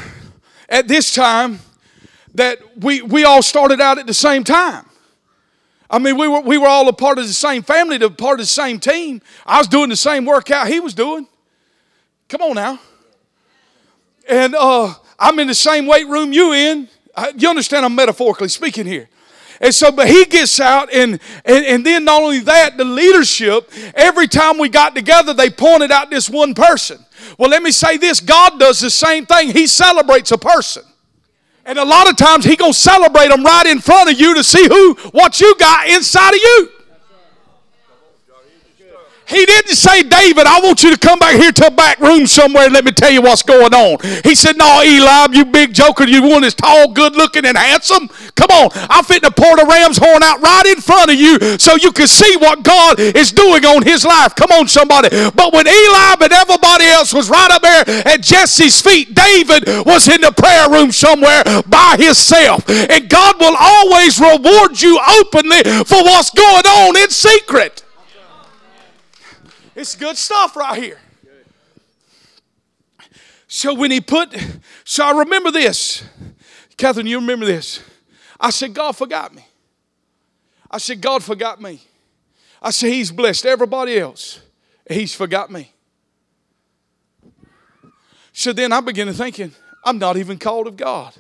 at 0.69 0.89
this 0.89 1.15
time 1.15 1.61
that 2.35 2.59
we 2.77 3.03
we 3.03 3.25
all 3.25 3.43
started 3.43 3.81
out 3.81 3.99
at 3.99 4.07
the 4.07 4.15
same 4.15 4.45
time 4.45 4.85
I 5.93 5.99
mean, 5.99 6.17
we 6.17 6.27
were, 6.27 6.41
we 6.41 6.57
were 6.57 6.67
all 6.67 6.89
a 6.89 6.93
part 6.95 7.19
of 7.19 7.27
the 7.27 7.35
same 7.35 7.63
family, 7.63 7.97
a 7.97 8.09
part 8.09 8.41
of 8.41 8.45
the 8.45 8.51
same 8.51 8.81
team. 8.81 9.21
I 9.45 9.59
was 9.59 9.69
doing 9.69 9.91
the 9.91 9.97
same 9.97 10.25
workout 10.25 10.67
he 10.67 10.81
was 10.81 10.95
doing. 10.95 11.29
Come 12.31 12.41
on 12.41 12.55
now. 12.55 12.81
And 14.27 14.55
uh, 14.55 14.95
I'm 15.19 15.39
in 15.39 15.49
the 15.49 15.55
same 15.55 15.87
weight 15.87 16.09
room 16.09 16.33
you 16.33 16.55
in. 16.55 16.89
You 17.37 17.51
understand 17.51 17.85
I'm 17.85 17.95
metaphorically 17.95 18.49
speaking 18.49 18.87
here. 18.87 19.11
And 19.61 19.75
so, 19.75 19.93
but 19.93 20.09
he 20.09 20.25
gets 20.25 20.59
out, 20.61 20.93
and, 20.93 21.21
and, 21.45 21.65
and 21.67 21.87
then 21.87 22.07
not 22.07 22.23
only 22.23 22.41
that, 22.41 22.79
the 22.79 22.85
leadership, 22.85 23.71
every 23.95 24.27
time 24.27 24.59
we 24.59 24.71
got 24.71 24.95
together, 24.95 25.35
they 25.35 25.51
pointed 25.51 25.93
out 25.93 26.11
this 26.11 26.29
one 26.29 26.55
person. 26.55 27.05
Well, 27.39 27.51
let 27.51 27.63
me 27.63 27.71
say 27.71 27.99
this 27.99 28.19
God 28.19 28.59
does 28.59 28.81
the 28.81 28.91
same 28.91 29.27
thing, 29.27 29.51
He 29.51 29.67
celebrates 29.67 30.33
a 30.33 30.39
person. 30.39 30.85
And 31.65 31.79
a 31.79 31.85
lot 31.85 32.11
of 32.11 32.17
times 32.17 32.45
he 32.45 32.57
gonna 32.57 32.73
celebrate 32.73 33.29
them 33.29 33.45
right 33.45 33.67
in 33.67 33.81
front 33.81 34.11
of 34.11 34.19
you 34.19 34.35
to 34.35 34.43
see 34.43 34.67
who 34.67 34.95
what 35.13 35.41
you 35.41 35.55
got 35.59 35.89
inside 35.89 36.31
of 36.35 36.41
you. 36.41 36.69
He 39.33 39.47
didn't 39.47 39.75
say, 39.75 40.03
David, 40.03 40.47
I 40.47 40.61
want 40.61 40.83
you 40.83 40.93
to 40.93 40.99
come 40.99 41.19
back 41.19 41.37
here 41.37 41.53
to 41.53 41.67
a 41.67 41.71
back 41.71 41.99
room 42.01 42.27
somewhere 42.27 42.65
and 42.65 42.75
let 42.75 42.85
me 42.85 42.93
tell 42.93 43.11
you 43.11 43.23
what's 43.23 43.43
going 43.43 43.73
on. 43.73 43.99
He 44.25 44.35
said, 44.35 44.57
No, 44.57 44.83
Eli, 44.85 45.29
you 45.33 45.45
big 45.47 45.73
joker, 45.73 46.05
you 46.05 46.23
one 46.23 46.43
that's 46.43 46.55
tall, 46.55 46.93
good 46.93 47.17
looking, 47.17 47.47
and 47.47 47.57
handsome. 47.57 48.09
Come 48.37 48.51
on, 48.51 48.71
I'm 48.91 49.05
fitting 49.05 49.29
to 49.29 49.35
pour 49.35 49.57
the 49.57 49.65
ram's 49.65 49.97
horn 49.97 50.23
out 50.23 50.41
right 50.43 50.67
in 50.67 50.81
front 50.81 51.11
of 51.11 51.17
you 51.17 51.59
so 51.59 51.77
you 51.77 51.93
can 51.93 52.07
see 52.07 52.37
what 52.37 52.63
God 52.63 53.01
is 53.01 53.33
doing 53.33 53.65
on 53.65 53.83
his 53.83 54.05
life. 54.05 54.35
Come 54.35 54.51
on, 54.53 54.69
somebody. 54.69 55.09
But 55.31 55.53
when 55.53 55.67
Eli 55.67 56.15
and 56.21 56.33
everybody 56.33 56.87
else 56.87 57.13
was 57.13 57.31
right 57.31 57.51
up 57.51 57.63
there 57.63 58.07
at 58.07 58.23
Jesse's 58.23 58.81
feet, 58.81 59.15
David 59.15 59.67
was 59.87 60.09
in 60.09 60.21
the 60.21 60.33
prayer 60.33 60.69
room 60.71 60.93
somewhere 60.93 61.43
by 61.67 61.97
himself. 61.99 62.69
And 62.69 63.09
God 63.09 63.41
will 63.41 63.57
always 63.59 64.21
reward 64.21 64.81
you 64.81 65.01
openly 65.21 65.63
for 65.85 66.03
what's 66.05 66.31
going 66.31 66.67
on 66.67 66.97
in 66.97 67.11
secret. 67.11 67.82
It's 69.83 69.97
good 69.97 70.17
stuff 70.17 70.55
right 70.55 70.81
here. 70.81 71.01
So 73.49 73.75
when 73.75 73.91
he 73.91 74.01
put, 74.01 74.33
so 74.85 75.05
I 75.05 75.19
remember 75.19 75.51
this. 75.51 76.05
Catherine, 76.77 77.09
you 77.09 77.19
remember 77.19 77.45
this. 77.45 77.83
I 78.39 78.51
said, 78.51 78.75
God 78.75 78.93
forgot 78.93 79.35
me. 79.35 79.45
I 80.71 80.79
said, 80.79 81.01
God 81.01 81.25
forgot 81.25 81.61
me. 81.61 81.83
I 82.63 82.71
said, 82.71 82.91
He's 82.91 83.11
blessed 83.11 83.45
everybody 83.45 83.99
else. 83.99 84.41
He's 84.89 85.17
forgot 85.17 85.51
me. 85.51 85.73
So 88.33 88.53
then 88.53 88.73
I 88.73 88.81
began 88.83 89.09
to 89.09 89.13
thinking, 89.13 89.51
I'm 89.85 89.99
not 89.99 90.17
even 90.17 90.39
called 90.39 90.69
of 90.69 90.77
God. 90.77 91.13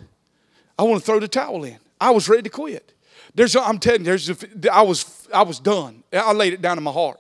I 0.79 0.85
want 0.85 1.01
to 1.01 1.05
throw 1.05 1.18
the 1.18 1.27
towel 1.27 1.64
in. 1.64 1.79
I 2.01 2.12
was 2.12 2.29
ready 2.29 2.44
to 2.44 2.48
quit. 2.48 2.94
There's, 3.35 3.57
I'm 3.57 3.81
telling 3.81 4.03
you, 4.03 4.05
there's, 4.05 4.31
I 4.72 4.83
was, 4.83 5.27
I 5.35 5.42
was 5.42 5.59
done. 5.59 6.05
I 6.12 6.33
laid 6.33 6.53
it 6.53 6.62
down 6.62 6.79
in 6.79 6.85
my 6.85 6.92
heart. 6.92 7.18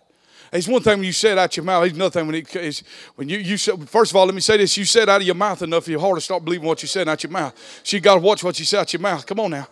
It's 0.52 0.68
one 0.68 0.82
thing 0.82 0.98
when 0.98 1.06
you 1.06 1.12
say 1.12 1.32
it 1.32 1.38
out 1.38 1.56
your 1.56 1.64
mouth. 1.64 1.86
It's 1.86 1.94
another 1.94 2.10
thing 2.10 2.26
when 2.26 2.36
it 2.36 2.54
is 2.56 2.82
when 3.14 3.28
you 3.28 3.38
you 3.38 3.56
first 3.56 4.12
of 4.12 4.16
all, 4.16 4.26
let 4.26 4.34
me 4.34 4.42
say 4.42 4.58
this: 4.58 4.76
you 4.76 4.84
said 4.84 5.08
out 5.08 5.22
of 5.22 5.26
your 5.26 5.34
mouth 5.34 5.62
enough, 5.62 5.88
your 5.88 5.98
heart 5.98 6.16
to 6.16 6.20
start 6.20 6.44
believing 6.44 6.66
what 6.66 6.82
you 6.82 6.88
said 6.88 7.08
out 7.08 7.22
your 7.22 7.32
mouth. 7.32 7.80
So 7.82 7.96
you 7.96 8.02
got 8.02 8.16
to 8.16 8.20
watch 8.20 8.44
what 8.44 8.58
you 8.58 8.66
say 8.66 8.78
out 8.78 8.92
your 8.92 9.00
mouth. 9.00 9.24
Come 9.24 9.40
on 9.40 9.50
now. 9.50 9.66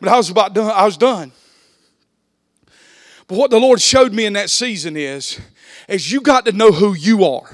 But 0.00 0.08
I 0.08 0.16
was 0.16 0.30
about 0.30 0.54
done. 0.54 0.70
I 0.74 0.86
was 0.86 0.96
done. 0.96 1.30
But 3.26 3.36
what 3.36 3.50
the 3.50 3.60
Lord 3.60 3.80
showed 3.80 4.14
me 4.14 4.24
in 4.24 4.32
that 4.32 4.48
season 4.48 4.96
is, 4.96 5.38
is 5.86 6.10
you 6.10 6.22
got 6.22 6.46
to 6.46 6.52
know 6.52 6.72
who 6.72 6.94
you 6.94 7.24
are. 7.24 7.50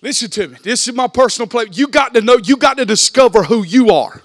Listen 0.00 0.30
to 0.30 0.48
me. 0.48 0.58
This 0.62 0.86
is 0.86 0.94
my 0.94 1.08
personal 1.08 1.48
play. 1.48 1.66
You 1.72 1.88
got 1.88 2.14
to 2.14 2.20
know, 2.20 2.36
you 2.36 2.56
got 2.56 2.76
to 2.76 2.84
discover 2.84 3.42
who 3.42 3.64
you 3.64 3.90
are. 3.90 4.22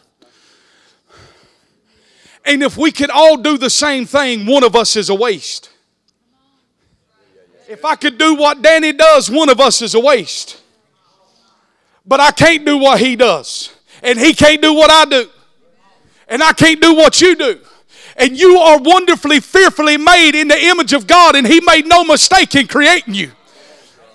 And 2.45 2.61
if 2.61 2.77
we 2.77 2.91
could 2.91 3.09
all 3.09 3.37
do 3.37 3.57
the 3.57 3.69
same 3.69 4.05
thing, 4.05 4.45
one 4.45 4.63
of 4.63 4.75
us 4.75 4.95
is 4.95 5.09
a 5.09 5.15
waste. 5.15 5.71
If 7.67 7.83
I 7.83 7.95
could 7.95 8.17
do 8.17 8.35
what 8.35 8.61
Danny 8.61 8.93
does, 8.93 9.29
one 9.29 9.49
of 9.49 9.59
us 9.59 9.81
is 9.81 9.93
a 9.93 9.99
waste. 9.99 10.61
But 12.05 12.21
I 12.21 12.31
can't 12.31 12.65
do 12.65 12.77
what 12.77 12.99
he 12.99 13.15
does. 13.15 13.75
And 14.01 14.17
he 14.17 14.33
can't 14.33 14.61
do 14.61 14.73
what 14.73 14.89
I 14.89 15.05
do. 15.05 15.29
And 16.29 16.41
I 16.41 16.53
can't 16.53 16.81
do 16.81 16.95
what 16.95 17.19
you 17.19 17.35
do. 17.35 17.59
And 18.15 18.39
you 18.39 18.57
are 18.57 18.79
wonderfully, 18.79 19.41
fearfully 19.41 19.97
made 19.97 20.35
in 20.35 20.47
the 20.47 20.57
image 20.57 20.93
of 20.93 21.05
God, 21.05 21.35
and 21.35 21.45
he 21.45 21.61
made 21.61 21.85
no 21.85 22.03
mistake 22.03 22.55
in 22.55 22.67
creating 22.67 23.13
you. 23.13 23.31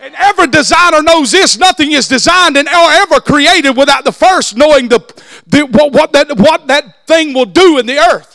And 0.01 0.15
every 0.17 0.49
designer 0.49 1.03
knows 1.03 1.31
this 1.31 1.57
nothing 1.59 1.93
is 1.93 2.09
designed 2.09 2.57
and 2.57 2.67
ever 2.69 3.21
created 3.21 3.77
without 3.77 4.05
the 4.05 4.11
first 4.11 4.57
knowing 4.57 4.89
the, 4.89 4.99
the 5.47 5.65
what, 5.67 5.93
what, 5.93 6.13
that, 6.13 6.37
what 6.37 6.67
that 6.67 7.07
thing 7.07 7.33
will 7.33 7.45
do 7.45 7.79
in 7.79 7.87
the 7.87 7.99
earth. 7.99 8.32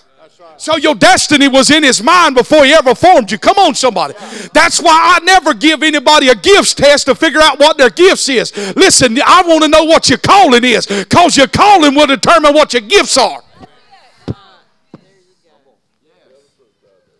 So 0.57 0.75
your 0.75 0.95
destiny 0.95 1.47
was 1.47 1.69
in 1.69 1.83
his 1.83 2.01
mind 2.01 2.35
before 2.35 2.65
he 2.65 2.73
ever 2.73 2.95
formed 2.95 3.31
you. 3.31 3.37
Come 3.37 3.57
on, 3.57 3.75
somebody. 3.75 4.15
That's 4.53 4.81
why 4.81 4.91
I 4.91 5.23
never 5.23 5.53
give 5.53 5.83
anybody 5.83 6.29
a 6.29 6.35
gifts 6.35 6.73
test 6.73 7.05
to 7.05 7.15
figure 7.15 7.39
out 7.39 7.59
what 7.59 7.77
their 7.77 7.91
gifts 7.91 8.27
is. 8.27 8.51
Listen, 8.75 9.17
I 9.23 9.43
want 9.45 9.63
to 9.63 9.69
know 9.69 9.83
what 9.83 10.09
your 10.09 10.17
calling 10.17 10.63
is, 10.63 10.87
because 10.87 11.37
your 11.37 11.47
calling 11.47 11.93
will 11.93 12.07
determine 12.07 12.53
what 12.53 12.73
your 12.73 12.81
gifts 12.81 13.17
are. 13.17 13.43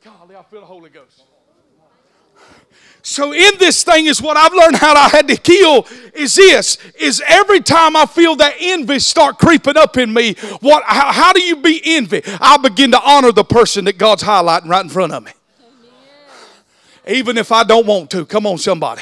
Golly, 0.04 0.36
I 0.36 0.44
feel 0.50 0.62
the 0.62 0.66
Holy 0.66 0.90
Ghost. 0.90 1.24
So 3.10 3.32
in 3.32 3.58
this 3.58 3.86
thing 3.86 4.08
is 4.08 4.22
what 4.22 4.36
I've 4.36 4.52
learned 4.52 4.76
how 4.76 4.94
I 4.94 5.08
had 5.08 5.30
to 5.30 5.38
kill 5.38 5.88
is 6.14 6.36
this 6.36 6.78
is 7.00 7.24
every 7.26 7.62
time 7.62 7.96
I 7.96 8.06
feel 8.06 8.36
that 8.36 8.56
envy 8.60 9.00
start 9.00 9.40
creeping 9.40 9.78
up 9.78 9.96
in 9.96 10.14
me, 10.14 10.34
what 10.60 10.84
how, 10.84 11.14
how 11.14 11.32
do 11.32 11.42
you 11.42 11.56
be 11.56 11.82
envy? 11.86 12.22
I 12.26 12.58
begin 12.58 12.92
to 12.92 13.02
honor 13.02 13.32
the 13.32 13.46
person 13.46 13.86
that 13.86 13.98
God's 13.98 14.24
highlighting 14.24 14.68
right 14.68 14.84
in 14.84 14.90
front 14.90 15.14
of 15.14 15.24
me. 15.24 15.32
Even 17.08 17.38
if 17.38 17.52
I 17.52 17.64
don't 17.64 17.86
want 17.86 18.12
to. 18.12 18.26
Come 18.26 18.46
on, 18.46 18.58
somebody. 18.58 19.02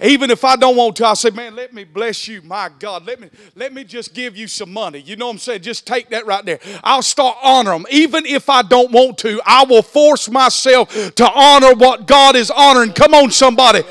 Even 0.00 0.30
if 0.30 0.44
I 0.44 0.56
don't 0.56 0.76
want 0.76 0.96
to, 0.96 1.06
I 1.06 1.14
say, 1.14 1.30
man, 1.30 1.54
let 1.54 1.72
me 1.72 1.84
bless 1.84 2.28
you. 2.28 2.42
My 2.42 2.70
God, 2.78 3.06
let 3.06 3.20
me 3.20 3.28
let 3.54 3.72
me 3.72 3.84
just 3.84 4.14
give 4.14 4.36
you 4.36 4.46
some 4.46 4.72
money. 4.72 5.00
You 5.00 5.16
know 5.16 5.26
what 5.26 5.32
I'm 5.32 5.38
saying? 5.38 5.62
Just 5.62 5.86
take 5.86 6.08
that 6.10 6.26
right 6.26 6.44
there. 6.44 6.60
I'll 6.82 7.02
start 7.02 7.36
honoring 7.42 7.82
them. 7.82 7.86
Even 7.90 8.26
if 8.26 8.48
I 8.48 8.62
don't 8.62 8.90
want 8.92 9.18
to, 9.18 9.40
I 9.44 9.64
will 9.64 9.82
force 9.82 10.30
myself 10.30 10.88
to 11.14 11.30
honor 11.30 11.74
what 11.74 12.06
God 12.06 12.36
is 12.36 12.50
honoring. 12.50 12.92
Come 12.92 13.14
on, 13.14 13.30
somebody 13.30 13.82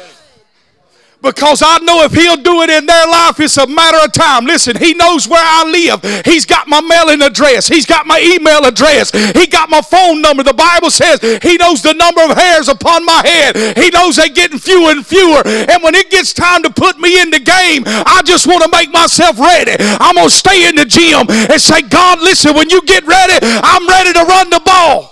because 1.21 1.61
I 1.63 1.77
know 1.79 2.03
if 2.03 2.13
He'll 2.13 2.37
do 2.37 2.61
it 2.63 2.69
in 2.69 2.85
their 2.85 3.07
life, 3.07 3.39
it's 3.39 3.57
a 3.57 3.67
matter 3.67 3.97
of 4.03 4.11
time. 4.11 4.45
Listen, 4.45 4.75
He 4.75 4.93
knows 4.93 5.27
where 5.27 5.43
I 5.43 5.63
live. 5.63 6.25
He's 6.25 6.45
got 6.45 6.67
my 6.67 6.81
mailing 6.81 7.21
address, 7.21 7.67
He's 7.67 7.85
got 7.85 8.05
my 8.05 8.19
email 8.19 8.65
address, 8.65 9.11
He 9.11 9.47
got 9.47 9.69
my 9.69 9.81
phone 9.81 10.21
number. 10.21 10.43
The 10.43 10.53
Bible 10.53 10.89
says 10.89 11.21
He 11.41 11.57
knows 11.57 11.81
the 11.81 11.93
number 11.93 12.21
of 12.21 12.37
hairs 12.37 12.67
upon 12.67 13.05
my 13.05 13.21
head, 13.25 13.77
He 13.77 13.89
knows 13.89 14.15
they're 14.15 14.29
getting 14.29 14.59
fewer 14.59 14.91
and 14.91 15.05
fewer. 15.05 15.41
And 15.45 15.83
when 15.83 15.95
it 15.95 16.09
gets 16.09 16.33
time 16.33 16.63
to 16.63 16.69
put 16.69 16.99
me 16.99 17.21
in 17.21 17.29
the 17.29 17.39
game, 17.39 17.83
I 17.85 18.21
just 18.25 18.47
want 18.47 18.63
to 18.63 18.69
make 18.71 18.91
myself 18.91 19.39
ready. 19.39 19.75
I'm 19.79 20.15
going 20.15 20.27
to 20.27 20.33
stay 20.33 20.67
in 20.67 20.75
the 20.75 20.85
gym 20.85 21.29
and 21.29 21.61
say, 21.61 21.81
God, 21.81 22.19
listen, 22.19 22.55
when 22.55 22.69
you 22.69 22.81
get 22.83 23.05
ready, 23.05 23.37
I'm 23.41 23.87
ready 23.87 24.13
to 24.13 24.23
run 24.23 24.49
the 24.49 24.61
ball. 24.65 25.11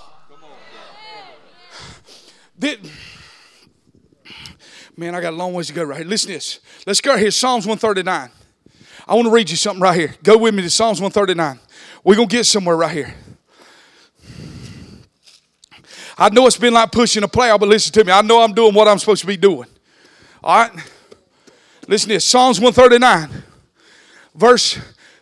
Did, 2.60 2.80
Man, 5.00 5.16
I 5.16 5.22
got 5.22 5.32
a 5.32 5.38
long 5.38 5.54
ways 5.54 5.68
to 5.68 5.74
go 5.74 5.82
right 5.82 6.00
here. 6.00 6.06
Listen 6.06 6.28
to 6.28 6.34
this. 6.34 6.60
Let's 6.86 7.00
go 7.00 7.16
here. 7.16 7.32
Psalms 7.32 7.66
139. 7.66 8.30
I 9.08 9.14
want 9.14 9.28
to 9.28 9.32
read 9.32 9.50
you 9.50 9.56
something 9.56 9.82
right 9.82 9.98
here. 9.98 10.14
Go 10.24 10.38
with 10.38 10.54
me 10.54 10.62
to 10.62 10.70
Psalms 10.70 11.00
139. 11.00 11.58
We're 12.04 12.18
going 12.18 12.28
to 12.28 12.36
get 12.36 12.46
somewhere 12.46 12.76
right 12.76 12.92
here. 12.92 13.16
I 16.18 16.28
know 16.32 16.46
it's 16.48 16.58
been 16.58 16.74
like 16.74 16.92
pushing 16.92 17.24
a 17.24 17.30
plow, 17.30 17.58
but 17.58 17.70
listen 17.70 17.94
to 17.94 18.04
me. 18.04 18.12
I 18.12 18.22
know 18.22 18.42
I'm 18.42 18.52
doing 18.52 18.74
what 18.74 18.90
I'm 18.90 19.00
supposed 19.00 19.22
to 19.22 19.28
be 19.28 19.38
doing. 19.38 19.70
All 20.44 20.64
right? 20.64 20.72
Listen 21.88 22.10
to 22.10 22.16
this. 22.16 22.26
Psalms 22.26 22.60
139, 22.60 23.44
verse 24.36 24.80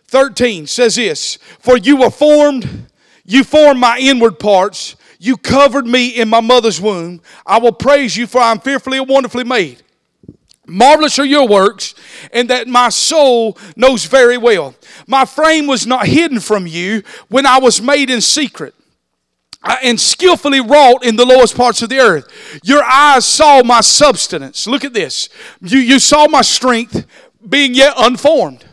13 0.08 0.66
says 0.66 0.96
this 0.96 1.36
For 1.60 1.76
you 1.76 1.98
were 1.98 2.10
formed, 2.10 2.88
you 3.24 3.44
formed 3.44 3.78
my 3.78 4.00
inward 4.00 4.40
parts. 4.40 4.96
You 5.18 5.36
covered 5.36 5.86
me 5.86 6.08
in 6.08 6.28
my 6.28 6.40
mother's 6.40 6.80
womb. 6.80 7.20
I 7.44 7.58
will 7.58 7.72
praise 7.72 8.16
you, 8.16 8.26
for 8.26 8.40
I 8.40 8.52
am 8.52 8.60
fearfully 8.60 8.98
and 8.98 9.08
wonderfully 9.08 9.44
made. 9.44 9.82
Marvelous 10.66 11.18
are 11.18 11.24
your 11.24 11.48
works, 11.48 11.94
and 12.32 12.48
that 12.50 12.68
my 12.68 12.90
soul 12.90 13.58
knows 13.74 14.04
very 14.04 14.36
well. 14.36 14.74
My 15.06 15.24
frame 15.24 15.66
was 15.66 15.86
not 15.86 16.06
hidden 16.06 16.40
from 16.40 16.66
you 16.66 17.02
when 17.28 17.46
I 17.46 17.58
was 17.58 17.80
made 17.80 18.10
in 18.10 18.20
secret 18.20 18.74
and 19.82 19.98
skillfully 19.98 20.60
wrought 20.60 21.04
in 21.04 21.16
the 21.16 21.24
lowest 21.24 21.56
parts 21.56 21.82
of 21.82 21.88
the 21.88 21.98
earth. 21.98 22.60
Your 22.62 22.84
eyes 22.84 23.24
saw 23.24 23.62
my 23.62 23.80
substance. 23.80 24.66
Look 24.66 24.84
at 24.84 24.92
this. 24.92 25.28
You, 25.60 25.78
you 25.78 25.98
saw 25.98 26.28
my 26.28 26.42
strength 26.42 27.06
being 27.46 27.74
yet 27.74 27.94
unformed. 27.96 28.64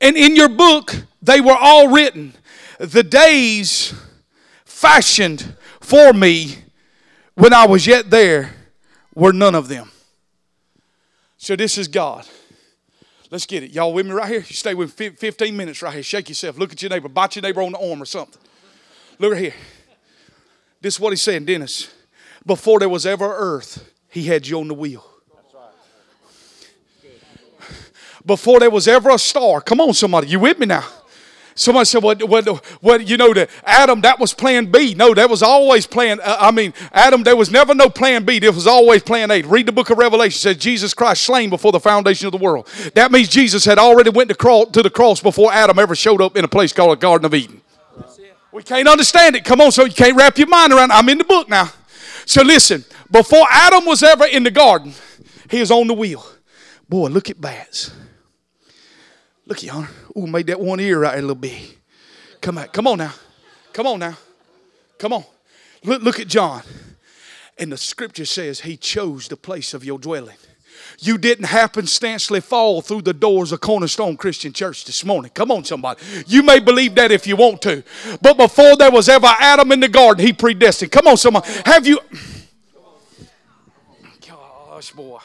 And 0.00 0.16
in 0.16 0.34
your 0.34 0.48
book, 0.48 0.94
they 1.20 1.40
were 1.40 1.56
all 1.56 1.88
written. 1.88 2.34
The 2.78 3.04
days 3.04 3.94
fashioned 4.82 5.56
for 5.80 6.12
me 6.12 6.56
when 7.34 7.54
I 7.54 7.68
was 7.68 7.86
yet 7.86 8.10
there 8.10 8.52
were 9.14 9.32
none 9.32 9.54
of 9.54 9.68
them. 9.68 9.92
So 11.36 11.54
this 11.54 11.78
is 11.78 11.86
God. 11.86 12.26
Let's 13.30 13.46
get 13.46 13.62
it. 13.62 13.70
Y'all 13.70 13.92
with 13.92 14.06
me 14.06 14.12
right 14.12 14.28
here? 14.28 14.40
You 14.40 14.54
stay 14.54 14.74
with 14.74 14.92
15 14.92 15.56
minutes 15.56 15.82
right 15.82 15.94
here. 15.94 16.02
Shake 16.02 16.28
yourself. 16.28 16.58
Look 16.58 16.72
at 16.72 16.82
your 16.82 16.90
neighbor. 16.90 17.08
Bite 17.08 17.36
your 17.36 17.42
neighbor 17.42 17.62
on 17.62 17.70
the 17.70 17.78
arm 17.78 18.02
or 18.02 18.04
something. 18.04 18.42
Look 19.20 19.32
right 19.32 19.40
here. 19.40 19.54
This 20.80 20.94
is 20.94 21.00
what 21.00 21.10
he's 21.10 21.22
saying, 21.22 21.44
Dennis. 21.44 21.88
Before 22.44 22.80
there 22.80 22.88
was 22.88 23.06
ever 23.06 23.24
earth, 23.24 23.88
he 24.08 24.24
had 24.24 24.48
you 24.48 24.58
on 24.58 24.66
the 24.66 24.74
wheel. 24.74 25.06
Before 28.26 28.58
there 28.58 28.70
was 28.70 28.88
ever 28.88 29.10
a 29.10 29.18
star. 29.18 29.60
Come 29.60 29.80
on, 29.80 29.94
somebody. 29.94 30.26
You 30.26 30.40
with 30.40 30.58
me 30.58 30.66
now? 30.66 30.84
Somebody 31.54 31.84
said, 31.84 32.02
"What? 32.02 32.22
What? 32.28 32.46
What? 32.82 33.06
You 33.06 33.16
know, 33.16 33.32
the 33.34 33.48
Adam 33.64 34.00
that 34.02 34.18
was 34.18 34.32
Plan 34.32 34.66
B. 34.66 34.94
No, 34.94 35.14
that 35.14 35.28
was 35.28 35.42
always 35.42 35.86
Plan. 35.86 36.20
Uh, 36.20 36.36
I 36.40 36.50
mean, 36.50 36.72
Adam. 36.92 37.22
There 37.22 37.36
was 37.36 37.50
never 37.50 37.74
no 37.74 37.88
Plan 37.88 38.24
B. 38.24 38.38
There 38.38 38.52
was 38.52 38.66
always 38.66 39.02
Plan 39.02 39.30
A. 39.30 39.42
Read 39.42 39.66
the 39.66 39.72
Book 39.72 39.90
of 39.90 39.98
Revelation. 39.98 40.38
Says 40.38 40.56
Jesus 40.56 40.94
Christ 40.94 41.22
slain 41.22 41.50
before 41.50 41.72
the 41.72 41.80
foundation 41.80 42.26
of 42.26 42.32
the 42.32 42.38
world. 42.38 42.66
That 42.94 43.12
means 43.12 43.28
Jesus 43.28 43.64
had 43.64 43.78
already 43.78 44.10
went 44.10 44.28
to, 44.30 44.34
cross, 44.34 44.70
to 44.72 44.82
the 44.82 44.90
cross 44.90 45.20
before 45.20 45.52
Adam 45.52 45.78
ever 45.78 45.94
showed 45.94 46.20
up 46.20 46.36
in 46.36 46.44
a 46.44 46.48
place 46.48 46.72
called 46.72 46.96
a 46.96 47.00
Garden 47.00 47.26
of 47.26 47.34
Eden. 47.34 47.60
We 48.52 48.62
can't 48.62 48.86
understand 48.86 49.34
it. 49.34 49.44
Come 49.44 49.60
on, 49.62 49.72
so 49.72 49.84
you 49.84 49.94
can't 49.94 50.16
wrap 50.16 50.36
your 50.36 50.48
mind 50.48 50.72
around. 50.72 50.92
I'm 50.92 51.08
in 51.08 51.18
the 51.18 51.24
book 51.24 51.48
now. 51.48 51.70
So 52.26 52.42
listen. 52.42 52.84
Before 53.10 53.46
Adam 53.50 53.84
was 53.84 54.02
ever 54.02 54.24
in 54.24 54.42
the 54.42 54.50
garden, 54.50 54.94
he 55.50 55.60
was 55.60 55.70
on 55.70 55.86
the 55.86 55.94
wheel. 55.94 56.24
Boy, 56.88 57.08
look 57.08 57.28
at 57.28 57.38
bats. 57.38 57.90
Look, 59.46 59.62
Your 59.62 59.74
Honor. 59.74 59.88
Ooh, 60.16 60.26
made 60.26 60.46
that 60.48 60.60
one 60.60 60.80
ear 60.80 61.00
right 61.00 61.18
a 61.18 61.20
little 61.20 61.34
bit. 61.34 61.78
Come 62.40 62.58
on, 62.58 62.68
come 62.68 62.86
on 62.86 62.98
now. 62.98 63.14
Come 63.72 63.86
on 63.86 63.98
now. 63.98 64.16
Come 64.98 65.12
on. 65.12 65.24
Look, 65.84 66.02
look 66.02 66.20
at 66.20 66.28
John. 66.28 66.62
And 67.58 67.72
the 67.72 67.76
scripture 67.76 68.24
says 68.24 68.60
he 68.60 68.76
chose 68.76 69.28
the 69.28 69.36
place 69.36 69.74
of 69.74 69.84
your 69.84 69.98
dwelling. 69.98 70.36
You 70.98 71.18
didn't 71.18 71.46
happenstancely 71.46 72.40
fall 72.40 72.82
through 72.82 73.02
the 73.02 73.12
doors 73.12 73.52
of 73.52 73.60
Cornerstone 73.60 74.16
Christian 74.16 74.52
Church 74.52 74.84
this 74.84 75.04
morning. 75.04 75.30
Come 75.34 75.50
on, 75.50 75.64
somebody. 75.64 76.00
You 76.26 76.42
may 76.42 76.60
believe 76.60 76.94
that 76.96 77.10
if 77.10 77.26
you 77.26 77.36
want 77.36 77.62
to. 77.62 77.82
But 78.20 78.36
before 78.36 78.76
there 78.76 78.90
was 78.90 79.08
ever 79.08 79.28
Adam 79.38 79.72
in 79.72 79.80
the 79.80 79.88
garden, 79.88 80.24
he 80.24 80.32
predestined. 80.32 80.92
Come 80.92 81.06
on, 81.06 81.16
someone. 81.16 81.42
Have 81.64 81.86
you. 81.86 82.00
Gosh, 84.26 84.92
boy. 84.92 85.20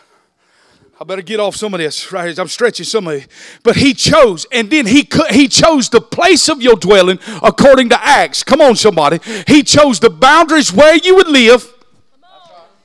I 1.00 1.04
better 1.04 1.22
get 1.22 1.40
off 1.40 1.56
some 1.56 1.76
of 1.76 1.80
this 1.80 2.12
right 2.12 2.28
here. 2.28 2.42
I'm 2.42 2.48
stretching 2.48 2.86
some 2.86 3.08
of 3.08 3.14
it. 3.14 3.28
But 3.62 3.76
he 3.76 3.94
chose, 3.94 4.48
and 4.52 4.68
then 4.72 4.88
he 4.88 5.04
could, 5.04 5.30
he 5.30 5.48
chose 5.48 5.90
the 5.90 6.02
place 6.02 6.50
of 6.50 6.60
your 6.60 6.76
dwelling 6.76 7.20
according 7.44 7.90
to 7.90 8.04
Acts. 8.04 8.44
Come 8.44 8.62
on, 8.62 8.76
somebody. 8.76 9.20
He 9.46 9.62
chose 9.62 10.00
the 10.00 10.10
boundaries 10.10 10.74
where 10.74 10.96
you 10.96 11.16
would 11.16 11.28
live. 11.28 11.72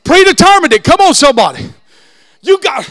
Predetermined 0.04 0.74
it. 0.74 0.84
Come 0.84 1.00
on, 1.00 1.14
somebody. 1.14 1.70
You 2.42 2.60
got. 2.60 2.86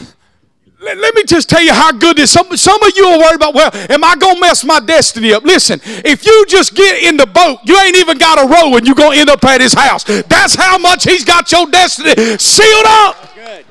Let, 0.80 0.98
let 0.98 1.14
me 1.14 1.22
just 1.22 1.48
tell 1.48 1.62
you 1.62 1.72
how 1.72 1.92
good 1.92 2.16
this. 2.16 2.32
Some 2.32 2.56
some 2.56 2.82
of 2.82 2.90
you 2.96 3.06
are 3.06 3.18
worried 3.18 3.36
about. 3.36 3.54
Well, 3.54 3.70
am 3.90 4.02
I 4.02 4.16
gonna 4.16 4.40
mess 4.40 4.64
my 4.64 4.80
destiny 4.80 5.32
up? 5.32 5.44
Listen, 5.44 5.80
if 5.84 6.26
you 6.26 6.44
just 6.48 6.74
get 6.74 7.00
in 7.04 7.16
the 7.16 7.26
boat, 7.26 7.60
you 7.64 7.78
ain't 7.78 7.96
even 7.96 8.18
got 8.18 8.42
a 8.42 8.48
row, 8.48 8.76
and 8.76 8.84
you're 8.84 8.96
gonna 8.96 9.16
end 9.16 9.30
up 9.30 9.44
at 9.44 9.60
his 9.60 9.74
house. 9.74 10.02
That's 10.02 10.56
how 10.56 10.78
much 10.78 11.04
he's 11.04 11.24
got 11.24 11.52
your 11.52 11.66
destiny 11.66 12.38
sealed 12.38 12.86
up. 12.86 13.34
Good. 13.36 13.66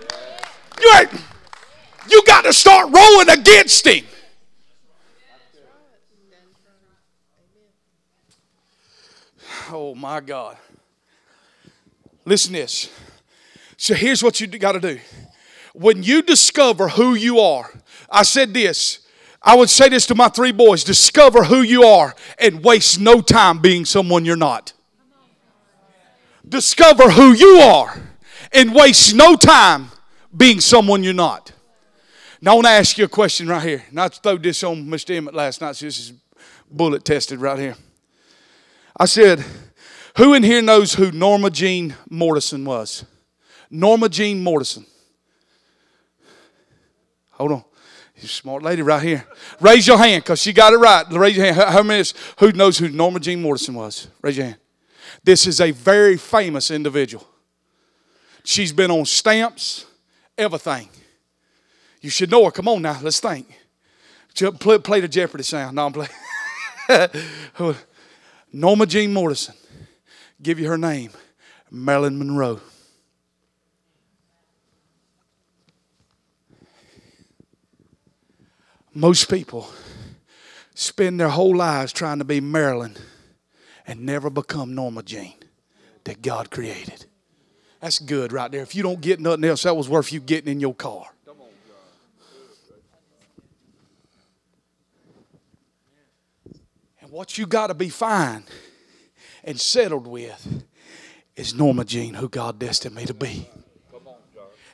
You 0.80 0.92
ain't. 0.98 1.31
You 2.12 2.22
got 2.26 2.44
to 2.44 2.52
start 2.52 2.94
rowing 2.94 3.30
against 3.30 3.88
him. 3.88 4.06
Oh 9.72 9.96
my 9.96 10.20
God. 10.20 10.58
Listen 12.26 12.54
this. 12.54 12.92
So 13.78 13.94
here's 13.94 14.22
what 14.22 14.42
you 14.42 14.48
got 14.48 14.74
to 14.74 14.80
do. 14.82 15.00
When 15.74 16.04
you 16.04 16.22
discover 16.22 16.90
who 16.90 17.14
you 17.14 17.40
are, 17.40 17.72
I 18.10 18.24
said 18.24 18.54
this. 18.54 19.00
I 19.42 19.56
would 19.56 19.70
say 19.70 19.90
this 19.90 20.06
to 20.08 20.16
my 20.16 20.28
three 20.28 20.52
boys 20.52 20.84
discover 20.84 21.46
who 21.46 21.62
you 21.62 21.84
are 21.84 22.14
and 22.38 22.64
waste 22.64 23.00
no 23.00 23.22
time 23.22 23.60
being 23.60 23.86
someone 23.86 24.26
you're 24.26 24.36
not. 24.36 24.74
Discover 26.48 27.12
who 27.12 27.32
you 27.34 27.60
are 27.60 27.96
and 28.52 28.76
waste 28.76 29.16
no 29.16 29.36
time 29.36 29.90
being 30.36 30.60
someone 30.60 31.04
you're 31.04 31.14
not. 31.14 31.54
Now, 32.44 32.54
I 32.54 32.56
want 32.56 32.66
to 32.66 32.72
ask 32.72 32.98
you 32.98 33.06
a 33.06 33.10
question 33.10 33.48
right 33.48 33.62
here. 33.62 33.84
Not 33.92 34.14
to 34.14 34.20
throw 34.20 34.38
this 34.38 34.64
on 34.64 34.86
Mr. 34.88 35.16
Emmett 35.16 35.36
last 35.36 35.62
night, 35.62 35.76
so 35.76 35.86
this 35.86 36.00
is 36.00 36.14
bullet 36.72 37.06
tested 37.06 37.40
right 37.40 37.60
here. 37.60 37.76
I 38.98 39.06
said, 39.06 39.44
Who 40.18 40.34
in 40.34 40.42
here 40.42 40.62
knows 40.64 40.96
who 40.96 41.12
Norma 41.12 41.52
Jean 41.52 41.96
Mortison 42.10 42.66
was? 42.66 43.06
Norma 43.70 44.10
Jean 44.10 44.44
Mortison. 44.44 44.88
Hold 47.32 47.52
on. 47.52 47.64
She's 48.16 48.26
a 48.26 48.34
smart 48.34 48.64
lady 48.64 48.82
right 48.82 49.02
here. 49.02 49.26
Raise 49.60 49.86
your 49.86 49.98
hand 49.98 50.24
because 50.24 50.42
she 50.42 50.52
got 50.52 50.74
it 50.74 50.78
right. 50.78 51.06
Raise 51.12 51.38
your 51.38 51.46
hand. 51.46 51.58
How 51.58 51.84
many 51.84 52.04
who 52.40 52.52
knows 52.52 52.78
who 52.78 52.90
Norma 52.90 53.20
Jean 53.20 53.42
Mortison 53.42 53.76
was? 53.76 54.08
Raise 54.22 54.38
your 54.38 54.48
hand. 54.48 54.58
This 55.24 55.46
is 55.46 55.62
a 55.62 55.70
very 55.72 56.18
famous 56.18 56.72
individual. 56.72 57.28
She's 58.44 58.74
been 58.74 58.90
on 58.90 59.06
stamps, 59.06 59.86
everything. 60.38 60.90
You 62.02 62.10
should 62.10 62.32
know 62.32 62.44
her. 62.46 62.52
Come 62.52 62.68
on 62.68 62.82
now, 62.82 63.00
let's 63.02 63.20
think. 63.20 63.48
Play, 64.34 64.80
play 64.80 65.00
the 65.00 65.08
Jeopardy 65.08 65.44
sound. 65.44 65.76
No, 65.76 65.86
I'm 65.86 65.94
playing. 65.94 67.76
Norma 68.54 68.86
Jean 68.86 69.14
Mortison. 69.14 69.56
Give 70.42 70.60
you 70.60 70.68
her 70.68 70.78
name. 70.78 71.12
Marilyn 71.70 72.18
Monroe. 72.18 72.60
Most 78.94 79.30
people 79.30 79.70
spend 80.74 81.20
their 81.20 81.30
whole 81.30 81.56
lives 81.56 81.94
trying 81.94 82.20
to 82.20 82.26
be 82.26 82.42
Marilyn 82.42 82.98
and 83.88 84.06
never 84.06 84.30
become 84.30 84.76
Norma 84.76 85.04
Jean 85.04 85.36
that 86.04 86.22
God 86.22 86.52
created. 86.52 87.06
That's 87.80 88.00
good 88.00 88.34
right 88.34 88.52
there. 88.52 88.62
If 88.62 88.76
you 88.76 88.84
don't 88.84 89.02
get 89.02 89.20
nothing 89.20 89.46
else, 89.46 89.64
that 89.64 89.76
was 89.76 89.88
worth 89.88 90.12
you 90.12 90.20
getting 90.20 90.52
in 90.52 90.60
your 90.60 90.76
car. 90.76 91.08
And 97.01 97.01
what 97.12 97.38
you 97.38 97.46
got 97.46 97.68
to 97.68 97.74
be 97.74 97.90
fine 97.90 98.42
and 99.44 99.60
settled 99.60 100.08
with 100.08 100.64
is 101.36 101.54
Norma 101.54 101.84
Jean, 101.84 102.14
who 102.14 102.30
God 102.30 102.58
destined 102.58 102.96
me 102.96 103.06
to 103.06 103.14
be. 103.14 103.50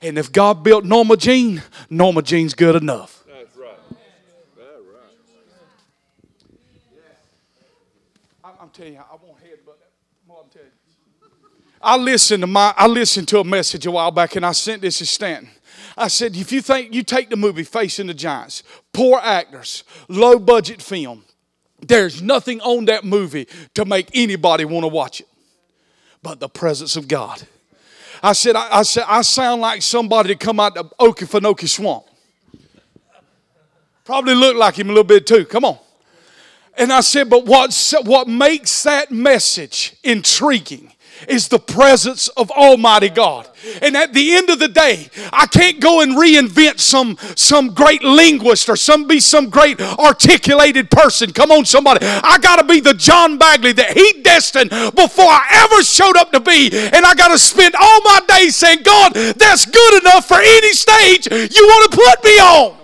And 0.04 0.20
if 0.20 0.32
God 0.32 0.64
built 0.64 0.86
Norma 0.86 1.18
Jean, 1.18 1.64
Norma 1.90 2.22
Jean's 2.22 2.54
good 2.54 2.76
enough. 2.76 3.24
That's 3.28 3.58
right. 3.58 3.72
That's 3.90 4.70
right. 8.44 8.56
I'm 8.62 8.70
telling 8.70 8.94
you, 8.94 9.00
I 9.00 9.16
won't 9.16 9.40
head, 9.40 9.58
but 9.66 9.80
I'm 10.30 10.50
telling 10.52 10.68
you. 10.68 10.74
I 11.82 11.98
listened 11.98 12.42
to 12.42 12.48
my 12.48 12.72
I 12.78 12.86
listened 12.86 13.28
to 13.30 13.40
a 13.40 13.44
message 13.44 13.88
a 13.88 13.92
while 13.92 14.12
back, 14.12 14.36
and 14.36 14.46
I 14.46 14.52
sent 14.52 14.84
this 14.84 15.00
to 15.00 15.08
Stanton. 15.08 15.50
I 15.98 16.08
said, 16.08 16.36
if 16.36 16.52
you 16.52 16.62
think 16.62 16.94
you 16.94 17.02
take 17.02 17.32
the 17.32 17.36
movie 17.36 17.64
Facing 17.64 18.06
the 18.06 18.14
Giants, 18.14 18.62
poor 18.94 19.20
actors, 19.24 19.84
low 20.08 20.38
budget 20.38 20.80
film, 20.84 21.24
there's 21.82 22.22
nothing 22.22 22.62
on 22.62 22.86
that 22.86 23.04
movie 23.04 23.48
to 23.76 23.86
make 23.86 24.10
anybody 24.14 24.66
want 24.66 24.84
to 24.84 24.88
watch 24.88 25.22
it 25.22 25.28
but 26.28 26.40
the 26.40 26.50
presence 26.50 26.96
of 26.96 27.08
God. 27.08 27.42
I 28.22 28.34
said, 28.34 28.56
I, 28.56 28.80
I, 28.80 28.84
said, 28.84 29.06
I 29.08 29.22
sound 29.22 29.62
like 29.62 29.82
somebody 29.82 30.30
to 30.30 30.36
come 30.36 30.60
out 30.60 30.76
of 30.76 30.94
Okefenokee 31.00 31.70
Swamp. 31.70 32.04
Probably 34.04 34.36
look 34.36 34.58
like 34.58 34.78
him 34.78 34.88
a 34.88 34.90
little 34.90 35.04
bit 35.04 35.28
too. 35.28 35.46
Come 35.46 35.64
on. 35.64 35.78
And 36.78 36.92
I 36.92 37.02
said, 37.02 37.30
but 37.30 37.46
what, 37.46 37.94
what 38.04 38.28
makes 38.28 38.84
that 38.84 39.12
message 39.12 39.96
intriguing 40.04 40.92
is 41.28 41.48
the 41.48 41.60
presence 41.60 42.28
of 42.30 42.52
Almighty 42.52 43.10
God. 43.10 43.48
And 43.82 43.98
at 43.98 44.14
the 44.14 44.36
end 44.36 44.50
of 44.50 44.60
the 44.60 44.68
day, 44.68 45.10
I 45.34 45.48
can't 45.48 45.80
go 45.80 46.02
and 46.02 46.14
reinvent 46.14 46.80
some, 46.80 47.18
some 47.36 47.74
great 47.74 48.04
linguist 48.04 48.70
or 48.70 48.76
some 48.76 49.08
be 49.08 49.20
some 49.20 49.50
great 49.50 49.82
articulated 49.82 50.92
person. 50.92 51.34
Come 51.34 51.52
on, 51.52 51.66
somebody. 51.66 52.06
I 52.06 52.38
gotta 52.40 52.64
be 52.64 52.80
the 52.80 52.94
John 52.94 53.38
Bagley 53.38 53.74
that 53.74 53.98
he 53.98 54.22
destined 54.22 54.70
before 54.70 55.26
I 55.26 55.66
ever 55.66 55.84
showed 55.84 56.18
up 56.18 56.32
to 56.32 56.40
be. 56.40 56.70
And 56.72 57.06
I 57.06 57.14
gotta 57.16 57.40
spend 57.40 57.76
all 57.76 58.02
my 58.02 58.20
days 58.28 58.56
saying, 58.56 58.84
God, 58.84 59.14
that's 59.14 59.66
good 59.66 60.02
enough 60.02 60.28
for 60.28 60.38
any 60.40 60.74
stage 60.74 61.28
you 61.32 61.68
want 61.68 61.92
to 61.92 61.98
put 61.98 62.24
me 62.24 62.40
on 62.40 62.78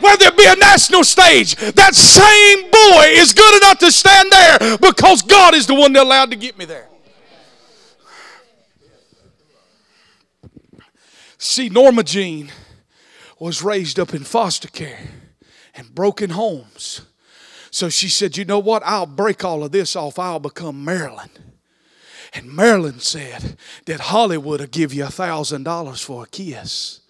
whether 0.00 0.26
it 0.26 0.36
be 0.36 0.44
a 0.46 0.56
national 0.56 1.04
stage, 1.04 1.56
that 1.56 1.94
same 1.94 2.70
boy 2.70 3.20
is 3.20 3.32
good 3.32 3.62
enough 3.62 3.78
to 3.78 3.90
stand 3.90 4.30
there 4.30 4.76
because 4.78 5.22
God 5.22 5.54
is 5.54 5.66
the 5.66 5.74
one 5.74 5.92
that 5.94 6.02
allowed 6.02 6.30
to 6.30 6.36
get 6.36 6.56
me 6.58 6.64
there. 6.64 6.85
See, 11.46 11.68
Norma 11.68 12.02
Jean 12.02 12.50
was 13.38 13.62
raised 13.62 14.00
up 14.00 14.12
in 14.12 14.24
foster 14.24 14.68
care 14.68 14.98
and 15.74 15.94
broken 15.94 16.30
homes. 16.30 17.02
So 17.70 17.88
she 17.88 18.08
said, 18.08 18.36
You 18.36 18.44
know 18.44 18.58
what? 18.58 18.82
I'll 18.84 19.06
break 19.06 19.44
all 19.44 19.62
of 19.62 19.70
this 19.70 19.94
off. 19.94 20.18
I'll 20.18 20.40
become 20.40 20.84
Marilyn. 20.84 21.30
And 22.34 22.52
Marilyn 22.52 22.98
said 22.98 23.56
that 23.86 24.00
Hollywood 24.00 24.60
will 24.60 24.66
give 24.66 24.92
you 24.92 25.04
a 25.04 25.08
$1,000 25.08 26.04
for 26.04 26.24
a 26.24 26.26
kiss, 26.26 27.00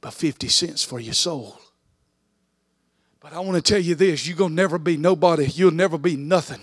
but 0.00 0.12
50 0.12 0.48
cents 0.48 0.84
for 0.84 1.00
your 1.00 1.14
soul. 1.14 1.58
But 3.18 3.32
I 3.32 3.40
want 3.40 3.56
to 3.56 3.62
tell 3.62 3.80
you 3.80 3.94
this 3.94 4.26
you're 4.28 4.36
going 4.36 4.50
to 4.50 4.56
never 4.56 4.78
be 4.78 4.98
nobody, 4.98 5.46
you'll 5.46 5.72
never 5.72 5.96
be 5.96 6.16
nothing. 6.16 6.60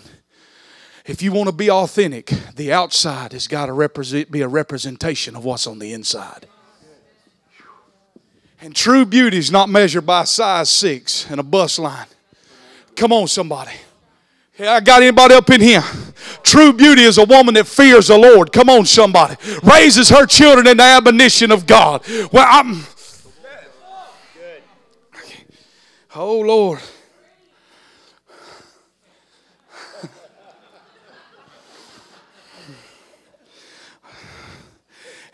If 1.05 1.21
you 1.21 1.34
want 1.34 1.49
to 1.49 1.55
be 1.55 1.69
authentic, 1.69 2.27
the 2.55 2.71
outside 2.71 3.34
has 3.34 3.47
got 3.47 3.65
to 3.65 3.73
represent, 3.73 4.31
be 4.31 4.41
a 4.41 4.47
representation 4.47 5.36
of 5.36 5.43
what's 5.43 5.67
on 5.67 5.79
the 5.79 5.91
inside. 5.91 6.47
And 8.64 8.74
true 8.74 9.05
beauty 9.05 9.38
is 9.38 9.51
not 9.51 9.68
measured 9.68 10.05
by 10.05 10.24
size 10.24 10.70
six 10.70 11.30
and 11.30 11.38
a 11.38 11.43
bus 11.43 11.78
line. 11.78 12.05
Come 12.95 13.11
on, 13.11 13.28
somebody. 13.28 13.74
Yeah, 14.57 14.72
I 14.72 14.80
got 14.80 15.01
anybody 15.01 15.36
up 15.36 15.49
in 15.49 15.59
here? 15.59 15.84
True 16.43 16.72
beauty 16.72 17.01
is 17.01 17.18
a 17.18 17.26
woman 17.26 17.55
that 17.55 17.68
fears 17.68 18.07
the 18.07 18.18
Lord. 18.18 18.53
Come 18.53 18.70
on, 18.70 18.86
somebody. 18.86 19.36
Raises 19.64 20.07
her 20.07 20.26
children 20.26 20.66
in 20.68 20.78
the 20.78 20.84
admonition 20.84 21.51
of 21.51 21.68
God. 21.68 22.05
Well, 22.32 22.47
I'm. 22.49 22.86
Oh, 26.16 26.39
Lord. 26.39 26.80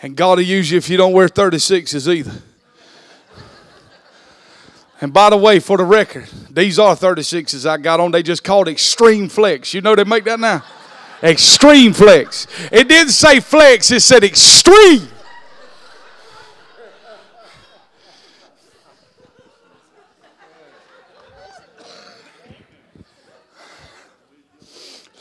And 0.01 0.15
God 0.15 0.39
will 0.39 0.45
use 0.45 0.71
you 0.71 0.79
if 0.79 0.89
you 0.89 0.97
don't 0.97 1.13
wear 1.13 1.27
36s 1.27 2.11
either. 2.11 2.41
And 5.01 5.13
by 5.13 5.29
the 5.29 5.37
way, 5.37 5.59
for 5.59 5.77
the 5.77 5.85
record, 5.85 6.27
these 6.49 6.77
are 6.77 6.95
36s 6.95 7.65
I 7.65 7.77
got 7.77 7.99
on. 7.99 8.11
They 8.11 8.21
just 8.21 8.43
called 8.43 8.67
Extreme 8.67 9.29
Flex. 9.29 9.73
You 9.73 9.81
know 9.81 9.95
they 9.95 10.03
make 10.03 10.25
that 10.25 10.39
now? 10.39 10.63
Extreme 11.23 11.93
Flex. 11.93 12.47
It 12.71 12.87
didn't 12.87 13.11
say 13.11 13.39
flex, 13.39 13.91
it 13.91 14.01
said 14.01 14.23
extreme. 14.23 15.07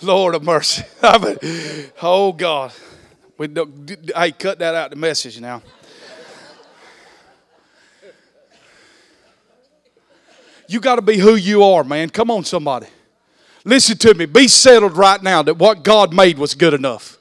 Lord 0.01 0.37
of 0.37 0.45
mercy. 0.45 0.85
oh 2.03 2.33
God. 2.33 2.73
We 3.37 3.49
hey, 4.17 4.33
cut 4.33 4.59
that 4.61 4.75
out 4.75 4.91
the 4.91 4.97
message 4.97 5.41
now. 5.41 5.63
You 10.69 10.81
got 10.81 10.97
to 10.97 11.03
be 11.03 11.17
who 11.17 11.35
you 11.35 11.65
are, 11.65 11.83
man. 11.83 12.11
Come 12.11 12.31
on, 12.31 12.45
somebody. 12.45 12.87
Listen 13.65 13.97
to 13.99 14.15
me. 14.15 14.27
Be 14.27 14.47
settled 14.47 14.97
right 14.97 15.23
now 15.23 15.43
that 15.43 15.55
what 15.55 15.83
God 15.83 16.13
made 16.15 16.39
was 16.39 16.55
good 16.55 16.75
enough. 16.75 17.19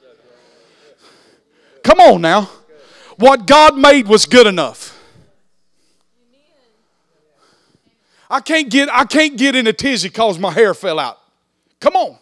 Come 1.82 1.98
on 1.98 2.20
now. 2.20 2.50
What 3.16 3.46
God 3.46 3.76
made 3.76 4.06
was 4.06 4.26
good 4.26 4.46
enough. 4.46 4.94
I 8.30 8.40
can't 8.40 8.70
get 8.70 8.90
I 8.92 9.04
can't 9.04 9.38
get 9.38 9.56
in 9.56 9.66
a 9.66 9.72
tizzy 9.72 10.08
because 10.08 10.38
my 10.38 10.52
hair 10.52 10.74
fell 10.74 10.98
out. 10.98 11.18
Come 11.80 11.96
on. 11.96 12.18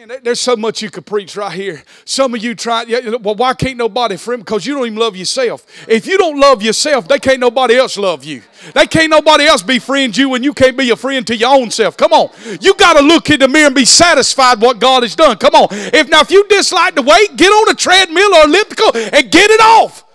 Man, 0.00 0.18
there's 0.22 0.40
so 0.40 0.56
much 0.56 0.80
you 0.80 0.88
could 0.88 1.04
preach 1.04 1.36
right 1.36 1.52
here. 1.52 1.82
Some 2.06 2.34
of 2.34 2.42
you 2.42 2.54
try, 2.54 2.84
well, 3.20 3.34
why 3.34 3.52
can't 3.52 3.76
nobody 3.76 4.16
friend? 4.16 4.42
Because 4.42 4.64
you 4.64 4.72
don't 4.74 4.86
even 4.86 4.98
love 4.98 5.14
yourself. 5.14 5.66
If 5.86 6.06
you 6.06 6.16
don't 6.16 6.40
love 6.40 6.62
yourself, 6.62 7.06
they 7.06 7.18
can't 7.18 7.38
nobody 7.38 7.76
else 7.76 7.98
love 7.98 8.24
you. 8.24 8.42
They 8.74 8.86
can't 8.86 9.10
nobody 9.10 9.44
else 9.44 9.62
befriend 9.62 10.16
you 10.16 10.30
when 10.30 10.42
you 10.42 10.54
can't 10.54 10.74
be 10.74 10.88
a 10.88 10.96
friend 10.96 11.26
to 11.26 11.36
your 11.36 11.54
own 11.54 11.70
self. 11.70 11.98
Come 11.98 12.14
on. 12.14 12.30
You 12.62 12.72
got 12.76 12.94
to 12.94 13.02
look 13.02 13.28
in 13.28 13.40
the 13.40 13.48
mirror 13.48 13.66
and 13.66 13.74
be 13.74 13.84
satisfied 13.84 14.58
what 14.58 14.78
God 14.78 15.02
has 15.02 15.14
done. 15.14 15.36
Come 15.36 15.54
on. 15.54 15.68
If 15.70 16.08
now 16.08 16.22
if 16.22 16.30
you 16.30 16.48
dislike 16.48 16.94
the 16.94 17.02
weight, 17.02 17.36
get 17.36 17.50
on 17.50 17.68
a 17.68 17.74
treadmill 17.74 18.34
or 18.36 18.44
elliptical 18.44 18.96
and 18.96 19.30
get 19.30 19.50
it 19.50 19.60
off. 19.60 20.06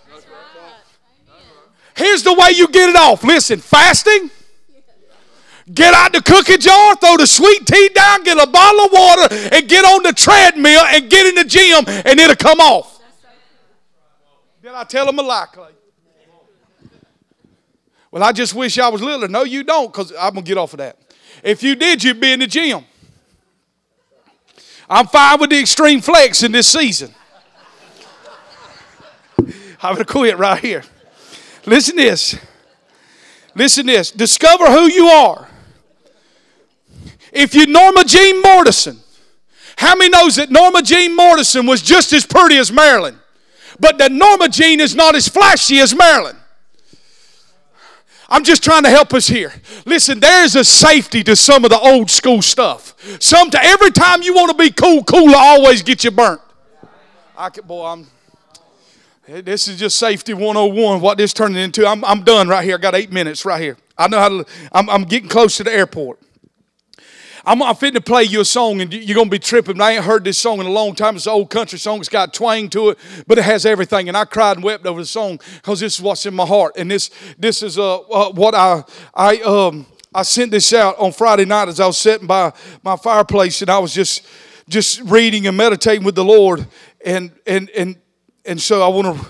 Here's 1.96 2.24
the 2.24 2.34
way 2.34 2.50
you 2.56 2.68
get 2.70 2.90
it 2.90 2.96
off. 2.96 3.24
Listen, 3.24 3.60
fasting 3.60 4.32
Get 5.74 5.96
out 5.96 6.14
the 6.14 6.22
cookie 6.22 6.58
jar, 6.58 6.96
throw 6.96 7.18
the 7.18 7.26
sweet 7.26 7.66
tea 7.66 7.90
down, 7.90 8.24
get 8.24 8.38
a 8.38 8.46
bottle 8.46 8.82
of 8.86 8.92
water, 8.92 9.36
and 9.52 9.68
get 9.68 9.84
on 9.84 10.04
the 10.04 10.14
treadmill 10.14 10.84
and 10.86 11.10
get 11.10 11.26
in 11.26 11.36
the 11.36 11.44
gym, 11.44 11.84
and 11.88 12.20
it'll 12.20 12.36
come 12.36 12.60
off. 12.60 13.02
Did 14.62 14.74
I 14.74 14.84
tell 14.84 15.10
him 15.10 15.18
a 15.18 15.24
lie, 15.24 15.48
Clay? 15.52 15.72
Well, 18.12 18.24
I 18.24 18.32
just 18.32 18.54
wish 18.54 18.78
I 18.78 18.90
was 18.90 19.02
littler. 19.02 19.28
No, 19.28 19.44
you 19.44 19.64
don't, 19.64 19.92
because 19.92 20.12
I'm 20.12 20.34
going 20.34 20.46
to 20.46 20.48
get 20.48 20.58
off 20.58 20.74
of 20.74 20.78
that. 20.78 20.98
If 21.44 21.64
you 21.64 21.76
did, 21.76 22.04
you'd 22.04 22.20
be 22.20 22.32
in 22.32 22.40
the 22.40 22.48
gym. 22.48 22.86
I'm 24.88 25.08
fine 25.08 25.40
with 25.40 25.50
the 25.50 25.60
extreme 25.60 26.00
flex 26.00 26.44
in 26.44 26.52
this 26.52 26.72
season. 26.72 27.14
I'm 29.82 29.96
going 29.96 29.98
to 29.98 30.06
quit 30.06 30.38
right 30.38 30.62
here. 30.62 30.84
Listen 31.66 31.96
this. 31.96 32.38
Listen 33.56 33.88
this. 33.88 34.12
Discover 34.12 34.68
who 34.68 34.84
you 34.84 35.08
are. 35.08 35.48
If 37.36 37.54
you 37.54 37.66
Norma 37.68 38.06
Jean 38.06 38.42
Mortison, 38.42 38.98
how 39.78 39.96
many 39.96 40.10
knows 40.10 40.38
that 40.38 40.50
Norma 40.50 40.82
Jean 40.82 41.14
Mortison 41.16 41.66
was 41.66 41.82
just 41.82 42.14
as 42.14 42.26
pretty 42.26 42.58
as 42.58 42.72
Marilyn? 42.72 43.20
But 43.78 43.98
that 43.98 44.14
Norma 44.14 44.48
Jean 44.48 44.80
is 44.80 44.96
not 44.96 45.16
as 45.16 45.28
flashy 45.28 45.80
as 45.80 45.94
Marilyn. 45.94 46.38
I'm 48.30 48.44
just 48.44 48.64
trying 48.64 48.84
to 48.84 48.90
help 48.90 49.14
us 49.14 49.28
here. 49.28 49.54
Listen, 49.86 50.20
there's 50.20 50.56
a 50.56 50.64
safety 50.64 51.24
to 51.26 51.36
some 51.36 51.64
of 51.66 51.70
the 51.70 51.80
old 51.80 52.10
school 52.10 52.42
stuff. 52.42 52.96
Some 53.22 53.52
to, 53.52 53.64
every 53.64 53.92
time 53.92 54.22
you 54.24 54.34
want 54.34 54.50
to 54.52 54.58
be 54.58 54.72
cool, 54.72 55.04
cool 55.04 55.36
always 55.36 55.84
get 55.84 56.04
you 56.04 56.12
burnt. 56.12 56.42
I 57.38 57.50
can, 57.50 57.68
boy, 57.68 57.86
I'm. 57.86 58.08
Eh, 59.28 59.42
this 59.42 59.68
is 59.68 59.78
just 59.78 59.98
safety 59.98 60.34
101. 60.34 61.02
What 61.02 61.18
this 61.18 61.34
turning 61.34 61.58
into? 61.58 61.86
I'm, 61.86 62.04
I'm 62.06 62.24
done 62.24 62.48
right 62.48 62.64
here. 62.64 62.76
I 62.76 62.78
got 62.80 62.96
eight 62.96 63.12
minutes 63.12 63.44
right 63.44 63.62
here. 63.62 63.78
I 63.98 64.08
know 64.08 64.20
how 64.20 64.30
to. 64.30 64.46
I'm, 64.72 64.90
I'm 64.90 65.04
getting 65.04 65.30
close 65.30 65.58
to 65.58 65.64
the 65.64 65.74
airport. 65.74 66.20
I'm, 67.46 67.62
I'm 67.62 67.76
fitting 67.76 67.96
to 67.96 68.02
play 68.02 68.24
you 68.24 68.42
a 68.42 68.46
song 68.46 68.82
and 68.82 68.92
you're 68.92 69.14
going 69.16 69.28
to 69.28 69.32
be 69.32 69.40
tripping. 69.40 69.80
I 69.80 69.92
ain't 69.92 70.04
heard 70.04 70.24
this 70.24 70.38
song 70.38 70.60
in 70.60 70.66
a 70.66 70.72
long 70.72 70.96
time. 70.96 71.16
It's 71.16 71.28
an 71.28 71.34
old 71.34 71.52
country 71.52 71.78
song. 71.78 72.00
It's 72.00 72.10
got 72.10 72.34
twang 72.34 72.70
to 72.70 72.90
it, 72.90 72.98
but 73.28 73.38
it 73.38 73.44
has 73.44 73.66
everything. 73.68 74.08
And 74.08 74.18
I 74.18 74.26
cried 74.26 74.58
and 74.58 74.64
wept 74.64 74.86
over 74.88 75.00
the 75.00 75.06
song 75.06 75.40
because 75.54 75.80
this 75.80 75.96
is 75.96 76.02
what's 76.02 76.26
in 76.26 76.34
my 76.34 76.46
heart. 76.46 76.74
And 76.76 76.90
this, 76.90 77.12
this 77.38 77.62
is 77.62 77.78
uh, 77.78 78.00
uh, 78.00 78.32
what 78.32 78.56
I, 78.56 78.84
I, 79.14 79.38
um, 79.42 79.86
I 80.14 80.24
sent 80.24 80.50
this 80.50 80.74
out 80.74 80.98
on 80.98 81.12
Friday 81.12 81.46
night 81.46 81.68
as 81.68 81.80
I 81.80 81.86
was 81.86 82.00
sitting 82.00 82.26
by 82.26 82.52
my 82.84 82.96
fireplace 82.96 83.62
and 83.62 83.70
I 83.70 83.78
was 83.78 83.94
just, 83.94 84.26
just 84.68 85.02
reading 85.02 85.46
and 85.46 85.56
meditating 85.56 86.04
with 86.04 86.16
the 86.16 86.26
Lord. 86.26 86.66
And, 87.06 87.32
and, 87.46 87.70
and, 87.72 87.96
and 88.44 88.60
so 88.60 88.82
I 88.82 88.88
want 88.88 89.20
to, 89.20 89.28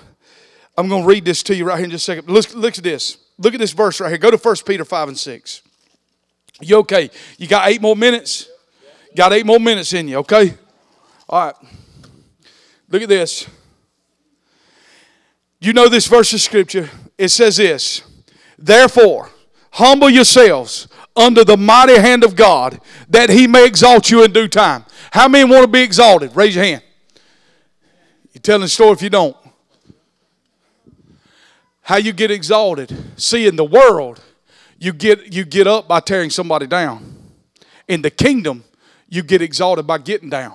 I'm 0.78 0.88
going 0.88 1.02
to 1.02 1.08
read 1.08 1.26
this 1.26 1.44
to 1.44 1.56
you 1.56 1.66
right 1.66 1.78
here 1.78 1.86
in 1.86 1.92
just 1.92 2.08
a 2.08 2.16
second. 2.16 2.34
Look, 2.34 2.54
look 2.54 2.78
at 2.78 2.84
this. 2.84 3.18
Look 3.38 3.54
at 3.54 3.60
this 3.60 3.74
verse 3.74 4.00
right 4.00 4.08
here. 4.08 4.18
Go 4.18 4.32
to 4.32 4.38
1 4.38 4.56
Peter 4.66 4.86
5 4.86 5.10
and 5.10 5.18
6. 5.18 5.62
You 6.62 6.78
okay? 6.78 7.10
You 7.38 7.48
got 7.48 7.68
eight 7.68 7.82
more 7.82 7.96
minutes? 7.96 8.50
Got 9.16 9.34
eight 9.34 9.46
more 9.46 9.60
minutes 9.60 9.94
in 9.94 10.08
you, 10.08 10.18
okay? 10.18 10.54
All 11.30 11.46
right. 11.46 11.56
Look 12.90 13.02
at 13.02 13.10
this. 13.10 13.48
You 15.60 15.74
know 15.74 15.90
this 15.90 16.08
verse 16.08 16.34
of 16.34 16.42
scripture. 16.42 16.90
It 17.18 17.30
says 17.30 17.58
this 17.58 18.04
Therefore, 18.58 19.30
humble 19.72 20.10
yourselves 20.10 20.88
under 21.16 21.44
the 21.44 21.58
mighty 21.58 21.98
hand 21.98 22.24
of 22.24 22.36
God 22.36 22.80
that 23.10 23.30
he 23.30 23.48
may 23.48 23.66
exalt 23.66 24.12
you 24.12 24.24
in 24.24 24.32
due 24.32 24.48
time. 24.48 24.86
How 25.12 25.28
many 25.28 25.50
want 25.50 25.64
to 25.64 25.68
be 25.68 25.82
exalted? 25.82 26.36
Raise 26.36 26.56
your 26.56 26.66
hand. 26.66 26.84
You're 28.34 28.42
telling 28.42 28.62
the 28.62 28.68
story 28.68 28.92
if 28.92 29.02
you 29.02 29.10
don't. 29.10 29.36
How 31.82 31.98
you 31.98 32.14
get 32.14 32.32
exalted? 32.32 32.94
See, 33.16 33.48
in 33.48 33.56
the 33.56 33.64
world, 33.64 34.22
you 34.86 34.94
get, 34.94 35.34
you 35.34 35.44
get 35.44 35.66
up 35.66 35.88
by 35.88 36.00
tearing 36.00 36.30
somebody 36.30 36.68
down. 36.68 37.16
In 37.88 38.04
the 38.04 38.12
kingdom, 38.12 38.64
you 39.10 39.24
get 39.24 39.42
exalted 39.42 39.88
by 39.88 39.98
getting 39.98 40.30
down. 40.30 40.54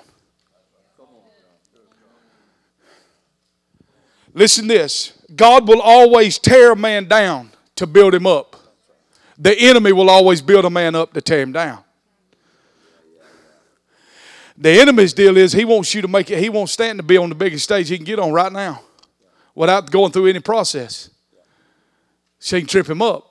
Listen 4.33 4.69
this 4.69 5.13
God 5.35 5.67
will 5.67 5.81
always 5.81 6.39
tear 6.39 6.73
a 6.73 6.77
man 6.77 7.09
down 7.09 7.51
to 7.75 7.89
build 7.89 8.15
him 8.15 8.25
up. 8.25 8.55
The 9.37 9.59
enemy 9.59 9.93
will 9.93 10.09
always 10.09 10.41
build 10.41 10.65
a 10.65 10.71
man 10.71 10.95
up 10.95 11.13
to 11.15 11.21
tear 11.21 11.41
him 11.41 11.51
down. 11.51 11.83
The 14.57 14.71
enemy's 14.81 15.13
deal 15.13 15.37
is 15.37 15.53
he 15.53 15.65
wants 15.65 15.93
you 15.93 16.03
to 16.03 16.09
make 16.09 16.31
it, 16.31 16.39
he 16.39 16.51
won't 16.51 16.71
stand 16.71 17.01
to 17.01 17.03
be 17.03 17.17
on 17.17 17.31
the 17.31 17.35
biggest 17.35 17.65
stage 17.65 17.89
he 17.89 17.97
can 17.97 18.05
get 18.05 18.21
on 18.21 18.31
right 18.31 18.53
now 18.53 18.83
without 19.57 19.91
going 19.91 20.13
through 20.13 20.27
any 20.27 20.41
process. 20.41 21.11
So 22.39 22.57
he 22.57 22.63
can 22.63 22.69
trip 22.69 22.89
him 22.89 23.03
up. 23.03 23.30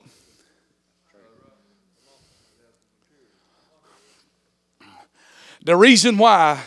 The 5.62 5.76
reason 5.76 6.16
why 6.16 6.62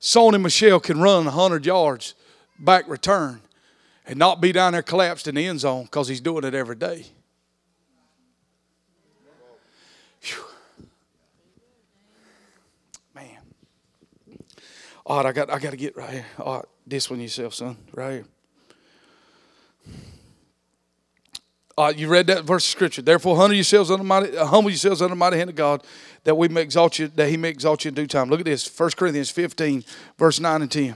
Sony 0.00 0.40
Michel 0.40 0.80
can 0.80 1.00
run 1.00 1.26
100 1.26 1.64
yards 1.64 2.14
back 2.58 2.88
return 2.88 3.40
and 4.06 4.18
not 4.18 4.40
be 4.40 4.50
down 4.50 4.72
there 4.72 4.82
collapsed 4.82 5.28
in 5.28 5.36
the 5.36 5.46
end 5.46 5.60
zone 5.60 5.84
because 5.84 6.08
he's 6.08 6.20
doing 6.20 6.42
it 6.44 6.54
every 6.54 6.74
day. 6.74 7.06
Man. 13.14 13.38
All 15.06 15.18
right, 15.18 15.26
I 15.26 15.32
got, 15.32 15.50
I 15.50 15.58
got 15.60 15.70
to 15.70 15.76
get 15.76 15.96
right 15.96 16.10
here. 16.10 16.26
All 16.38 16.56
right, 16.56 16.64
this 16.84 17.08
one 17.08 17.20
yourself, 17.20 17.54
son, 17.54 17.76
right 17.94 18.12
here. 18.12 18.24
Uh, 21.76 21.92
you 21.96 22.08
read 22.08 22.26
that 22.26 22.44
verse 22.44 22.64
of 22.64 22.70
scripture. 22.70 23.00
Therefore, 23.00 23.36
humble 23.36 23.54
yourselves 23.54 23.90
under 23.90 24.04
mighty, 24.04 24.36
uh, 24.36 24.44
humble 24.44 24.70
yourselves 24.70 25.00
under 25.00 25.14
the 25.14 25.18
mighty 25.18 25.38
hand 25.38 25.50
of 25.50 25.56
God, 25.56 25.82
that 26.24 26.34
we 26.34 26.48
may 26.48 26.60
exalt 26.60 26.98
you, 26.98 27.08
that 27.08 27.28
He 27.28 27.36
may 27.36 27.48
exalt 27.48 27.84
you 27.84 27.88
in 27.88 27.94
due 27.94 28.06
time. 28.06 28.28
Look 28.28 28.40
at 28.40 28.46
this, 28.46 28.68
1 28.78 28.90
Corinthians 28.90 29.30
15, 29.30 29.84
verse 30.18 30.38
9 30.38 30.62
and 30.62 30.70
10. 30.70 30.94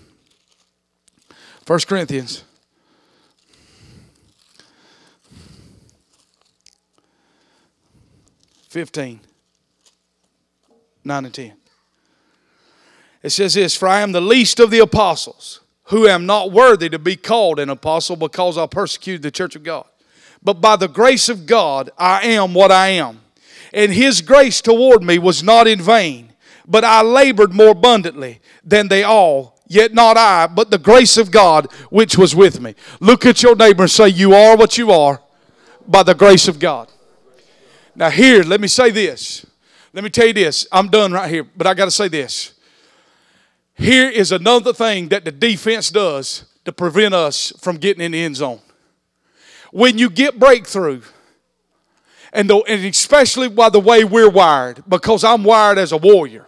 1 1.66 1.78
Corinthians. 1.80 2.44
Fifteen, 8.68 9.20
nine 11.02 11.24
and 11.24 11.32
ten. 11.32 11.54
It 13.22 13.30
says 13.30 13.54
this: 13.54 13.74
For 13.74 13.88
I 13.88 14.00
am 14.00 14.12
the 14.12 14.20
least 14.20 14.60
of 14.60 14.70
the 14.70 14.80
apostles, 14.80 15.60
who 15.84 16.06
am 16.06 16.26
not 16.26 16.52
worthy 16.52 16.90
to 16.90 16.98
be 16.98 17.16
called 17.16 17.58
an 17.58 17.70
apostle, 17.70 18.16
because 18.16 18.58
I 18.58 18.66
persecuted 18.66 19.22
the 19.22 19.30
church 19.30 19.56
of 19.56 19.62
God 19.62 19.86
but 20.46 20.60
by 20.60 20.76
the 20.76 20.86
grace 20.86 21.28
of 21.28 21.44
God, 21.44 21.90
I 21.98 22.24
am 22.28 22.54
what 22.54 22.70
I 22.70 22.90
am. 22.90 23.20
And 23.72 23.92
His 23.92 24.20
grace 24.20 24.60
toward 24.60 25.02
me 25.02 25.18
was 25.18 25.42
not 25.42 25.66
in 25.66 25.80
vain, 25.80 26.32
but 26.64 26.84
I 26.84 27.02
labored 27.02 27.52
more 27.52 27.70
abundantly 27.70 28.38
than 28.62 28.86
they 28.86 29.02
all. 29.02 29.58
Yet 29.66 29.92
not 29.92 30.16
I, 30.16 30.46
but 30.46 30.70
the 30.70 30.78
grace 30.78 31.16
of 31.16 31.32
God 31.32 31.66
which 31.90 32.16
was 32.16 32.36
with 32.36 32.60
me. 32.60 32.76
Look 33.00 33.26
at 33.26 33.42
your 33.42 33.56
neighbor 33.56 33.82
and 33.82 33.90
say, 33.90 34.06
You 34.06 34.34
are 34.34 34.56
what 34.56 34.78
you 34.78 34.92
are 34.92 35.20
by 35.88 36.04
the 36.04 36.14
grace 36.14 36.46
of 36.46 36.60
God. 36.60 36.92
Now, 37.96 38.10
here, 38.10 38.44
let 38.44 38.60
me 38.60 38.68
say 38.68 38.92
this. 38.92 39.44
Let 39.92 40.04
me 40.04 40.10
tell 40.10 40.28
you 40.28 40.32
this. 40.32 40.64
I'm 40.70 40.86
done 40.86 41.10
right 41.10 41.28
here, 41.28 41.42
but 41.56 41.66
I 41.66 41.74
got 41.74 41.86
to 41.86 41.90
say 41.90 42.06
this. 42.06 42.54
Here 43.74 44.08
is 44.08 44.30
another 44.30 44.72
thing 44.72 45.08
that 45.08 45.24
the 45.24 45.32
defense 45.32 45.90
does 45.90 46.44
to 46.64 46.72
prevent 46.72 47.14
us 47.14 47.52
from 47.58 47.78
getting 47.78 48.04
in 48.04 48.12
the 48.12 48.22
end 48.22 48.36
zone 48.36 48.60
when 49.76 49.98
you 49.98 50.08
get 50.08 50.38
breakthrough, 50.38 51.02
and, 52.32 52.48
the, 52.48 52.56
and 52.66 52.82
especially 52.86 53.50
by 53.50 53.68
the 53.68 53.78
way 53.78 54.04
we're 54.04 54.30
wired, 54.30 54.82
because 54.88 55.22
I'm 55.22 55.44
wired 55.44 55.76
as 55.76 55.92
a 55.92 55.98
warrior. 55.98 56.46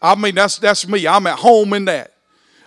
I 0.00 0.14
mean, 0.14 0.34
that's, 0.34 0.56
that's 0.56 0.88
me. 0.88 1.06
I'm 1.06 1.26
at 1.26 1.38
home 1.38 1.74
in 1.74 1.84
that. 1.84 2.14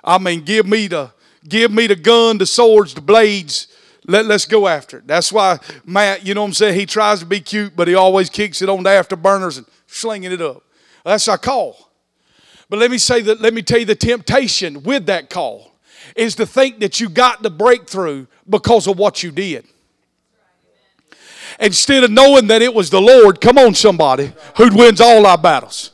I 0.04 0.20
mean, 0.20 0.42
give 0.42 0.68
me 0.68 0.86
the 0.86 1.12
give 1.50 1.72
me 1.72 1.88
the 1.88 1.96
gun, 1.96 2.38
the 2.38 2.46
swords, 2.46 2.94
the 2.94 3.02
blades. 3.02 3.68
Let, 4.06 4.28
let's 4.28 4.46
go 4.46 4.68
after 4.68 5.00
it. 5.00 5.08
That's 5.08 5.34
why 5.34 5.58
Matt, 5.86 6.24
you 6.24 6.36
know 6.36 6.42
what 6.42 6.50
I'm 6.50 6.54
saying? 6.54 6.80
He 6.80 6.86
tries 6.86 7.22
to 7.22 7.26
be 7.26 7.40
cute, 7.40 7.76
but 7.76 7.88
he 7.88 7.96
always 7.96 8.30
kicks 8.30 8.62
it 8.62 8.70
on 8.70 8.84
the 8.84 8.92
afterburners 8.92 9.58
and 9.58 9.66
slinging 9.88 10.32
it 10.32 10.42
up. 10.42 10.62
That's 11.04 11.28
our 11.28 11.40
call. 11.40 11.90
But 12.70 12.78
let 12.78 12.92
me 12.92 13.00
say 13.00 13.22
that, 13.22 13.42
let 13.42 13.56
me 13.56 13.64
tell 13.64 13.80
you 13.80 13.86
the 13.86 13.96
temptation 13.96 14.84
with 14.84 15.08
that 15.08 15.32
call 15.32 15.72
is 16.16 16.36
to 16.36 16.46
think 16.46 16.80
that 16.82 17.00
you 17.00 17.10
got 17.10 17.42
the 17.42 17.50
breakthrough 17.50 18.28
because 18.48 18.86
of 18.86 19.00
what 19.00 19.24
you 19.24 19.32
did 19.32 19.66
instead 21.60 22.04
of 22.04 22.12
knowing 22.12 22.48
that 22.48 22.62
it 22.62 22.74
was 22.74 22.90
the 22.90 23.02
Lord, 23.02 23.42
come 23.42 23.58
on, 23.58 23.74
somebody, 23.74 24.32
who 24.58 24.76
wins 24.76 25.02
all 25.02 25.26
our 25.26 25.38
battles. 25.38 25.92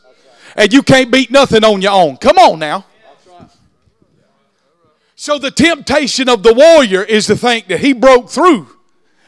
and 0.56 0.72
you 0.74 0.82
can't 0.82 1.12
beat 1.12 1.32
nothing 1.32 1.64
on 1.64 1.82
your 1.82 1.94
own. 1.94 2.18
Come 2.18 2.38
on 2.38 2.60
now. 2.60 2.86
So 5.16 5.38
the 5.38 5.52
temptation 5.52 6.28
of 6.30 6.42
the 6.42 6.54
warrior 6.54 7.04
is 7.04 7.28
to 7.28 7.36
think 7.36 7.68
that 7.68 7.80
he 7.80 7.94
broke 7.94 8.30
through 8.30 8.68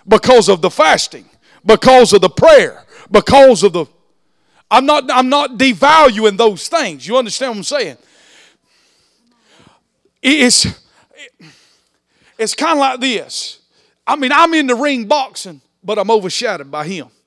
because 0.07 0.49
of 0.49 0.61
the 0.61 0.71
fasting, 0.71 1.29
because 1.65 2.13
of 2.13 2.21
the 2.21 2.29
prayer, 2.29 2.83
because 3.11 3.63
of 3.63 3.73
the 3.73 3.85
I'm 4.71 4.87
not 4.87 5.11
I'm 5.11 5.29
not 5.29 5.51
devaluing 5.51 6.35
those 6.35 6.67
things. 6.67 7.07
You 7.07 7.15
understand 7.15 7.51
what 7.51 7.57
I'm 7.57 7.63
saying? 7.63 7.97
It's 10.19 10.65
it's 12.39 12.55
kind 12.55 12.73
of 12.73 12.79
like 12.79 12.99
this. 12.99 13.59
I 14.07 14.15
mean, 14.15 14.31
I'm 14.31 14.53
in 14.55 14.65
the 14.65 14.75
ring 14.75 15.05
boxing, 15.05 15.61
but 15.83 15.99
I'm 15.99 16.09
overshadowed 16.09 16.71
by 16.71 16.85
him. 16.85 17.07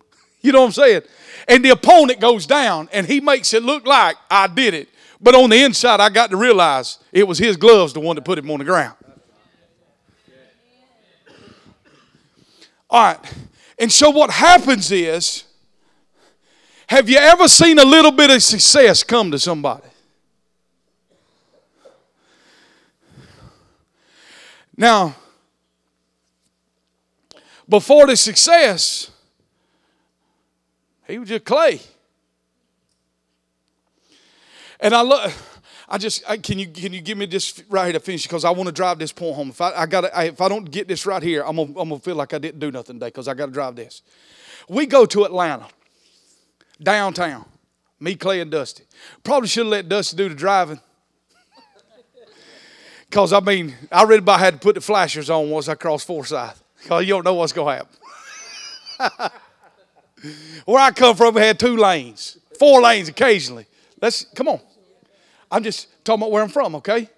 You 0.43 0.53
know 0.53 0.61
what 0.61 0.67
I'm 0.67 0.73
saying? 0.73 1.03
And 1.49 1.65
the 1.65 1.71
opponent 1.71 2.21
goes 2.21 2.47
down 2.47 2.89
and 2.93 3.05
he 3.05 3.21
makes 3.21 3.53
it 3.53 3.65
look 3.65 3.85
like 3.85 4.17
I 4.31 4.47
did 4.47 4.75
it. 4.75 4.89
But 5.21 5.35
on 5.35 5.51
the 5.51 5.61
inside, 5.65 5.99
I 5.99 6.09
got 6.09 6.31
to 6.31 6.37
realize 6.37 6.99
it 7.11 7.27
was 7.27 7.37
his 7.39 7.57
gloves 7.57 7.93
the 7.93 7.99
one 7.99 8.15
that 8.15 8.23
put 8.23 8.39
him 8.39 8.49
on 8.53 8.59
the 8.59 8.65
ground. 8.65 8.95
All 12.89 13.03
right. 13.03 13.35
And 13.79 13.91
so 13.91 14.11
what 14.11 14.31
happens 14.31 14.93
is, 14.93 15.45
have 16.87 17.09
you 17.09 17.17
ever 17.17 17.49
seen 17.49 17.81
a 17.81 17.85
little 17.85 18.13
bit 18.13 18.31
of 18.31 18.41
success 18.41 19.03
come 19.03 19.33
to 19.33 19.39
somebody? 19.39 19.83
Now, 24.77 25.17
before 27.69 28.07
the 28.07 28.17
success, 28.17 29.11
he 31.07 31.19
was 31.19 31.29
just 31.29 31.45
clay. 31.45 31.81
And 34.81 34.95
I 34.95 35.03
look. 35.03 35.33
I 35.89 35.99
just 35.99 36.29
I, 36.29 36.37
can 36.37 36.59
you 36.59 36.67
can 36.67 36.93
you 36.93 37.01
give 37.01 37.17
me 37.17 37.27
this 37.27 37.63
right 37.69 37.85
here 37.85 37.93
to 37.93 38.01
finish 38.01 38.25
because 38.25 38.45
I 38.45 38.51
want 38.51 38.67
to 38.67 38.73
drive 38.73 38.99
this 38.99 39.13
point 39.13 39.37
home. 39.37 39.51
If 39.51 39.61
I, 39.61 39.73
I 39.73 39.87
got 39.87 40.05
if 40.25 40.41
I 40.41 40.49
don't 40.49 40.69
get 40.69 40.89
this 40.89 41.07
right 41.07 41.23
here, 41.23 41.45
I'm 41.45 41.57
gonna, 41.57 41.69
I'm 41.79 41.89
gonna 41.89 42.01
feel 42.01 42.17
like 42.17 42.35
I 42.35 42.39
didn't 42.39 42.59
do 42.59 42.73
nothing 42.73 42.97
today 42.97 43.07
because 43.07 43.29
I 43.29 43.35
got 43.35 43.47
to 43.47 43.53
drive 43.53 43.77
this. 43.77 44.03
We 44.69 44.87
go 44.87 45.07
to 45.07 45.25
Atlanta, 45.25 45.69
downtown. 46.83 47.45
Me, 47.99 48.15
Clay, 48.15 48.41
and 48.41 48.51
Dusty. 48.51 48.85
Probably 49.25 49.49
should 49.49 49.65
have 49.65 49.71
let 49.71 49.89
Dusty 49.89 50.17
do 50.17 50.29
the 50.29 50.35
driving. 50.35 50.81
Because, 53.09 53.33
I 53.33 53.39
mean, 53.39 53.73
I 53.91 54.03
really 54.03 54.19
about 54.19 54.41
had 54.41 54.55
to 54.55 54.61
put 54.61 54.75
the 54.75 54.81
flashers 54.81 55.31
on 55.31 55.49
once 55.49 55.69
I 55.69 55.77
crossed 55.77 56.09
Forsyth. 56.09 56.61
Because 56.87 57.05
you 57.05 57.15
don't 57.15 57.25
know 57.25 57.35
what's 57.35 57.53
going 57.53 57.81
to 58.99 59.11
happen. 59.11 59.33
Where 60.67 60.81
I 60.81 60.93
come 60.93 61.17
from, 61.17 61.35
we 61.35 61.41
had 61.41 61.59
two 61.59 61.77
lanes, 61.77 62.39
four 62.61 62.81
lanes 62.81 63.09
occasionally. 63.09 63.67
Let's, 64.01 64.25
come 64.37 64.47
on. 64.47 64.61
I'm 65.51 65.65
just 65.65 65.89
talking 66.05 66.23
about 66.23 66.31
where 66.31 66.45
I'm 66.45 66.49
from, 66.49 66.77
okay? 66.77 67.11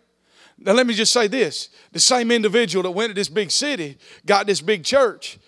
Now, 0.56 0.72
let 0.72 0.86
me 0.86 0.94
just 0.94 1.12
say 1.12 1.26
this 1.26 1.68
the 1.92 2.00
same 2.00 2.30
individual 2.30 2.82
that 2.84 2.92
went 2.92 3.10
to 3.10 3.14
this 3.14 3.28
big 3.28 3.50
city, 3.50 3.98
got 4.24 4.46
this 4.46 4.62
big 4.62 4.84
church, 4.84 5.38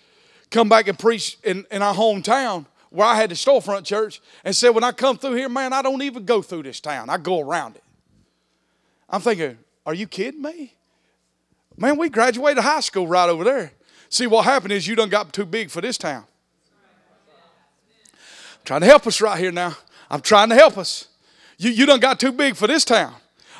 come 0.51 0.69
back 0.69 0.87
and 0.87 0.99
preach 0.99 1.39
in, 1.43 1.65
in 1.71 1.81
our 1.81 1.95
hometown 1.95 2.67
where 2.91 3.07
I 3.07 3.15
had 3.15 3.31
the 3.31 3.35
storefront 3.35 3.85
church 3.85 4.21
and 4.45 4.55
said, 4.55 4.69
When 4.69 4.83
I 4.83 4.91
come 4.91 5.17
through 5.17 5.33
here, 5.33 5.49
man, 5.49 5.73
I 5.73 5.81
don't 5.81 6.03
even 6.03 6.25
go 6.25 6.43
through 6.43 6.63
this 6.63 6.79
town, 6.79 7.09
I 7.09 7.17
go 7.17 7.39
around 7.39 7.75
it. 7.75 7.83
I'm 9.09 9.21
thinking, 9.21 9.57
Are 9.83 9.95
you 9.95 10.05
kidding 10.05 10.43
me? 10.43 10.75
Man, 11.75 11.97
we 11.97 12.09
graduated 12.09 12.63
high 12.63 12.81
school 12.81 13.07
right 13.07 13.27
over 13.27 13.43
there. 13.43 13.71
See, 14.11 14.27
what 14.27 14.43
happened 14.43 14.73
is 14.73 14.85
you 14.85 14.95
done 14.97 15.07
got 15.07 15.31
too 15.31 15.45
big 15.45 15.71
for 15.71 15.79
this 15.79 15.97
town. 15.97 16.25
I'm 18.11 18.65
trying 18.65 18.81
to 18.81 18.85
help 18.85 19.07
us 19.07 19.21
right 19.21 19.39
here 19.39 19.53
now. 19.53 19.77
I'm 20.09 20.19
trying 20.19 20.49
to 20.49 20.55
help 20.55 20.77
us. 20.77 21.07
You, 21.57 21.71
you 21.71 21.85
done 21.85 22.01
got 22.01 22.19
too 22.19 22.33
big 22.33 22.57
for 22.57 22.67
this 22.67 22.83
town. 22.83 23.13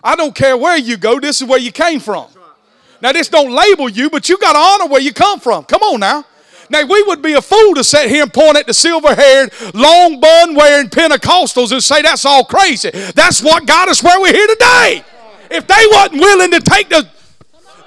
I 0.03 0.17
don't 0.17 0.35
care 0.35 0.57
where 0.57 0.77
you 0.77 0.97
go, 0.97 1.21
this 1.21 1.41
is 1.41 1.47
where 1.47 1.57
you 1.57 1.71
came 1.71 2.01
from. 2.01 2.27
Now, 3.01 3.13
this 3.13 3.29
don't 3.29 3.49
label 3.49 3.87
you, 3.87 4.09
but 4.09 4.27
you 4.27 4.37
got 4.39 4.51
to 4.51 4.59
honor 4.59 4.91
where 4.91 5.01
you 5.01 5.13
come 5.13 5.39
from. 5.39 5.63
Come 5.63 5.81
on 5.83 6.01
now. 6.01 6.25
Now, 6.69 6.85
we 6.85 7.01
would 7.03 7.21
be 7.21 7.33
a 7.33 7.41
fool 7.41 7.73
to 7.75 7.83
sit 7.83 8.09
here 8.09 8.23
and 8.23 8.33
point 8.33 8.57
at 8.57 8.67
the 8.67 8.73
silver 8.73 9.15
haired, 9.15 9.53
long 9.73 10.19
bun 10.19 10.53
wearing 10.53 10.89
Pentecostals 10.89 11.71
and 11.71 11.81
say 11.81 12.01
that's 12.01 12.25
all 12.25 12.43
crazy. 12.43 12.89
That's 13.15 13.41
what 13.41 13.65
got 13.65 13.87
us 13.87 14.03
where 14.03 14.19
we're 14.19 14.33
here 14.33 14.47
today. 14.47 15.03
If 15.49 15.65
they 15.65 15.83
wasn't 15.91 16.21
willing 16.21 16.51
to 16.51 16.59
take 16.59 16.89
the 16.89 17.07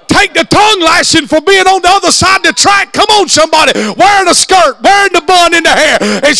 take 0.07 0.33
the 0.33 0.45
tongue 0.45 0.81
lashing 0.81 1.27
for 1.27 1.41
being 1.41 1.67
on 1.67 1.81
the 1.81 1.89
other 1.89 2.11
side 2.11 2.37
of 2.37 2.43
the 2.43 2.53
track. 2.53 2.93
Come 2.93 3.07
on, 3.19 3.27
somebody. 3.29 3.73
Wearing 3.75 4.27
a 4.27 4.33
skirt, 4.33 4.81
wearing 4.81 5.13
the 5.13 5.21
bun 5.21 5.53
in 5.53 5.63
the 5.63 5.69
hair. 5.69 5.97
And 6.01 6.35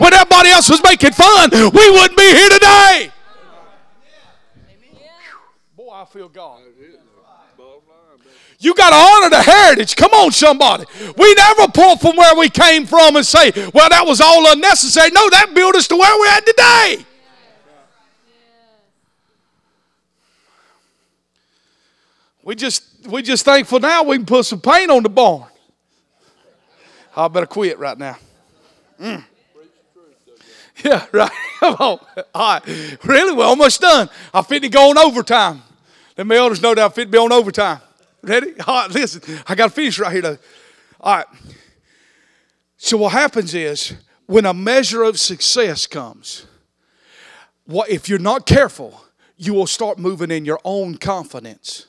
when 0.00 0.14
everybody 0.14 0.50
else 0.50 0.70
was 0.70 0.80
making 0.82 1.12
fun, 1.12 1.50
we 1.50 1.90
wouldn't 1.90 2.16
be 2.16 2.28
here 2.28 2.48
today. 2.50 3.10
Boy, 5.76 5.90
I 5.92 6.04
feel 6.04 6.28
God. 6.28 6.60
You 8.58 8.74
got 8.74 8.90
to 8.90 8.96
honor 8.96 9.30
the 9.30 9.42
heritage. 9.42 9.96
Come 9.96 10.12
on, 10.12 10.32
somebody. 10.32 10.84
We 11.16 11.34
never 11.34 11.68
pull 11.68 11.96
from 11.98 12.16
where 12.16 12.34
we 12.34 12.48
came 12.48 12.86
from 12.86 13.16
and 13.16 13.26
say, 13.26 13.52
well, 13.74 13.88
that 13.90 14.06
was 14.06 14.20
all 14.20 14.50
unnecessary. 14.50 15.10
No, 15.10 15.28
that 15.30 15.54
built 15.54 15.76
us 15.76 15.86
to 15.88 15.96
where 15.96 16.18
we're 16.18 16.28
at 16.28 16.46
today. 16.46 17.04
We 22.46 22.54
just 22.54 23.08
we 23.08 23.22
just 23.22 23.44
thankful 23.44 23.80
now 23.80 24.04
we 24.04 24.18
can 24.18 24.24
put 24.24 24.46
some 24.46 24.60
paint 24.60 24.88
on 24.88 25.02
the 25.02 25.08
barn. 25.08 25.50
I 27.16 27.26
better 27.26 27.44
quit 27.44 27.76
right 27.76 27.98
now. 27.98 28.18
Mm. 29.00 29.24
Yeah, 30.84 31.06
right. 31.10 31.30
All 31.62 31.98
right. 32.36 32.98
Really, 33.02 33.34
we're 33.34 33.44
almost 33.44 33.80
done. 33.80 34.08
I 34.32 34.42
fit 34.42 34.62
to 34.62 34.68
go 34.68 34.90
on 34.90 34.96
overtime. 34.96 35.60
Let 36.16 36.28
my 36.28 36.36
elders 36.36 36.62
know 36.62 36.72
that 36.72 36.84
I 36.84 36.88
fit 36.88 37.06
to 37.06 37.10
be 37.10 37.18
on 37.18 37.32
overtime. 37.32 37.80
Ready? 38.22 38.52
All 38.64 38.82
right, 38.82 38.90
listen. 38.92 39.22
I 39.48 39.56
got 39.56 39.70
to 39.70 39.74
finish 39.74 39.98
right 39.98 40.12
here 40.12 40.22
though. 40.22 40.38
All 41.00 41.16
right. 41.16 41.26
So 42.76 42.96
what 42.96 43.10
happens 43.10 43.54
is 43.54 43.94
when 44.26 44.46
a 44.46 44.54
measure 44.54 45.02
of 45.02 45.18
success 45.18 45.88
comes, 45.88 46.46
what 47.64 47.90
if 47.90 48.08
you're 48.08 48.20
not 48.20 48.46
careful, 48.46 49.02
you 49.36 49.52
will 49.52 49.66
start 49.66 49.98
moving 49.98 50.30
in 50.30 50.44
your 50.44 50.60
own 50.64 50.96
confidence 50.96 51.86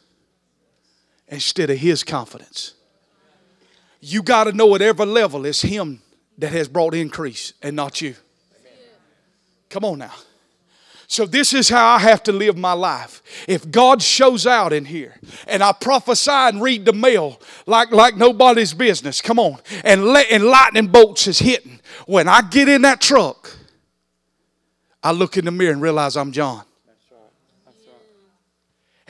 instead 1.27 1.69
of 1.69 1.77
his 1.77 2.03
confidence. 2.03 2.73
You 3.99 4.21
got 4.23 4.45
to 4.45 4.51
know 4.51 4.75
at 4.75 4.81
every 4.81 5.05
level 5.05 5.45
it's 5.45 5.61
him 5.61 6.01
that 6.37 6.51
has 6.51 6.67
brought 6.67 6.93
increase 6.93 7.53
and 7.61 7.75
not 7.75 8.01
you. 8.01 8.15
Come 9.69 9.83
on 9.83 9.99
now. 9.99 10.13
So, 11.09 11.25
this 11.25 11.53
is 11.53 11.69
how 11.69 11.95
I 11.95 11.99
have 11.99 12.21
to 12.23 12.33
live 12.33 12.57
my 12.57 12.73
life. 12.73 13.21
If 13.47 13.71
God 13.71 14.01
shows 14.01 14.45
out 14.45 14.73
in 14.73 14.83
here 14.83 15.15
and 15.47 15.63
I 15.63 15.71
prophesy 15.71 16.29
and 16.29 16.61
read 16.61 16.83
the 16.83 16.91
mail 16.91 17.39
like, 17.65 17.91
like 17.91 18.17
nobody's 18.17 18.73
business, 18.73 19.21
come 19.21 19.39
on, 19.39 19.57
and, 19.85 20.03
let, 20.03 20.29
and 20.29 20.43
lightning 20.43 20.87
bolts 20.87 21.27
is 21.27 21.39
hitting, 21.39 21.79
when 22.07 22.27
I 22.27 22.41
get 22.41 22.67
in 22.67 22.81
that 22.81 22.99
truck, 22.99 23.55
I 25.01 25.11
look 25.11 25.37
in 25.37 25.45
the 25.45 25.51
mirror 25.51 25.71
and 25.71 25.81
realize 25.81 26.17
I'm 26.17 26.33
John. 26.33 26.63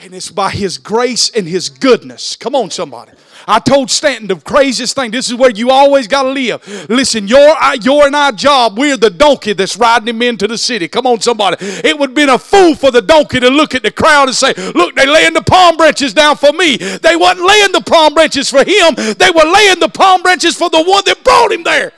And 0.00 0.14
it's 0.14 0.30
by 0.30 0.50
His 0.50 0.78
grace 0.78 1.28
and 1.30 1.44
His 1.48 1.68
goodness. 1.68 2.36
Come 2.36 2.54
on, 2.54 2.70
somebody. 2.70 3.10
I 3.48 3.58
told 3.58 3.90
Stanton 3.90 4.28
the 4.28 4.36
craziest 4.36 4.94
thing. 4.94 5.10
This 5.10 5.28
is 5.28 5.34
where 5.34 5.50
you 5.50 5.70
always 5.70 6.06
got 6.06 6.22
to 6.22 6.30
live. 6.30 6.88
Listen, 6.88 7.26
your, 7.26 7.56
your 7.82 8.06
and 8.06 8.14
our 8.14 8.30
job, 8.30 8.78
we're 8.78 8.96
the 8.96 9.10
donkey 9.10 9.54
that's 9.54 9.76
riding 9.76 10.06
him 10.06 10.22
into 10.22 10.46
the 10.46 10.56
city. 10.56 10.86
Come 10.86 11.04
on, 11.08 11.20
somebody. 11.20 11.56
It 11.60 11.98
would 11.98 12.10
have 12.10 12.14
been 12.14 12.28
a 12.28 12.38
fool 12.38 12.76
for 12.76 12.92
the 12.92 13.02
donkey 13.02 13.40
to 13.40 13.50
look 13.50 13.74
at 13.74 13.82
the 13.82 13.90
crowd 13.90 14.28
and 14.28 14.36
say, 14.36 14.52
Look, 14.72 14.94
they 14.94 15.06
laying 15.06 15.32
the 15.34 15.42
palm 15.42 15.76
branches 15.76 16.14
down 16.14 16.36
for 16.36 16.52
me. 16.52 16.76
They 16.76 17.16
wasn't 17.16 17.48
laying 17.48 17.72
the 17.72 17.82
palm 17.84 18.14
branches 18.14 18.48
for 18.48 18.58
him, 18.58 18.94
they 18.94 19.32
were 19.34 19.50
laying 19.50 19.80
the 19.80 19.90
palm 19.92 20.22
branches 20.22 20.54
for 20.54 20.70
the 20.70 20.82
one 20.82 21.02
that 21.06 21.24
brought 21.24 21.50
him 21.50 21.64
there. 21.64 21.92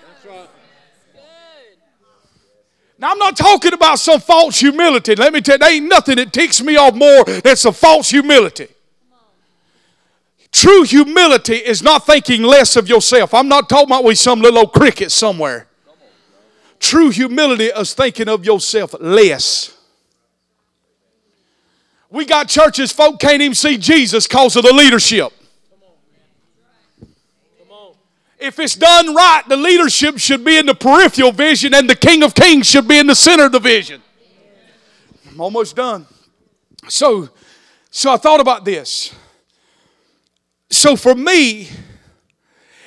Now, 3.01 3.12
I'm 3.12 3.18
not 3.18 3.34
talking 3.34 3.72
about 3.72 3.98
some 3.98 4.20
false 4.20 4.61
humility. 4.61 5.14
Let 5.14 5.32
me 5.32 5.40
tell 5.40 5.55
you, 5.55 5.59
there 5.59 5.72
ain't 5.72 5.88
nothing 5.88 6.16
that 6.16 6.34
ticks 6.34 6.62
me 6.62 6.76
off 6.76 6.94
more 6.94 7.24
than 7.24 7.57
some 7.57 7.72
false 7.72 8.11
humility. 8.11 8.68
True 10.53 10.82
humility 10.82 11.55
is 11.55 11.82
not 11.82 12.05
thinking 12.05 12.42
less 12.42 12.76
of 12.76 12.90
yourself. 12.90 13.32
I'm 13.32 13.48
not 13.48 13.70
talking 13.70 13.86
about 13.86 14.05
we 14.05 14.14
some 14.14 14.42
little 14.42 14.59
old 14.59 14.74
cricket 14.74 15.11
somewhere. 15.11 15.66
True 16.78 17.09
humility 17.09 17.66
is 17.66 17.94
thinking 17.94 18.28
of 18.28 18.44
yourself 18.44 18.94
less. 19.01 19.74
We 22.11 22.26
got 22.26 22.48
churches, 22.48 22.92
folk 22.92 23.18
can't 23.18 23.40
even 23.40 23.55
see 23.55 23.78
Jesus 23.78 24.26
because 24.26 24.57
of 24.57 24.64
the 24.64 24.74
leadership. 24.74 25.32
If 28.41 28.59
it's 28.59 28.74
done 28.74 29.14
right, 29.14 29.43
the 29.49 29.57
leadership 29.57 30.18
should 30.18 30.45
be 30.45 30.57
in 30.57 30.66
the 30.66 30.74
peripheral 30.74 31.32
vision 31.32 31.74
and 31.74 31.88
the 31.88 31.95
King 31.95 32.22
of 32.22 32.34
Kings 32.34 32.66
should 32.66 32.88
be 32.88 32.99
in 32.99 33.07
the 33.07 33.14
center 33.14 33.45
of 33.45 33.53
the 33.53 33.61
vision. 33.61 34.03
I'm 35.28 35.41
almost 35.41 35.76
done. 35.76 36.07
So, 36.88 37.28
so 37.91 38.12
I 38.12 38.16
thought 38.16 38.41
about 38.41 38.64
this. 38.64 39.14
So 40.70 40.97
for 40.97 41.14
me, 41.14 41.68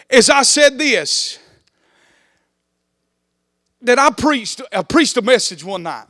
as 0.10 0.30
I 0.30 0.41
said 0.41 0.78
this, 0.78 1.38
that 3.82 3.99
I 3.99 4.10
preached, 4.10 4.62
I 4.72 4.82
preached 4.82 5.18
a 5.18 5.22
message 5.22 5.64
one 5.64 5.84
night. 5.84 6.06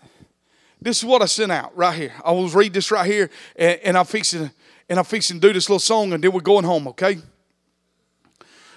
This 0.81 0.99
is 0.99 1.05
what 1.05 1.21
I 1.21 1.25
sent 1.25 1.51
out 1.51 1.75
right 1.75 1.97
here. 1.97 2.13
I 2.23 2.31
was 2.31 2.53
read 2.53 2.73
this 2.73 2.91
right 2.91 3.05
here, 3.05 3.29
and, 3.55 3.79
and 3.83 3.97
I'm 3.97 4.05
fixing 4.05 4.51
and 4.89 4.99
I'm 4.99 5.05
fixing 5.05 5.39
to 5.39 5.47
do 5.47 5.53
this 5.53 5.69
little 5.69 5.79
song, 5.79 6.13
and 6.13 6.23
then 6.23 6.31
we're 6.31 6.41
going 6.41 6.65
home, 6.65 6.89
okay? 6.89 7.17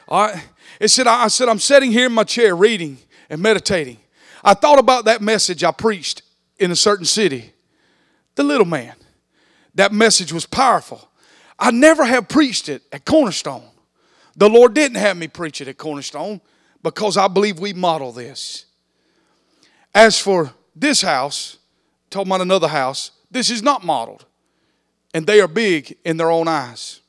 All 0.09 0.29
right. 0.29 0.43
It 0.81 0.89
said, 0.89 1.07
I 1.07 1.29
said, 1.29 1.49
I'm 1.49 1.59
sitting 1.59 1.93
here 1.93 2.07
in 2.07 2.13
my 2.13 2.25
chair 2.25 2.55
reading 2.55 2.99
and 3.31 3.41
meditating. 3.41 3.99
I 4.45 4.55
thought 4.55 4.79
about 4.79 5.07
that 5.07 5.23
message 5.23 5.65
I 5.65 5.73
preached 5.73 6.23
in 6.59 6.71
a 6.71 6.77
certain 6.77 7.05
city, 7.05 7.53
the 8.35 8.43
little 8.43 8.67
man. 8.67 8.95
That 9.75 9.93
message 9.93 10.33
was 10.33 10.47
powerful. 10.47 11.09
I 11.59 11.71
never 11.71 12.05
have 12.05 12.29
preached 12.29 12.69
it 12.69 12.83
at 12.93 13.05
Cornerstone. 13.05 13.65
The 14.37 14.49
Lord 14.49 14.75
didn't 14.75 14.99
have 14.99 15.17
me 15.17 15.29
preach 15.29 15.61
it 15.61 15.69
at 15.69 15.79
Cornerstone 15.79 16.41
because 16.83 17.17
I 17.17 17.29
believe 17.29 17.59
we 17.59 17.73
model 17.73 18.13
this. 18.13 18.67
As 19.95 20.19
for 20.19 20.53
this 20.75 21.01
house, 21.01 21.57
talking 22.11 22.31
about 22.31 22.43
another 22.43 22.69
house, 22.69 23.13
this 23.31 23.51
is 23.51 23.63
not 23.63 23.85
modeled. 23.85 24.27
And 25.15 25.27
they 25.27 25.41
are 25.41 25.49
big 25.49 25.97
in 26.05 26.19
their 26.19 26.31
own 26.31 26.49
eyes. 26.49 27.01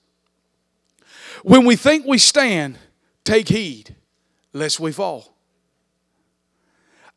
When 1.44 1.66
we 1.66 1.76
think 1.76 2.06
we 2.06 2.18
stand, 2.18 2.78
take 3.28 3.50
heed 3.50 3.96
lest 4.54 4.80
we 4.80 4.92
fall. 4.92 5.36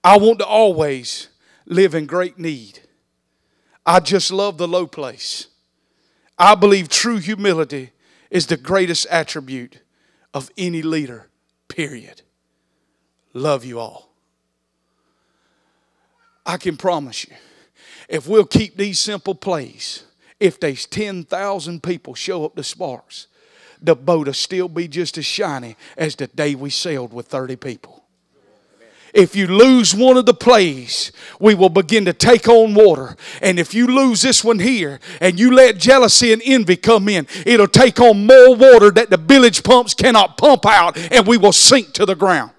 I 0.02 0.18
want 0.18 0.40
to 0.40 0.46
always 0.46 1.28
live 1.66 1.94
in 1.94 2.06
great 2.06 2.38
need. 2.38 2.80
I 3.86 4.00
just 4.00 4.32
love 4.32 4.58
the 4.58 4.68
low 4.68 4.86
place. 4.86 5.46
I 6.38 6.54
believe 6.54 6.88
true 6.88 7.18
humility 7.18 7.92
is 8.30 8.46
the 8.46 8.56
greatest 8.56 9.06
attribute 9.06 9.80
of 10.34 10.50
any 10.56 10.82
leader, 10.82 11.28
period. 11.68 12.22
Love 13.32 13.64
you 13.64 13.78
all. 13.78 14.10
I 16.44 16.56
can 16.56 16.76
promise 16.76 17.26
you, 17.28 17.36
if 18.08 18.26
we'll 18.26 18.46
keep 18.46 18.76
these 18.76 18.98
simple 18.98 19.34
plays, 19.34 20.04
if 20.40 20.58
there's 20.58 20.86
10,000 20.86 21.82
people 21.82 22.14
show 22.14 22.44
up 22.44 22.56
to 22.56 22.64
Sparks, 22.64 23.26
the 23.82 23.94
boat 23.94 24.26
will 24.26 24.34
still 24.34 24.68
be 24.68 24.88
just 24.88 25.18
as 25.18 25.24
shiny 25.24 25.76
as 25.96 26.16
the 26.16 26.26
day 26.28 26.54
we 26.54 26.70
sailed 26.70 27.12
with 27.12 27.26
30 27.26 27.56
people. 27.56 28.04
If 29.12 29.34
you 29.34 29.48
lose 29.48 29.94
one 29.94 30.16
of 30.16 30.26
the 30.26 30.34
plays, 30.34 31.10
we 31.40 31.54
will 31.54 31.68
begin 31.68 32.04
to 32.04 32.12
take 32.12 32.48
on 32.48 32.74
water. 32.74 33.16
And 33.42 33.58
if 33.58 33.74
you 33.74 33.86
lose 33.88 34.22
this 34.22 34.44
one 34.44 34.60
here 34.60 35.00
and 35.20 35.38
you 35.38 35.52
let 35.52 35.78
jealousy 35.78 36.32
and 36.32 36.40
envy 36.44 36.76
come 36.76 37.08
in, 37.08 37.26
it'll 37.44 37.66
take 37.66 38.00
on 38.00 38.26
more 38.26 38.54
water 38.54 38.90
that 38.92 39.10
the 39.10 39.16
village 39.16 39.64
pumps 39.64 39.94
cannot 39.94 40.36
pump 40.36 40.64
out 40.64 40.96
and 40.96 41.26
we 41.26 41.38
will 41.38 41.52
sink 41.52 41.92
to 41.94 42.06
the 42.06 42.14
ground. 42.14 42.52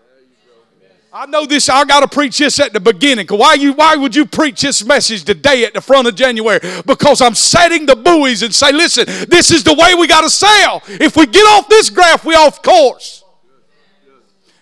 I 1.13 1.25
know 1.25 1.45
this, 1.45 1.67
I 1.67 1.83
got 1.83 1.99
to 1.99 2.07
preach 2.07 2.37
this 2.37 2.57
at 2.61 2.71
the 2.71 2.79
beginning. 2.79 3.27
Why, 3.27 3.55
you, 3.55 3.73
why 3.73 3.97
would 3.97 4.15
you 4.15 4.25
preach 4.25 4.61
this 4.61 4.85
message 4.85 5.25
today 5.25 5.65
at 5.65 5.73
the 5.73 5.81
front 5.81 6.07
of 6.07 6.15
January? 6.15 6.59
Because 6.85 7.21
I'm 7.21 7.35
setting 7.35 7.85
the 7.85 7.97
buoys 7.97 8.43
and 8.43 8.55
say, 8.55 8.71
listen, 8.71 9.05
this 9.27 9.51
is 9.51 9.63
the 9.65 9.73
way 9.73 9.93
we 9.93 10.07
got 10.07 10.21
to 10.21 10.29
sail. 10.29 10.81
If 10.87 11.17
we 11.17 11.25
get 11.25 11.45
off 11.47 11.67
this 11.67 11.89
graph, 11.89 12.23
we 12.23 12.33
off 12.35 12.63
course. 12.63 13.25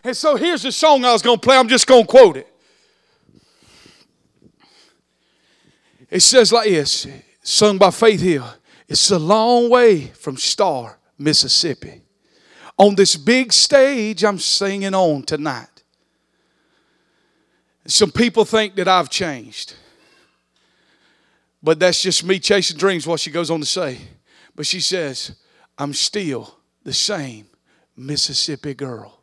And 0.04 0.18
so 0.18 0.38
here's 0.38 0.64
the 0.64 0.72
song 0.72 1.06
I 1.06 1.14
was 1.14 1.22
to 1.22 1.38
play. 1.38 1.56
I'm 1.56 1.68
just 1.68 1.88
to 1.88 2.04
quote 2.04 2.38
it. 2.38 2.47
It 6.10 6.22
says 6.22 6.52
like 6.52 6.68
this, 6.68 7.06
sung 7.43 7.78
by 7.78 7.91
Faith 7.91 8.22
Hill. 8.22 8.52
It's 8.88 9.12
a 9.12 9.20
long 9.20 9.70
way 9.70 10.08
from 10.08 10.38
Star, 10.38 10.97
Mississippi. 11.20 12.02
On 12.76 12.95
this 12.95 13.16
big 13.16 13.54
stage 13.54 14.24
I'm 14.24 14.39
singing 14.39 14.95
on 14.95 15.22
tonight. 15.22 15.79
Some 17.90 18.12
people 18.12 18.46
think 18.46 18.76
that 18.76 18.88
I've 18.88 19.10
changed. 19.10 19.74
But 21.62 21.80
that's 21.80 22.02
just 22.02 22.24
me 22.24 22.40
chasing 22.40 22.78
dreams, 22.78 23.08
what 23.08 23.20
she 23.20 23.32
goes 23.32 23.50
on 23.50 23.60
to 23.60 23.66
say. 23.66 23.98
But 24.56 24.66
she 24.66 24.80
says, 24.80 25.36
I'm 25.78 25.94
still 25.94 26.56
the 26.84 26.94
same 26.94 27.48
Mississippi 27.98 28.74
girl. 28.74 29.20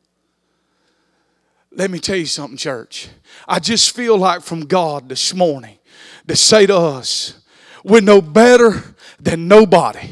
Let 1.71 1.91
me 1.91 1.99
tell 1.99 2.17
you 2.17 2.27
something, 2.27 2.57
church. 2.57 3.09
I 3.47 3.61
just 3.61 3.95
feel 3.95 4.19
like 4.19 4.43
from 4.43 4.67
God 4.67 5.09
this 5.09 5.33
morning 5.33 5.79
to 6.27 6.35
say 6.35 6.67
to 6.67 6.77
us, 6.77 7.41
we're 7.85 8.01
no 8.01 8.21
better 8.21 8.83
than 9.21 9.47
nobody. 9.47 10.11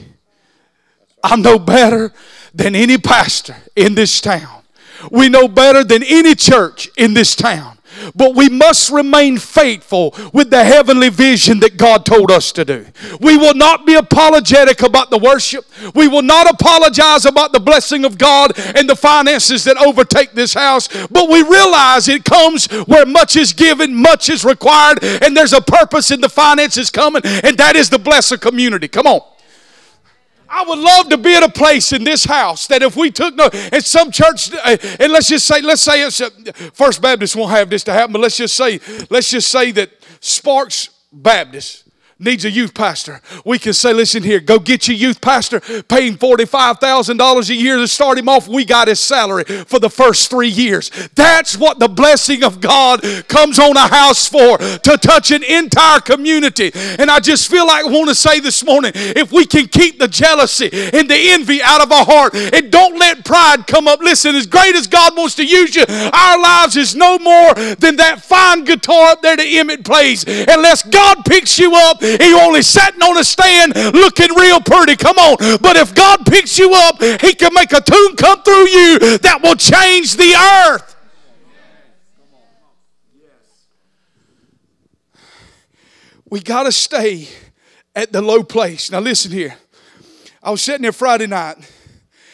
I'm 1.22 1.42
no 1.42 1.58
better 1.58 2.12
than 2.54 2.76
any 2.76 2.98
pastor 2.98 3.56
in 3.74 3.94
this 3.94 4.20
town. 4.20 4.62
We 5.10 5.28
know 5.28 5.48
better 5.48 5.82
than 5.82 6.02
any 6.02 6.34
church 6.34 6.88
in 6.96 7.14
this 7.14 7.34
town. 7.34 7.73
But 8.14 8.34
we 8.34 8.48
must 8.48 8.90
remain 8.90 9.38
faithful 9.38 10.14
with 10.32 10.50
the 10.50 10.64
heavenly 10.64 11.08
vision 11.08 11.60
that 11.60 11.76
God 11.76 12.04
told 12.04 12.30
us 12.30 12.52
to 12.52 12.64
do. 12.64 12.86
We 13.20 13.36
will 13.36 13.54
not 13.54 13.86
be 13.86 13.94
apologetic 13.94 14.82
about 14.82 15.10
the 15.10 15.18
worship. 15.18 15.64
We 15.94 16.08
will 16.08 16.22
not 16.22 16.50
apologize 16.50 17.24
about 17.26 17.52
the 17.52 17.60
blessing 17.60 18.04
of 18.04 18.18
God 18.18 18.52
and 18.58 18.88
the 18.88 18.96
finances 18.96 19.64
that 19.64 19.76
overtake 19.76 20.32
this 20.32 20.54
house. 20.54 20.88
But 21.08 21.28
we 21.28 21.42
realize 21.42 22.08
it 22.08 22.24
comes 22.24 22.66
where 22.86 23.06
much 23.06 23.36
is 23.36 23.52
given, 23.52 23.94
much 23.94 24.28
is 24.28 24.44
required, 24.44 25.02
and 25.02 25.36
there's 25.36 25.52
a 25.52 25.60
purpose 25.60 26.10
in 26.10 26.20
the 26.20 26.28
finances 26.28 26.90
coming, 26.90 27.22
and 27.24 27.56
that 27.58 27.76
is 27.76 27.90
the 27.90 27.98
blessed 27.98 28.40
community. 28.40 28.88
Come 28.88 29.06
on. 29.06 29.20
I 30.56 30.62
would 30.62 30.78
love 30.78 31.08
to 31.08 31.18
be 31.18 31.34
at 31.34 31.42
a 31.42 31.48
place 31.48 31.92
in 31.92 32.04
this 32.04 32.24
house 32.24 32.68
that 32.68 32.80
if 32.80 32.94
we 32.94 33.10
took 33.10 33.34
no, 33.34 33.50
and 33.72 33.84
some 33.84 34.12
church, 34.12 34.54
uh, 34.54 34.76
and 35.00 35.10
let's 35.10 35.28
just 35.28 35.46
say, 35.46 35.60
let's 35.60 35.82
say 35.82 36.02
it's 36.02 36.20
a, 36.20 36.30
First 36.72 37.02
Baptist 37.02 37.34
won't 37.34 37.50
have 37.50 37.68
this 37.68 37.82
to 37.84 37.92
happen, 37.92 38.12
but 38.12 38.20
let's 38.20 38.36
just 38.36 38.54
say, 38.54 38.78
let's 39.10 39.30
just 39.30 39.50
say 39.50 39.72
that 39.72 39.90
Sparks 40.20 40.90
Baptist 41.12 41.83
needs 42.18 42.44
a 42.44 42.50
youth 42.50 42.74
pastor, 42.74 43.20
we 43.44 43.58
can 43.58 43.72
say, 43.72 43.92
listen 43.92 44.22
here, 44.22 44.40
go 44.40 44.58
get 44.58 44.88
your 44.88 44.96
youth 44.96 45.20
pastor, 45.20 45.60
pay 45.60 46.08
him 46.08 46.16
$45,000 46.16 47.50
a 47.50 47.54
year 47.54 47.76
to 47.76 47.88
start 47.88 48.18
him 48.18 48.28
off. 48.28 48.48
We 48.48 48.64
got 48.64 48.88
his 48.88 49.00
salary 49.00 49.44
for 49.44 49.78
the 49.78 49.90
first 49.90 50.30
three 50.30 50.48
years. 50.48 50.90
That's 51.14 51.56
what 51.56 51.78
the 51.78 51.88
blessing 51.88 52.44
of 52.44 52.60
God 52.60 53.02
comes 53.28 53.58
on 53.58 53.76
a 53.76 53.88
house 53.88 54.28
for, 54.28 54.58
to 54.58 54.98
touch 54.98 55.30
an 55.30 55.42
entire 55.42 56.00
community. 56.00 56.70
And 56.74 57.10
I 57.10 57.20
just 57.20 57.50
feel 57.50 57.66
like 57.66 57.84
I 57.84 57.88
want 57.88 58.08
to 58.08 58.14
say 58.14 58.40
this 58.40 58.64
morning, 58.64 58.92
if 58.94 59.32
we 59.32 59.46
can 59.46 59.66
keep 59.66 59.98
the 59.98 60.08
jealousy 60.08 60.70
and 60.72 61.08
the 61.08 61.16
envy 61.16 61.62
out 61.62 61.82
of 61.82 61.90
our 61.92 62.04
heart 62.04 62.34
and 62.34 62.70
don't 62.70 62.98
let 62.98 63.24
pride 63.24 63.66
come 63.66 63.88
up. 63.88 64.00
Listen, 64.00 64.34
as 64.34 64.46
great 64.46 64.74
as 64.74 64.86
God 64.86 65.16
wants 65.16 65.34
to 65.36 65.44
use 65.44 65.74
you, 65.74 65.84
our 65.88 66.40
lives 66.40 66.76
is 66.76 66.94
no 66.94 67.18
more 67.18 67.54
than 67.54 67.96
that 67.96 68.22
fine 68.22 68.64
guitar 68.64 69.12
up 69.12 69.22
there 69.22 69.36
that 69.36 69.46
Emmett 69.46 69.84
plays. 69.84 70.24
Unless 70.26 70.84
God 70.84 71.24
picks 71.24 71.58
you 71.58 71.74
up 71.74 72.02
he 72.04 72.34
only 72.34 72.62
sitting 72.62 73.02
on 73.02 73.18
a 73.18 73.24
stand 73.24 73.74
looking 73.94 74.34
real 74.34 74.60
pretty. 74.60 74.96
Come 74.96 75.18
on. 75.18 75.36
But 75.60 75.76
if 75.76 75.94
God 75.94 76.24
picks 76.26 76.58
you 76.58 76.72
up, 76.74 77.02
He 77.02 77.34
can 77.34 77.52
make 77.54 77.72
a 77.72 77.80
tune 77.80 78.16
come 78.16 78.42
through 78.42 78.68
you 78.68 79.18
that 79.18 79.40
will 79.42 79.56
change 79.56 80.16
the 80.16 80.34
earth. 80.34 80.94
We 86.30 86.40
got 86.40 86.64
to 86.64 86.72
stay 86.72 87.28
at 87.94 88.12
the 88.12 88.20
low 88.20 88.42
place. 88.42 88.90
Now, 88.90 89.00
listen 89.00 89.30
here. 89.30 89.56
I 90.42 90.50
was 90.50 90.62
sitting 90.62 90.82
there 90.82 90.92
Friday 90.92 91.26
night. 91.26 91.56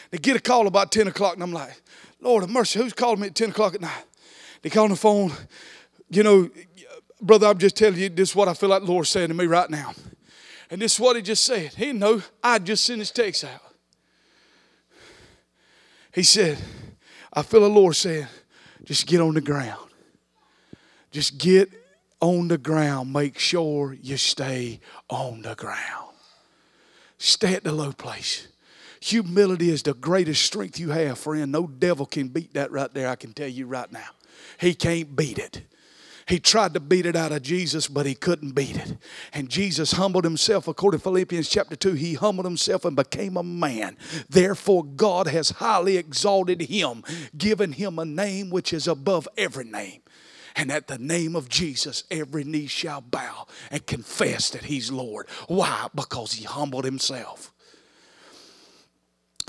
They 0.09 0.17
get 0.17 0.35
a 0.35 0.39
call 0.39 0.67
about 0.67 0.91
10 0.91 1.07
o'clock, 1.07 1.35
and 1.35 1.43
I'm 1.43 1.53
like, 1.53 1.79
Lord 2.19 2.43
of 2.43 2.49
mercy, 2.49 2.79
who's 2.79 2.93
calling 2.93 3.19
me 3.19 3.27
at 3.27 3.35
10 3.35 3.51
o'clock 3.51 3.75
at 3.75 3.81
night? 3.81 4.03
They 4.61 4.69
call 4.69 4.85
on 4.85 4.89
the 4.89 4.95
phone. 4.95 5.31
You 6.09 6.23
know, 6.23 6.49
brother, 7.21 7.47
I'm 7.47 7.57
just 7.57 7.77
telling 7.77 7.99
you, 7.99 8.09
this 8.09 8.29
is 8.29 8.35
what 8.35 8.47
I 8.47 8.53
feel 8.53 8.69
like 8.69 8.83
the 8.83 8.91
Lord's 8.91 9.09
saying 9.09 9.29
to 9.29 9.33
me 9.33 9.45
right 9.45 9.69
now. 9.69 9.93
And 10.69 10.81
this 10.81 10.93
is 10.93 10.99
what 10.99 11.15
he 11.15 11.21
just 11.21 11.43
said. 11.43 11.73
He 11.73 11.85
didn't 11.85 11.99
know. 11.99 12.21
I 12.43 12.59
just 12.59 12.85
sent 12.85 12.99
his 12.99 13.11
text 13.11 13.43
out. 13.43 13.61
He 16.13 16.23
said, 16.23 16.57
I 17.33 17.41
feel 17.41 17.61
the 17.61 17.69
Lord 17.69 17.95
saying, 17.95 18.27
just 18.83 19.05
get 19.05 19.21
on 19.21 19.33
the 19.33 19.41
ground. 19.41 19.89
Just 21.11 21.37
get 21.37 21.69
on 22.19 22.47
the 22.47 22.57
ground. 22.57 23.11
Make 23.11 23.37
sure 23.37 23.93
you 24.01 24.17
stay 24.17 24.79
on 25.09 25.41
the 25.41 25.55
ground. 25.55 26.15
Stay 27.17 27.53
at 27.53 27.63
the 27.63 27.71
low 27.71 27.91
place. 27.91 28.47
Humility 29.01 29.69
is 29.69 29.83
the 29.83 29.93
greatest 29.93 30.43
strength 30.43 30.79
you 30.79 30.89
have, 30.89 31.17
friend. 31.17 31.51
No 31.51 31.67
devil 31.67 32.05
can 32.05 32.27
beat 32.27 32.53
that 32.53 32.71
right 32.71 32.93
there, 32.93 33.09
I 33.09 33.15
can 33.15 33.33
tell 33.33 33.47
you 33.47 33.67
right 33.67 33.91
now. 33.91 34.09
He 34.59 34.73
can't 34.73 35.15
beat 35.15 35.37
it. 35.37 35.63
He 36.31 36.39
tried 36.39 36.73
to 36.75 36.79
beat 36.79 37.05
it 37.05 37.17
out 37.17 37.33
of 37.33 37.41
Jesus, 37.41 37.89
but 37.89 38.05
he 38.05 38.15
couldn't 38.15 38.55
beat 38.55 38.77
it. 38.77 38.95
And 39.33 39.49
Jesus 39.49 39.91
humbled 39.91 40.23
himself, 40.23 40.65
according 40.65 41.01
to 41.01 41.03
Philippians 41.03 41.49
chapter 41.49 41.75
2, 41.75 41.91
he 41.91 42.13
humbled 42.13 42.45
himself 42.45 42.85
and 42.85 42.95
became 42.95 43.35
a 43.35 43.43
man. 43.43 43.97
Therefore, 44.29 44.85
God 44.85 45.27
has 45.27 45.49
highly 45.49 45.97
exalted 45.97 46.61
him, 46.61 47.03
given 47.37 47.73
him 47.73 47.99
a 47.99 48.05
name 48.05 48.49
which 48.49 48.71
is 48.71 48.87
above 48.87 49.27
every 49.37 49.65
name. 49.65 50.03
And 50.55 50.71
at 50.71 50.87
the 50.87 50.97
name 50.97 51.35
of 51.35 51.49
Jesus, 51.49 52.05
every 52.09 52.45
knee 52.45 52.67
shall 52.67 53.01
bow 53.01 53.45
and 53.69 53.85
confess 53.85 54.51
that 54.51 54.63
he's 54.63 54.89
Lord. 54.89 55.27
Why? 55.49 55.87
Because 55.93 56.31
he 56.31 56.45
humbled 56.45 56.85
himself. 56.85 57.51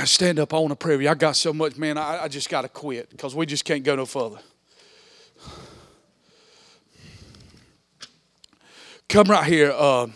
I 0.00 0.04
stand 0.06 0.40
up 0.40 0.52
on 0.52 0.72
a 0.72 0.74
prayer. 0.74 1.08
I 1.08 1.14
got 1.14 1.36
so 1.36 1.52
much, 1.52 1.76
man, 1.76 1.96
I, 1.96 2.24
I 2.24 2.28
just 2.28 2.50
got 2.50 2.62
to 2.62 2.68
quit 2.68 3.08
because 3.08 3.36
we 3.36 3.46
just 3.46 3.64
can't 3.64 3.84
go 3.84 3.94
no 3.94 4.04
further. 4.04 4.40
Come 9.12 9.30
right 9.30 9.44
here. 9.44 9.70
Uh, 9.70 10.06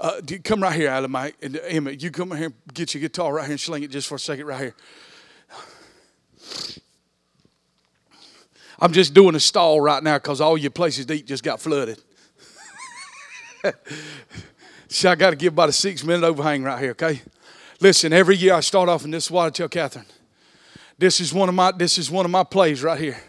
uh, 0.00 0.20
come 0.42 0.62
right 0.62 0.74
here, 0.74 0.88
Adam. 0.88 1.14
And 1.14 1.60
Emma, 1.64 1.90
you 1.90 2.10
come 2.10 2.30
right 2.30 2.38
here, 2.38 2.52
get 2.72 2.94
your 2.94 3.02
guitar 3.02 3.34
right 3.34 3.44
here 3.44 3.52
and 3.52 3.60
sling 3.60 3.82
it 3.82 3.90
just 3.90 4.08
for 4.08 4.14
a 4.14 4.18
second, 4.18 4.46
right 4.46 4.60
here. 4.60 4.74
I'm 8.80 8.92
just 8.92 9.12
doing 9.12 9.34
a 9.34 9.40
stall 9.40 9.80
right 9.80 10.02
now 10.02 10.16
because 10.16 10.40
all 10.40 10.56
your 10.56 10.70
places 10.70 11.06
to 11.06 11.14
eat 11.14 11.26
just 11.26 11.44
got 11.44 11.60
flooded. 11.60 12.00
See, 14.88 15.06
I 15.06 15.14
got 15.14 15.30
to 15.30 15.36
give 15.36 15.52
about 15.52 15.68
a 15.68 15.72
six 15.72 16.02
minute 16.02 16.24
overhang 16.24 16.64
right 16.64 16.80
here, 16.80 16.92
okay? 16.92 17.20
Listen, 17.80 18.12
every 18.14 18.36
year 18.36 18.54
I 18.54 18.60
start 18.60 18.88
off 18.88 19.04
in 19.04 19.10
this 19.10 19.30
water. 19.30 19.50
Tell 19.50 19.68
Catherine, 19.68 20.06
this 20.98 21.20
is 21.20 21.34
one 21.34 21.48
of 21.50 21.54
my 21.54 21.70
this 21.70 21.98
is 21.98 22.10
one 22.10 22.24
of 22.24 22.30
my 22.30 22.44
plays 22.44 22.82
right 22.82 22.98
here. 22.98 23.20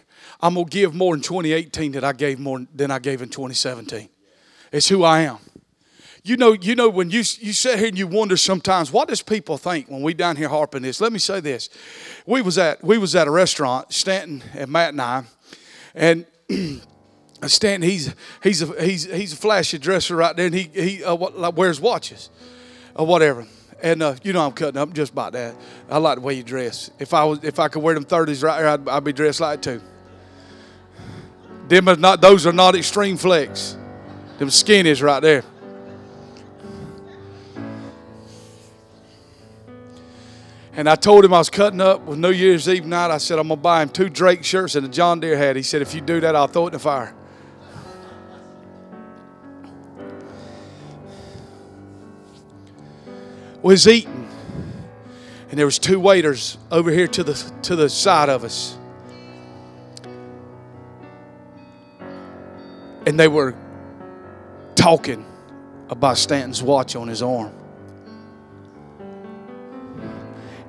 I'm 0.42 0.56
gonna 0.56 0.66
give 0.66 0.96
more 0.96 1.14
in 1.14 1.22
2018 1.22 1.92
than 1.92 2.04
I 2.04 2.14
gave 2.14 2.40
more 2.40 2.66
than 2.74 2.90
I 2.90 3.00
gave 3.00 3.22
in 3.22 3.30
2017. 3.30 4.10
It's 4.74 4.90
who 4.90 5.04
I 5.04 5.22
am. 5.22 5.38
You 6.24 6.36
know, 6.36 6.54
you 6.54 6.74
know 6.74 6.90
when 6.90 7.12
you 7.12 7.20
you 7.20 7.54
sit 7.54 7.78
here 7.78 7.90
and 7.90 7.98
you 7.98 8.08
wonder 8.08 8.36
sometimes 8.36 8.92
what 8.92 9.08
does 9.08 9.22
people 9.22 9.58
think 9.58 9.88
when 9.88 10.02
we 10.02 10.14
down 10.14 10.36
here 10.36 10.50
harping 10.50 10.82
this. 10.82 11.00
Let 11.00 11.14
me 11.14 11.20
say 11.20 11.40
this: 11.42 11.70
we 12.26 12.42
was 12.42 12.58
at 12.58 12.84
we 12.84 12.98
was 12.98 13.16
at 13.16 13.28
a 13.28 13.32
restaurant, 13.32 13.94
Stanton 13.94 14.42
and 14.56 14.72
Matt 14.72 14.90
and 14.90 15.02
I, 15.02 15.24
and 15.94 16.26
Stanton, 17.46 17.88
he's 17.88 18.16
he's 18.42 18.62
a 18.64 18.84
he's 18.84 19.04
he's 19.04 19.34
a 19.34 19.36
flashy 19.36 19.78
dresser 19.78 20.16
right 20.16 20.36
there, 20.36 20.48
and 20.48 20.56
he 20.56 20.70
he 20.74 21.04
uh, 21.04 21.14
what, 21.14 21.56
wears 21.56 21.80
watches 21.80 22.30
or 22.96 23.06
whatever. 23.06 23.46
And 23.84 24.02
uh, 24.02 24.16
you 24.24 24.34
know 24.34 24.46
I'm 24.46 24.54
cutting 24.54 24.80
up 24.80 24.94
just 24.94 25.12
about 25.12 25.34
that. 25.34 25.56
I 25.90 25.98
like 25.98 26.16
the 26.16 26.22
way 26.22 26.34
you 26.34 26.44
dress. 26.44 26.90
If 27.00 27.14
I 27.14 27.26
was 27.26 27.44
if 27.44 27.60
I 27.60 27.68
could 27.68 27.84
wear 27.84 27.94
them 27.94 28.06
thirties 28.06 28.42
right 28.42 28.58
here, 28.58 28.70
I'd, 28.70 28.90
I'd, 28.90 29.04
be 29.04 29.14
dressed 29.14 29.42
like 29.42 29.62
too. 29.62 29.82
Them 31.68 31.90
are 31.90 31.96
not 31.96 32.22
those 32.22 32.48
are 32.48 32.54
not 32.54 32.76
extreme 32.76 33.18
flex. 33.18 33.78
Them 34.38 34.50
skinnies 34.50 35.02
right 35.02 35.22
there. 35.22 35.44
And 40.76 40.90
I 40.90 40.96
told 40.96 41.24
him 41.24 41.34
I 41.34 41.38
was 41.38 41.52
cutting 41.52 41.82
up 41.82 42.02
with 42.02 42.18
New 42.18 42.32
Year's 42.32 42.68
Eve 42.68 42.86
night. 42.86 43.12
I 43.12 43.20
said, 43.20 43.38
I'm 43.38 43.48
going 43.48 43.60
to 43.60 43.62
buy 43.62 43.84
him 43.84 43.90
two 43.90 44.10
Drake 44.10 44.44
shirts 44.44 44.74
and 44.76 44.84
a 44.86 44.90
John 44.90 45.20
Deere 45.20 45.38
hat. 45.38 45.56
He 45.56 45.62
said, 45.62 45.84
if 45.84 45.94
you 45.94 46.02
do 46.02 46.20
that, 46.22 46.36
I'll 46.36 46.48
throw 46.48 46.64
it 46.64 46.68
in 46.68 46.74
the 46.74 46.80
fire. 46.80 47.14
Was 53.62 53.88
eating. 53.88 54.28
And 55.52 55.60
there 55.60 55.68
was 55.68 55.78
two 55.78 56.00
waiters 56.00 56.58
over 56.72 56.90
here 56.90 57.08
to 57.08 57.24
the, 57.24 57.52
to 57.62 57.76
the 57.76 57.88
side 57.88 58.30
of 58.30 58.44
us. 58.44 58.76
And 63.06 63.20
they 63.20 63.28
were 63.28 63.56
talking 64.84 65.26
about 65.88 66.18
Stanton's 66.18 66.62
watch 66.62 66.98
on 66.98 67.08
his 67.08 67.22
arm. 67.22 67.54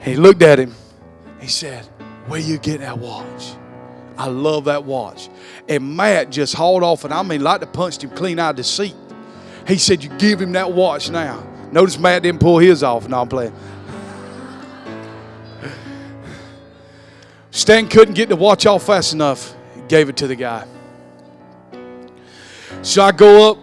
He 0.01 0.15
looked 0.15 0.43
at 0.43 0.61
him. 0.61 0.73
He 1.41 1.49
said, 1.49 1.85
Where 2.29 2.39
you 2.39 2.59
get 2.59 2.79
that 2.79 2.97
watch? 2.97 3.57
I 4.17 4.29
love 4.29 4.67
that 4.67 4.85
watch. 4.85 5.29
And 5.69 5.97
Matt 5.97 6.31
just 6.31 6.55
hauled 6.55 6.85
off, 6.85 7.03
and 7.03 7.13
I 7.13 7.25
mean, 7.25 7.43
like 7.43 7.61
to 7.63 7.67
punched 7.67 8.05
him 8.05 8.11
clean 8.11 8.39
out 8.39 8.51
of 8.51 8.57
the 8.59 8.63
seat. 8.63 8.95
He 9.67 9.79
said, 9.79 10.05
You 10.05 10.11
give 10.11 10.41
him 10.41 10.53
that 10.53 10.71
watch 10.71 11.11
now. 11.11 11.45
Notice 11.73 11.99
Matt 11.99 12.23
didn't 12.23 12.41
pull 12.41 12.59
his 12.59 12.85
off. 12.85 13.09
No, 13.09 13.23
I'm 13.23 13.29
playing. 13.29 13.53
Stan 17.51 17.89
couldn't 17.89 18.15
get 18.15 18.29
the 18.29 18.37
watch 18.37 18.65
off 18.65 18.87
fast 18.87 19.13
enough. 19.13 19.57
He 19.75 19.81
gave 19.89 20.09
it 20.09 20.17
to 20.19 20.29
the 20.29 20.37
guy. 20.37 20.69
So 22.83 23.03
I 23.03 23.11
go 23.11 23.51
up. 23.51 23.59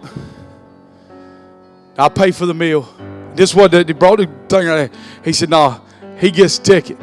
I 1.96 2.08
pay 2.08 2.30
for 2.30 2.46
the 2.46 2.54
meal. 2.54 2.88
This 3.34 3.54
what 3.54 3.72
he 3.72 3.92
brought 3.92 4.18
the 4.18 4.30
thing 4.48 4.66
right. 4.66 4.92
He 5.24 5.32
said, 5.32 5.50
No, 5.50 5.80
he 6.18 6.30
gets 6.30 6.58
ticket. 6.58 6.98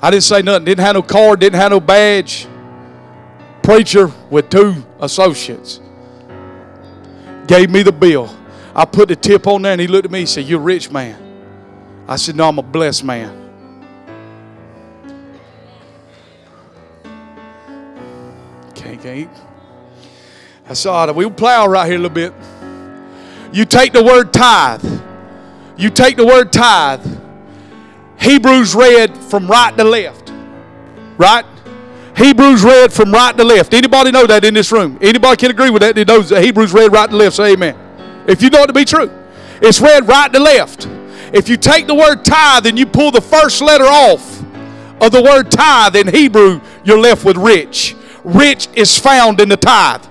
I 0.00 0.10
didn't 0.10 0.24
say 0.24 0.42
nothing. 0.42 0.64
Didn't 0.64 0.84
have 0.84 0.94
no 0.94 1.02
card, 1.02 1.40
didn't 1.40 1.60
have 1.60 1.70
no 1.70 1.80
badge. 1.80 2.46
Preacher 3.62 4.12
with 4.28 4.50
two 4.50 4.84
associates. 5.00 5.80
Gave 7.46 7.70
me 7.70 7.82
the 7.82 7.92
bill. 7.92 8.34
I 8.74 8.84
put 8.84 9.08
the 9.08 9.16
tip 9.16 9.46
on 9.46 9.62
there 9.62 9.72
and 9.72 9.80
he 9.80 9.86
looked 9.86 10.06
at 10.06 10.10
me 10.10 10.20
and 10.20 10.28
said, 10.28 10.44
You're 10.44 10.60
a 10.60 10.62
rich 10.62 10.90
man. 10.90 11.20
I 12.08 12.16
said, 12.16 12.34
No, 12.34 12.48
I'm 12.48 12.58
a 12.58 12.62
blessed 12.62 13.04
man. 13.04 13.38
Can't, 18.74 19.00
can't. 19.00 19.30
I 20.68 20.74
saw 20.74 21.08
it. 21.08 21.14
We'll 21.14 21.30
plow 21.30 21.66
right 21.66 21.86
here 21.86 21.96
a 21.96 21.98
little 21.98 22.14
bit. 22.14 22.32
You 23.52 23.64
take 23.64 23.92
the 23.92 24.02
word 24.02 24.32
tithe. 24.32 24.84
You 25.76 25.90
take 25.90 26.16
the 26.16 26.26
word 26.26 26.52
tithe 26.52 27.06
Hebrews 28.22 28.76
read 28.76 29.16
from 29.16 29.48
right 29.48 29.76
to 29.76 29.82
left. 29.82 30.32
Right? 31.18 31.44
Hebrews 32.16 32.62
read 32.62 32.92
from 32.92 33.10
right 33.10 33.36
to 33.36 33.42
left. 33.42 33.74
Anybody 33.74 34.12
know 34.12 34.26
that 34.26 34.44
in 34.44 34.54
this 34.54 34.70
room? 34.70 34.96
Anybody 35.00 35.36
can 35.36 35.50
agree 35.50 35.70
with 35.70 35.82
that? 35.82 35.96
That 35.96 36.06
knows 36.06 36.28
that 36.28 36.44
Hebrews 36.44 36.72
read 36.72 36.92
right 36.92 37.10
to 37.10 37.16
left. 37.16 37.36
Say 37.36 37.54
amen. 37.54 37.76
If 38.28 38.40
you 38.40 38.50
know 38.50 38.62
it 38.62 38.68
to 38.68 38.72
be 38.72 38.84
true, 38.84 39.10
it's 39.60 39.80
read 39.80 40.06
right 40.06 40.32
to 40.32 40.38
left. 40.38 40.86
If 41.32 41.48
you 41.48 41.56
take 41.56 41.88
the 41.88 41.94
word 41.94 42.24
tithe 42.24 42.66
and 42.66 42.78
you 42.78 42.86
pull 42.86 43.10
the 43.10 43.20
first 43.20 43.60
letter 43.60 43.84
off 43.84 44.40
of 45.00 45.10
the 45.10 45.22
word 45.22 45.50
tithe 45.50 45.96
in 45.96 46.06
Hebrew, 46.06 46.60
you're 46.84 47.00
left 47.00 47.24
with 47.24 47.36
rich. 47.36 47.96
Rich 48.22 48.68
is 48.74 48.96
found 48.96 49.40
in 49.40 49.48
the 49.48 49.56
tithe. 49.56 50.04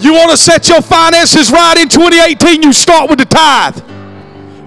You 0.00 0.14
want 0.14 0.30
to 0.30 0.36
set 0.38 0.68
your 0.68 0.80
finances 0.80 1.50
right 1.50 1.76
in 1.76 1.88
2018, 1.88 2.62
you 2.62 2.72
start 2.72 3.10
with 3.10 3.18
the 3.18 3.26
tithe. 3.26 3.76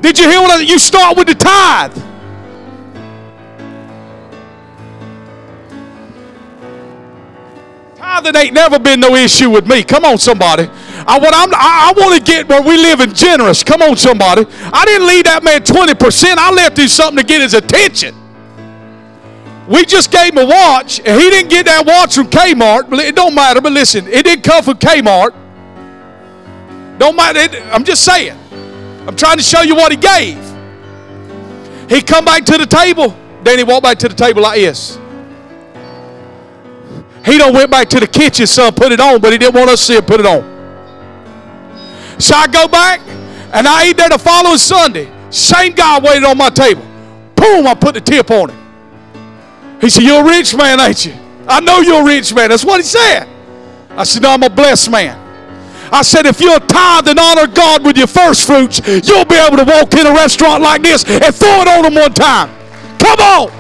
Did 0.01 0.19
you 0.19 0.29
hear 0.29 0.39
what 0.39 0.51
I, 0.51 0.57
said? 0.59 0.69
you 0.69 0.77
start 0.77 1.17
with 1.17 1.27
the 1.27 1.33
tithe? 1.33 1.97
Tithing 7.97 8.35
ain't 8.35 8.53
never 8.53 8.77
been 8.77 8.99
no 8.99 9.15
issue 9.15 9.49
with 9.49 9.65
me. 9.65 9.83
Come 9.83 10.05
on, 10.05 10.19
somebody. 10.19 10.69
I, 11.07 11.17
what 11.17 11.33
I'm, 11.33 11.51
I, 11.53 11.89
I 11.89 11.93
want 11.99 12.15
to 12.15 12.23
get 12.23 12.47
where 12.47 12.61
we 12.61 12.77
live 12.77 12.99
in 12.99 13.13
generous. 13.13 13.63
Come 13.63 13.81
on, 13.81 13.97
somebody. 13.97 14.45
I 14.71 14.85
didn't 14.85 15.07
leave 15.07 15.23
that 15.23 15.43
man 15.43 15.61
20%. 15.61 16.35
I 16.37 16.51
left 16.51 16.77
him 16.77 16.87
something 16.87 17.17
to 17.17 17.23
get 17.23 17.41
his 17.41 17.55
attention. 17.55 18.22
We 19.67 19.85
just 19.85 20.11
gave 20.11 20.33
him 20.33 20.39
a 20.39 20.45
watch, 20.45 20.99
and 20.99 21.19
he 21.21 21.29
didn't 21.29 21.49
get 21.49 21.65
that 21.67 21.85
watch 21.85 22.15
from 22.15 22.27
Kmart. 22.27 22.91
It 22.99 23.15
don't 23.15 23.33
matter, 23.33 23.61
but 23.61 23.71
listen, 23.71 24.07
it 24.07 24.23
didn't 24.25 24.43
come 24.43 24.63
from 24.63 24.77
Kmart. 24.77 25.33
Don't 26.97 27.15
matter. 27.15 27.39
It, 27.39 27.55
I'm 27.73 27.83
just 27.83 28.03
saying. 28.03 28.37
I'm 29.07 29.15
trying 29.15 29.37
to 29.37 29.43
show 29.43 29.61
you 29.61 29.75
what 29.75 29.91
he 29.91 29.97
gave. 29.97 30.37
He 31.89 32.01
come 32.01 32.25
back 32.25 32.43
to 32.45 32.57
the 32.57 32.65
table, 32.65 33.15
then 33.43 33.57
he 33.57 33.63
walked 33.63 33.83
back 33.83 33.97
to 33.99 34.07
the 34.07 34.15
table 34.15 34.41
like 34.41 34.59
this. 34.59 34.97
He 37.25 37.37
don't 37.37 37.53
went 37.53 37.71
back 37.71 37.87
to 37.89 37.99
the 37.99 38.07
kitchen, 38.07 38.47
son, 38.47 38.73
put 38.73 38.91
it 38.91 38.99
on, 38.99 39.21
but 39.21 39.31
he 39.31 39.37
didn't 39.37 39.55
want 39.55 39.69
us 39.69 39.79
to 39.79 39.85
see 39.85 39.95
it, 39.95 40.05
put 40.05 40.19
it 40.19 40.25
on. 40.25 40.41
So 42.19 42.35
I 42.35 42.47
go 42.47 42.67
back 42.67 42.99
and 43.53 43.67
I 43.67 43.87
eat 43.87 43.97
there 43.97 44.09
the 44.09 44.19
following 44.19 44.57
Sunday. 44.57 45.09
Same 45.29 45.73
guy 45.73 45.99
waited 45.99 46.25
on 46.25 46.37
my 46.37 46.49
table. 46.49 46.83
Boom, 47.35 47.65
I 47.67 47.75
put 47.75 47.95
the 47.95 48.01
tip 48.01 48.29
on 48.29 48.49
him. 48.49 48.62
He 49.83 49.89
said, 49.89 50.03
You're 50.03 50.21
a 50.21 50.25
rich 50.25 50.55
man, 50.55 50.79
ain't 50.79 51.05
you? 51.05 51.13
I 51.45 51.59
know 51.59 51.81
you're 51.81 52.01
a 52.01 52.05
rich 52.05 52.33
man. 52.33 52.49
That's 52.49 52.63
what 52.63 52.77
he 52.77 52.83
said. 52.83 53.27
I 53.89 54.05
said, 54.05 54.21
No, 54.21 54.29
I'm 54.29 54.41
a 54.41 54.49
blessed 54.49 54.89
man. 54.89 55.19
I 55.91 56.01
said, 56.01 56.25
if 56.25 56.41
you'll 56.41 56.59
tithe 56.59 57.07
and 57.07 57.19
honor 57.19 57.45
God 57.45 57.85
with 57.85 57.97
your 57.97 58.07
first 58.07 58.47
fruits, 58.47 58.81
you'll 59.07 59.25
be 59.25 59.35
able 59.35 59.57
to 59.57 59.63
walk 59.63 59.93
in 59.93 60.07
a 60.07 60.11
restaurant 60.11 60.63
like 60.63 60.81
this 60.81 61.03
and 61.07 61.35
throw 61.35 61.61
it 61.61 61.67
on 61.67 61.83
them 61.83 61.93
one 61.93 62.11
time. 62.13 62.49
Come 62.97 63.19
on. 63.19 63.51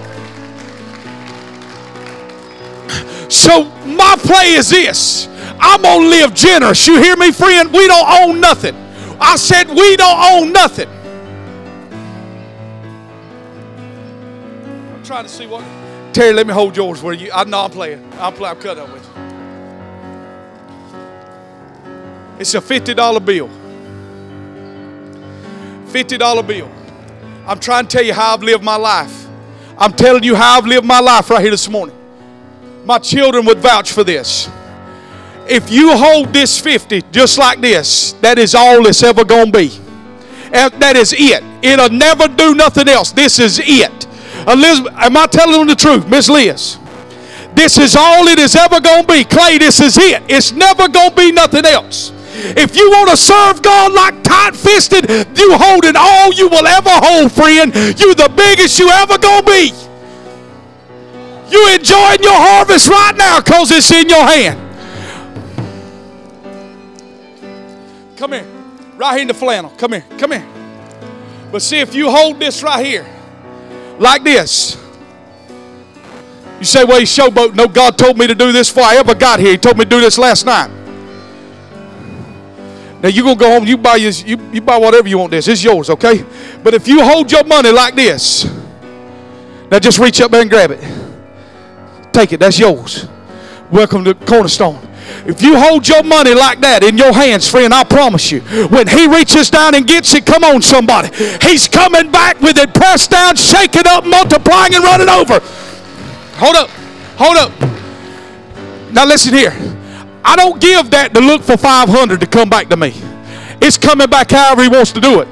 So 3.29 3.65
my 3.85 4.15
play 4.17 4.53
is 4.53 4.69
this. 4.69 5.27
I'm 5.59 5.83
going 5.83 6.01
to 6.01 6.07
live 6.07 6.33
generous. 6.33 6.87
You 6.87 6.99
hear 6.99 7.15
me, 7.17 7.31
friend? 7.31 7.71
We 7.71 7.85
don't 7.85 8.09
own 8.21 8.39
nothing. 8.39 8.75
I 9.21 9.35
said 9.35 9.69
we 9.69 9.95
don't 9.95 10.31
own 10.31 10.51
nothing. 10.51 10.89
I'm 14.95 15.03
trying 15.03 15.25
to 15.25 15.29
see 15.29 15.45
what. 15.45 15.63
Terry, 16.13 16.31
let 16.31 16.45
me 16.45 16.53
hold 16.53 16.77
yours 16.77 17.01
where 17.01 17.15
you. 17.15 17.31
I 17.33 17.43
know 17.43 17.61
I'm 17.61 17.71
playing. 17.71 18.07
I'm 18.19 18.33
playing. 18.33 18.55
I'm 18.55 18.61
cutting 18.61 18.83
up 18.83 18.93
with 18.93 19.03
you. 19.03 19.13
It's 22.39 22.53
a 22.53 22.61
$50 22.61 23.25
bill. 23.25 23.49
$50 25.87 26.47
bill. 26.47 26.71
I'm 27.47 27.59
trying 27.59 27.87
to 27.87 27.89
tell 27.89 28.05
you 28.05 28.13
how 28.13 28.35
I've 28.35 28.43
lived 28.43 28.63
my 28.63 28.75
life. 28.75 29.27
I'm 29.77 29.91
telling 29.93 30.23
you 30.23 30.35
how 30.35 30.59
I've 30.59 30.67
lived 30.67 30.85
my 30.85 30.99
life 30.99 31.31
right 31.31 31.41
here 31.41 31.51
this 31.51 31.67
morning. 31.67 31.95
My 32.85 32.99
children 32.99 33.45
would 33.45 33.57
vouch 33.57 33.91
for 33.91 34.03
this. 34.03 34.49
If 35.47 35.71
you 35.71 35.97
hold 35.97 36.31
this 36.31 36.59
50 36.59 37.01
just 37.11 37.37
like 37.39 37.59
this, 37.59 38.13
that 38.21 38.37
is 38.37 38.53
all 38.53 38.85
it's 38.85 39.01
ever 39.01 39.25
going 39.25 39.51
to 39.51 39.57
be. 39.57 39.71
And 40.53 40.71
That 40.73 40.95
is 40.95 41.13
it. 41.17 41.43
It'll 41.63 41.89
never 41.89 42.27
do 42.27 42.53
nothing 42.53 42.87
else. 42.87 43.11
This 43.11 43.39
is 43.39 43.59
it. 43.63 44.07
Elizabeth, 44.47 44.93
am 44.95 45.17
I 45.17 45.27
telling 45.27 45.59
them 45.59 45.67
the 45.67 45.75
truth, 45.75 46.07
Miss 46.07 46.29
Liz? 46.29 46.77
This 47.53 47.77
is 47.77 47.95
all 47.95 48.27
it 48.27 48.39
is 48.39 48.55
ever 48.55 48.79
going 48.79 49.05
to 49.05 49.13
be. 49.13 49.23
Clay, 49.23 49.57
this 49.57 49.79
is 49.79 49.97
it. 49.97 50.23
It's 50.27 50.51
never 50.51 50.87
going 50.87 51.11
to 51.11 51.15
be 51.15 51.31
nothing 51.31 51.65
else. 51.65 52.11
If 52.35 52.75
you 52.75 52.89
want 52.89 53.11
to 53.11 53.17
serve 53.17 53.61
God 53.61 53.93
like 53.93 54.23
tight 54.23 54.55
fisted, 54.55 55.07
you 55.37 55.55
holding 55.55 55.93
all 55.95 56.33
you 56.33 56.49
will 56.49 56.65
ever 56.65 56.89
hold, 56.89 57.31
friend. 57.31 57.73
You 57.75 58.15
the 58.15 58.31
biggest 58.35 58.79
you 58.79 58.89
ever 58.89 59.17
going 59.17 59.45
to 59.45 59.51
be. 59.51 59.71
You 61.49 61.73
enjoying 61.75 62.23
your 62.23 62.33
harvest 62.33 62.89
right 62.89 63.13
now 63.15 63.39
because 63.39 63.69
it's 63.69 63.91
in 63.91 64.09
your 64.09 64.25
hand. 64.25 64.59
Come 68.17 68.31
here. 68.33 68.47
Right 68.95 69.13
here 69.13 69.21
in 69.21 69.27
the 69.27 69.33
flannel. 69.35 69.71
Come 69.77 69.93
here. 69.93 70.05
Come 70.17 70.31
here. 70.31 70.47
But 71.51 71.61
see, 71.61 71.79
if 71.79 71.93
you 71.93 72.09
hold 72.09 72.39
this 72.39 72.63
right 72.63 72.83
here, 72.83 73.05
like 73.99 74.23
this, 74.23 74.77
you 76.59 76.65
say, 76.65 76.83
well, 76.85 76.99
he's 76.99 77.15
showboat. 77.15 77.55
No, 77.55 77.67
God 77.67 77.97
told 77.97 78.17
me 78.17 78.25
to 78.27 78.35
do 78.35 78.51
this 78.51 78.69
before 78.69 78.85
I 78.85 78.95
ever 78.95 79.13
got 79.13 79.39
here. 79.39 79.51
He 79.51 79.57
told 79.57 79.77
me 79.77 79.83
to 79.83 79.89
do 79.89 79.99
this 79.99 80.17
last 80.17 80.45
night. 80.45 80.69
Now 83.01 83.09
you're 83.09 83.25
gonna 83.25 83.35
go 83.35 83.49
home, 83.49 83.65
you 83.65 83.75
buy 83.75 83.97
your, 83.97 84.11
you, 84.11 84.37
you 84.53 84.61
buy 84.61 84.77
whatever 84.77 85.09
you 85.09 85.17
want 85.17 85.31
this. 85.31 85.49
It's 85.49 85.61
yours, 85.61 85.89
okay? 85.89 86.25
But 86.63 86.73
if 86.73 86.87
you 86.87 87.03
hold 87.03 87.29
your 87.29 87.43
money 87.43 87.69
like 87.69 87.95
this, 87.95 88.45
now 89.69 89.79
just 89.79 89.99
reach 89.99 90.21
up 90.21 90.31
there 90.31 90.41
and 90.41 90.49
grab 90.49 90.71
it. 90.71 90.79
Take 92.13 92.31
it, 92.31 92.39
that's 92.39 92.57
yours. 92.57 93.07
Welcome 93.69 94.05
to 94.05 94.13
Cornerstone. 94.13 94.79
If 95.25 95.41
you 95.41 95.57
hold 95.57 95.87
your 95.87 96.03
money 96.03 96.33
like 96.33 96.59
that 96.61 96.83
in 96.83 96.97
your 96.97 97.13
hands, 97.13 97.49
friend, 97.49 97.73
I 97.73 97.83
promise 97.83 98.31
you, 98.31 98.41
when 98.67 98.87
he 98.87 99.07
reaches 99.07 99.49
down 99.49 99.75
and 99.75 99.87
gets 99.87 100.13
it, 100.13 100.25
come 100.25 100.43
on, 100.43 100.61
somebody. 100.61 101.09
He's 101.41 101.67
coming 101.67 102.11
back 102.11 102.39
with 102.41 102.57
it 102.57 102.73
pressed 102.73 103.11
down, 103.11 103.35
shaking 103.35 103.87
up, 103.87 104.05
multiplying, 104.05 104.75
and 104.75 104.83
running 104.83 105.09
over. 105.09 105.39
Hold 106.35 106.55
up. 106.55 106.69
Hold 107.15 107.37
up. 107.37 107.51
Now 108.91 109.05
listen 109.05 109.33
here. 109.33 109.53
I 110.25 110.35
don't 110.35 110.59
give 110.59 110.91
that 110.91 111.13
to 111.13 111.21
look 111.21 111.41
for 111.41 111.57
500 111.57 112.19
to 112.21 112.27
come 112.27 112.49
back 112.49 112.69
to 112.69 112.77
me. 112.77 112.93
It's 113.61 113.77
coming 113.77 114.07
back 114.07 114.31
however 114.31 114.63
he 114.63 114.69
wants 114.69 114.91
to 114.93 115.01
do 115.01 115.21
it. 115.21 115.27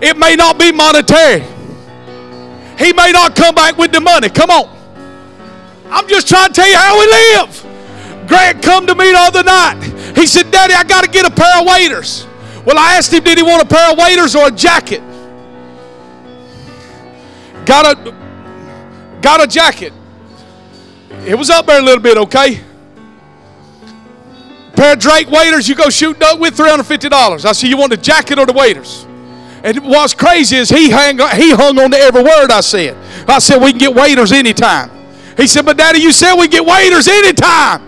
It 0.00 0.16
may 0.16 0.36
not 0.36 0.58
be 0.58 0.70
monetary. 0.70 1.40
He 2.78 2.92
may 2.92 3.10
not 3.10 3.34
come 3.34 3.54
back 3.54 3.76
with 3.76 3.90
the 3.92 4.00
money. 4.00 4.28
Come 4.28 4.50
on. 4.50 4.76
I'm 5.90 6.06
just 6.08 6.28
trying 6.28 6.48
to 6.48 6.54
tell 6.54 6.68
you 6.68 6.76
how 6.76 6.98
we 6.98 7.06
live. 7.06 7.67
Greg 8.28 8.62
come 8.62 8.86
to 8.86 8.94
me 8.94 9.10
the 9.10 9.18
other 9.18 9.42
night. 9.42 9.82
He 10.14 10.26
said, 10.26 10.50
Daddy, 10.50 10.74
I 10.74 10.84
got 10.84 11.02
to 11.02 11.10
get 11.10 11.24
a 11.24 11.30
pair 11.30 11.60
of 11.60 11.66
waders. 11.66 12.26
Well, 12.64 12.78
I 12.78 12.96
asked 12.96 13.12
him, 13.12 13.24
did 13.24 13.38
he 13.38 13.42
want 13.42 13.62
a 13.62 13.66
pair 13.66 13.92
of 13.92 13.98
waders 13.98 14.36
or 14.36 14.48
a 14.48 14.50
jacket? 14.50 15.00
Got 17.64 17.96
a 17.98 18.14
got 19.22 19.42
a 19.42 19.46
jacket. 19.46 19.92
It 21.26 21.34
was 21.34 21.50
up 21.50 21.66
there 21.66 21.80
a 21.80 21.82
little 21.82 22.02
bit, 22.02 22.16
okay? 22.18 22.60
Pair 24.76 24.92
of 24.92 24.98
Drake 24.98 25.28
waders, 25.30 25.68
you 25.68 25.74
go 25.74 25.90
shoot 25.90 26.18
duck 26.18 26.38
with 26.38 26.56
$350. 26.56 27.44
I 27.44 27.52
said, 27.52 27.68
you 27.68 27.76
want 27.76 27.90
the 27.90 27.96
jacket 27.96 28.38
or 28.38 28.46
the 28.46 28.52
waders? 28.52 29.04
And 29.64 29.78
what's 29.84 30.14
crazy 30.14 30.56
is 30.56 30.68
he 30.70 30.90
hung, 30.90 31.18
he 31.36 31.50
hung 31.50 31.78
on 31.78 31.90
to 31.90 31.98
every 31.98 32.22
word 32.22 32.50
I 32.50 32.60
said. 32.60 32.96
I 33.28 33.40
said, 33.40 33.60
we 33.60 33.70
can 33.70 33.78
get 33.78 33.94
waders 33.94 34.30
anytime. 34.30 34.90
He 35.36 35.46
said, 35.46 35.64
but 35.64 35.76
daddy, 35.76 35.98
you 35.98 36.12
said 36.12 36.36
we 36.36 36.46
get 36.48 36.64
waders 36.64 37.08
anytime. 37.08 37.87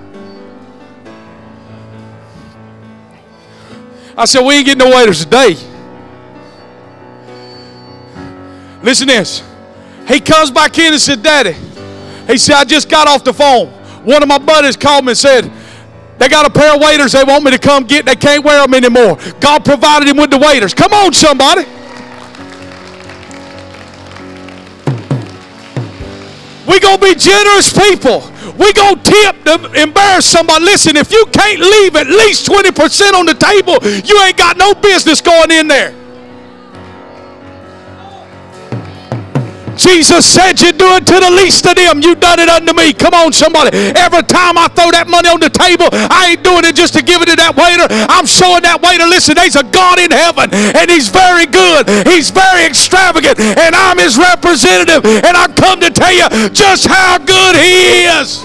I 4.21 4.27
said, 4.27 4.45
we 4.45 4.57
ain't 4.57 4.67
getting 4.67 4.87
no 4.87 4.95
waiters 4.95 5.25
today. 5.25 5.55
Listen 8.83 9.09
to 9.09 9.15
this. 9.15 9.43
He 10.07 10.21
comes 10.21 10.51
back 10.51 10.79
in 10.79 10.93
and 10.93 11.01
said, 11.01 11.23
Daddy, 11.23 11.57
he 12.27 12.37
said, 12.37 12.57
I 12.57 12.65
just 12.67 12.91
got 12.91 13.09
off 13.09 13.25
the 13.25 13.33
phone. 13.33 13.69
One 14.05 14.23
of 14.23 14.29
my 14.29 14.37
buddies 14.37 14.77
called 14.77 15.07
me 15.07 15.13
and 15.13 15.19
said, 15.19 15.51
they 16.19 16.29
got 16.29 16.45
a 16.45 16.51
pair 16.51 16.75
of 16.75 16.83
waiters 16.83 17.13
they 17.13 17.25
want 17.25 17.45
me 17.45 17.51
to 17.53 17.59
come 17.59 17.85
get. 17.85 18.05
They 18.05 18.15
can't 18.15 18.45
wear 18.45 18.61
them 18.61 18.75
anymore. 18.75 19.17
God 19.41 19.65
provided 19.65 20.07
him 20.07 20.19
with 20.19 20.31
the 20.31 20.39
waiters. 20.39 20.75
Come 20.75 20.93
on, 20.93 21.15
somebody. 21.15 21.65
we 26.69 26.79
to 26.79 26.99
be 27.01 27.15
generous 27.15 27.73
people. 27.73 28.30
We 28.59 28.73
going 28.73 28.97
to 28.97 29.11
tip 29.11 29.45
to 29.45 29.83
embarrass 29.83 30.27
somebody. 30.27 30.65
Listen, 30.65 30.97
if 30.97 31.13
you 31.13 31.25
can't 31.33 31.61
leave 31.61 31.97
at 31.97 32.07
least 32.07 32.47
20% 32.47 33.15
on 33.15 33.27
the 33.27 33.35
table, 33.35 33.79
you 34.05 34.19
ain't 34.23 34.37
got 34.37 34.57
no 34.57 34.75
business 34.75 35.21
going 35.21 35.51
in 35.51 35.69
there. 35.69 36.00
Jesus 39.81 40.29
said, 40.29 40.61
You 40.61 40.73
do 40.73 41.01
it 41.01 41.09
to 41.09 41.17
the 41.17 41.33
least 41.33 41.65
of 41.65 41.75
them. 41.75 42.05
You 42.05 42.15
done 42.15 42.39
it 42.39 42.51
unto 42.53 42.77
me. 42.77 42.93
Come 42.93 43.15
on, 43.15 43.33
somebody. 43.33 43.73
Every 43.97 44.23
time 44.29 44.61
I 44.61 44.69
throw 44.69 44.93
that 44.93 45.09
money 45.09 45.33
on 45.33 45.41
the 45.41 45.49
table, 45.49 45.89
I 45.91 46.37
ain't 46.37 46.45
doing 46.45 46.69
it 46.69 46.77
just 46.77 46.93
to 46.95 47.03
give 47.03 47.25
it 47.25 47.33
to 47.33 47.37
that 47.41 47.57
waiter. 47.57 47.89
I'm 48.13 48.29
showing 48.29 48.61
that 48.69 48.85
waiter, 48.85 49.09
listen, 49.09 49.41
there's 49.41 49.57
a 49.57 49.65
God 49.65 49.97
in 49.97 50.13
heaven, 50.13 50.53
and 50.53 50.85
He's 50.93 51.09
very 51.09 51.49
good. 51.49 51.89
He's 52.05 52.29
very 52.29 52.69
extravagant, 52.69 53.41
and 53.41 53.73
I'm 53.73 53.97
His 53.97 54.21
representative. 54.21 55.01
And 55.01 55.33
I 55.33 55.49
come 55.49 55.81
to 55.81 55.89
tell 55.89 56.13
you 56.13 56.29
just 56.53 56.85
how 56.85 57.17
good 57.17 57.57
He 57.57 58.05
is. 58.05 58.45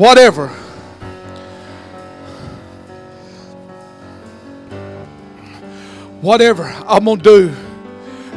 Whatever 0.00 0.63
whatever 6.24 6.64
I'm 6.64 7.04
going 7.04 7.18
to 7.18 7.22
do, 7.22 7.56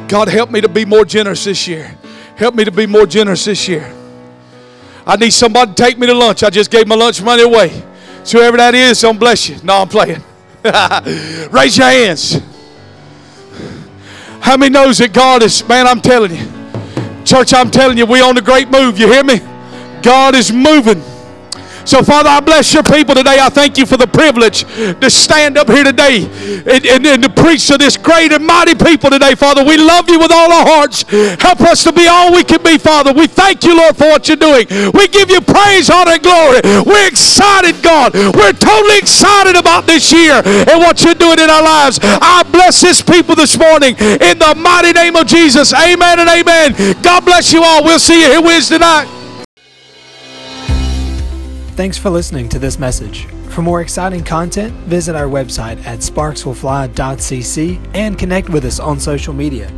God, 0.08 0.28
help 0.28 0.50
me 0.50 0.60
to 0.60 0.68
be 0.68 0.84
more 0.84 1.04
generous 1.04 1.44
this 1.44 1.66
year. 1.66 1.96
Help 2.36 2.54
me 2.54 2.64
to 2.64 2.70
be 2.70 2.86
more 2.86 3.06
generous 3.06 3.44
this 3.46 3.66
year. 3.66 3.92
I 5.06 5.16
need 5.16 5.30
somebody 5.30 5.72
to 5.72 5.74
take 5.74 5.98
me 5.98 6.06
to 6.06 6.14
lunch. 6.14 6.42
I 6.42 6.50
just 6.50 6.70
gave 6.70 6.86
my 6.86 6.94
lunch 6.94 7.22
money 7.22 7.42
away. 7.42 7.70
So 8.24 8.38
whoever 8.38 8.58
that 8.58 8.74
is, 8.74 9.00
don't 9.00 9.18
bless 9.18 9.48
you. 9.48 9.56
No, 9.64 9.78
I'm 9.78 9.88
playing. 9.88 10.22
Raise 11.50 11.78
your 11.78 11.86
hands. 11.86 12.40
How 14.40 14.56
many 14.56 14.70
knows 14.70 14.98
that 14.98 15.12
God 15.12 15.42
is, 15.42 15.66
man, 15.66 15.86
I'm 15.86 16.00
telling 16.00 16.34
you. 16.34 17.24
Church, 17.24 17.54
I'm 17.54 17.70
telling 17.70 17.96
you, 17.98 18.06
we 18.06 18.20
on 18.20 18.36
a 18.36 18.42
great 18.42 18.70
move. 18.70 18.98
You 18.98 19.10
hear 19.10 19.24
me? 19.24 19.40
God 20.02 20.34
is 20.34 20.52
moving. 20.52 21.02
So, 21.88 22.02
Father, 22.04 22.28
I 22.28 22.40
bless 22.40 22.74
your 22.74 22.82
people 22.82 23.14
today. 23.14 23.40
I 23.40 23.48
thank 23.48 23.78
you 23.78 23.86
for 23.86 23.96
the 23.96 24.06
privilege 24.06 24.68
to 25.00 25.08
stand 25.08 25.56
up 25.56 25.72
here 25.72 25.84
today 25.84 26.28
and, 26.68 26.84
and, 26.84 27.06
and 27.06 27.22
to 27.24 27.30
preach 27.32 27.66
to 27.68 27.78
this 27.78 27.96
great 27.96 28.30
and 28.30 28.44
mighty 28.44 28.74
people 28.74 29.08
today, 29.08 29.34
Father. 29.34 29.64
We 29.64 29.78
love 29.78 30.04
you 30.10 30.18
with 30.20 30.30
all 30.30 30.52
our 30.52 30.66
hearts. 30.68 31.08
Help 31.40 31.62
us 31.64 31.84
to 31.84 31.92
be 31.92 32.06
all 32.06 32.30
we 32.30 32.44
can 32.44 32.62
be, 32.62 32.76
Father. 32.76 33.14
We 33.14 33.26
thank 33.26 33.64
you, 33.64 33.74
Lord, 33.74 33.96
for 33.96 34.04
what 34.04 34.28
you're 34.28 34.36
doing. 34.36 34.68
We 34.92 35.08
give 35.08 35.30
you 35.30 35.40
praise, 35.40 35.88
honor, 35.88 36.20
and 36.20 36.22
glory. 36.22 36.60
We're 36.84 37.08
excited, 37.08 37.80
God. 37.82 38.12
We're 38.12 38.52
totally 38.52 38.98
excited 38.98 39.56
about 39.56 39.86
this 39.86 40.12
year 40.12 40.42
and 40.44 40.84
what 40.84 41.02
you're 41.02 41.16
doing 41.16 41.40
in 41.40 41.48
our 41.48 41.62
lives. 41.64 41.98
I 42.02 42.44
bless 42.52 42.82
this 42.82 43.00
people 43.00 43.34
this 43.34 43.56
morning 43.58 43.96
in 43.96 44.36
the 44.36 44.52
mighty 44.60 44.92
name 44.92 45.16
of 45.16 45.26
Jesus. 45.26 45.72
Amen 45.72 46.20
and 46.20 46.28
amen. 46.28 47.00
God 47.00 47.24
bless 47.24 47.50
you 47.50 47.64
all. 47.64 47.82
We'll 47.82 47.98
see 47.98 48.20
you 48.20 48.28
here 48.28 48.42
Wednesday 48.42 48.76
night. 48.76 49.17
Thanks 51.78 51.96
for 51.96 52.10
listening 52.10 52.48
to 52.48 52.58
this 52.58 52.76
message. 52.76 53.26
For 53.50 53.62
more 53.62 53.80
exciting 53.82 54.24
content, 54.24 54.72
visit 54.88 55.14
our 55.14 55.28
website 55.28 55.78
at 55.86 56.00
sparkswillfly.cc 56.00 57.90
and 57.94 58.18
connect 58.18 58.48
with 58.48 58.64
us 58.64 58.80
on 58.80 58.98
social 58.98 59.32
media. 59.32 59.70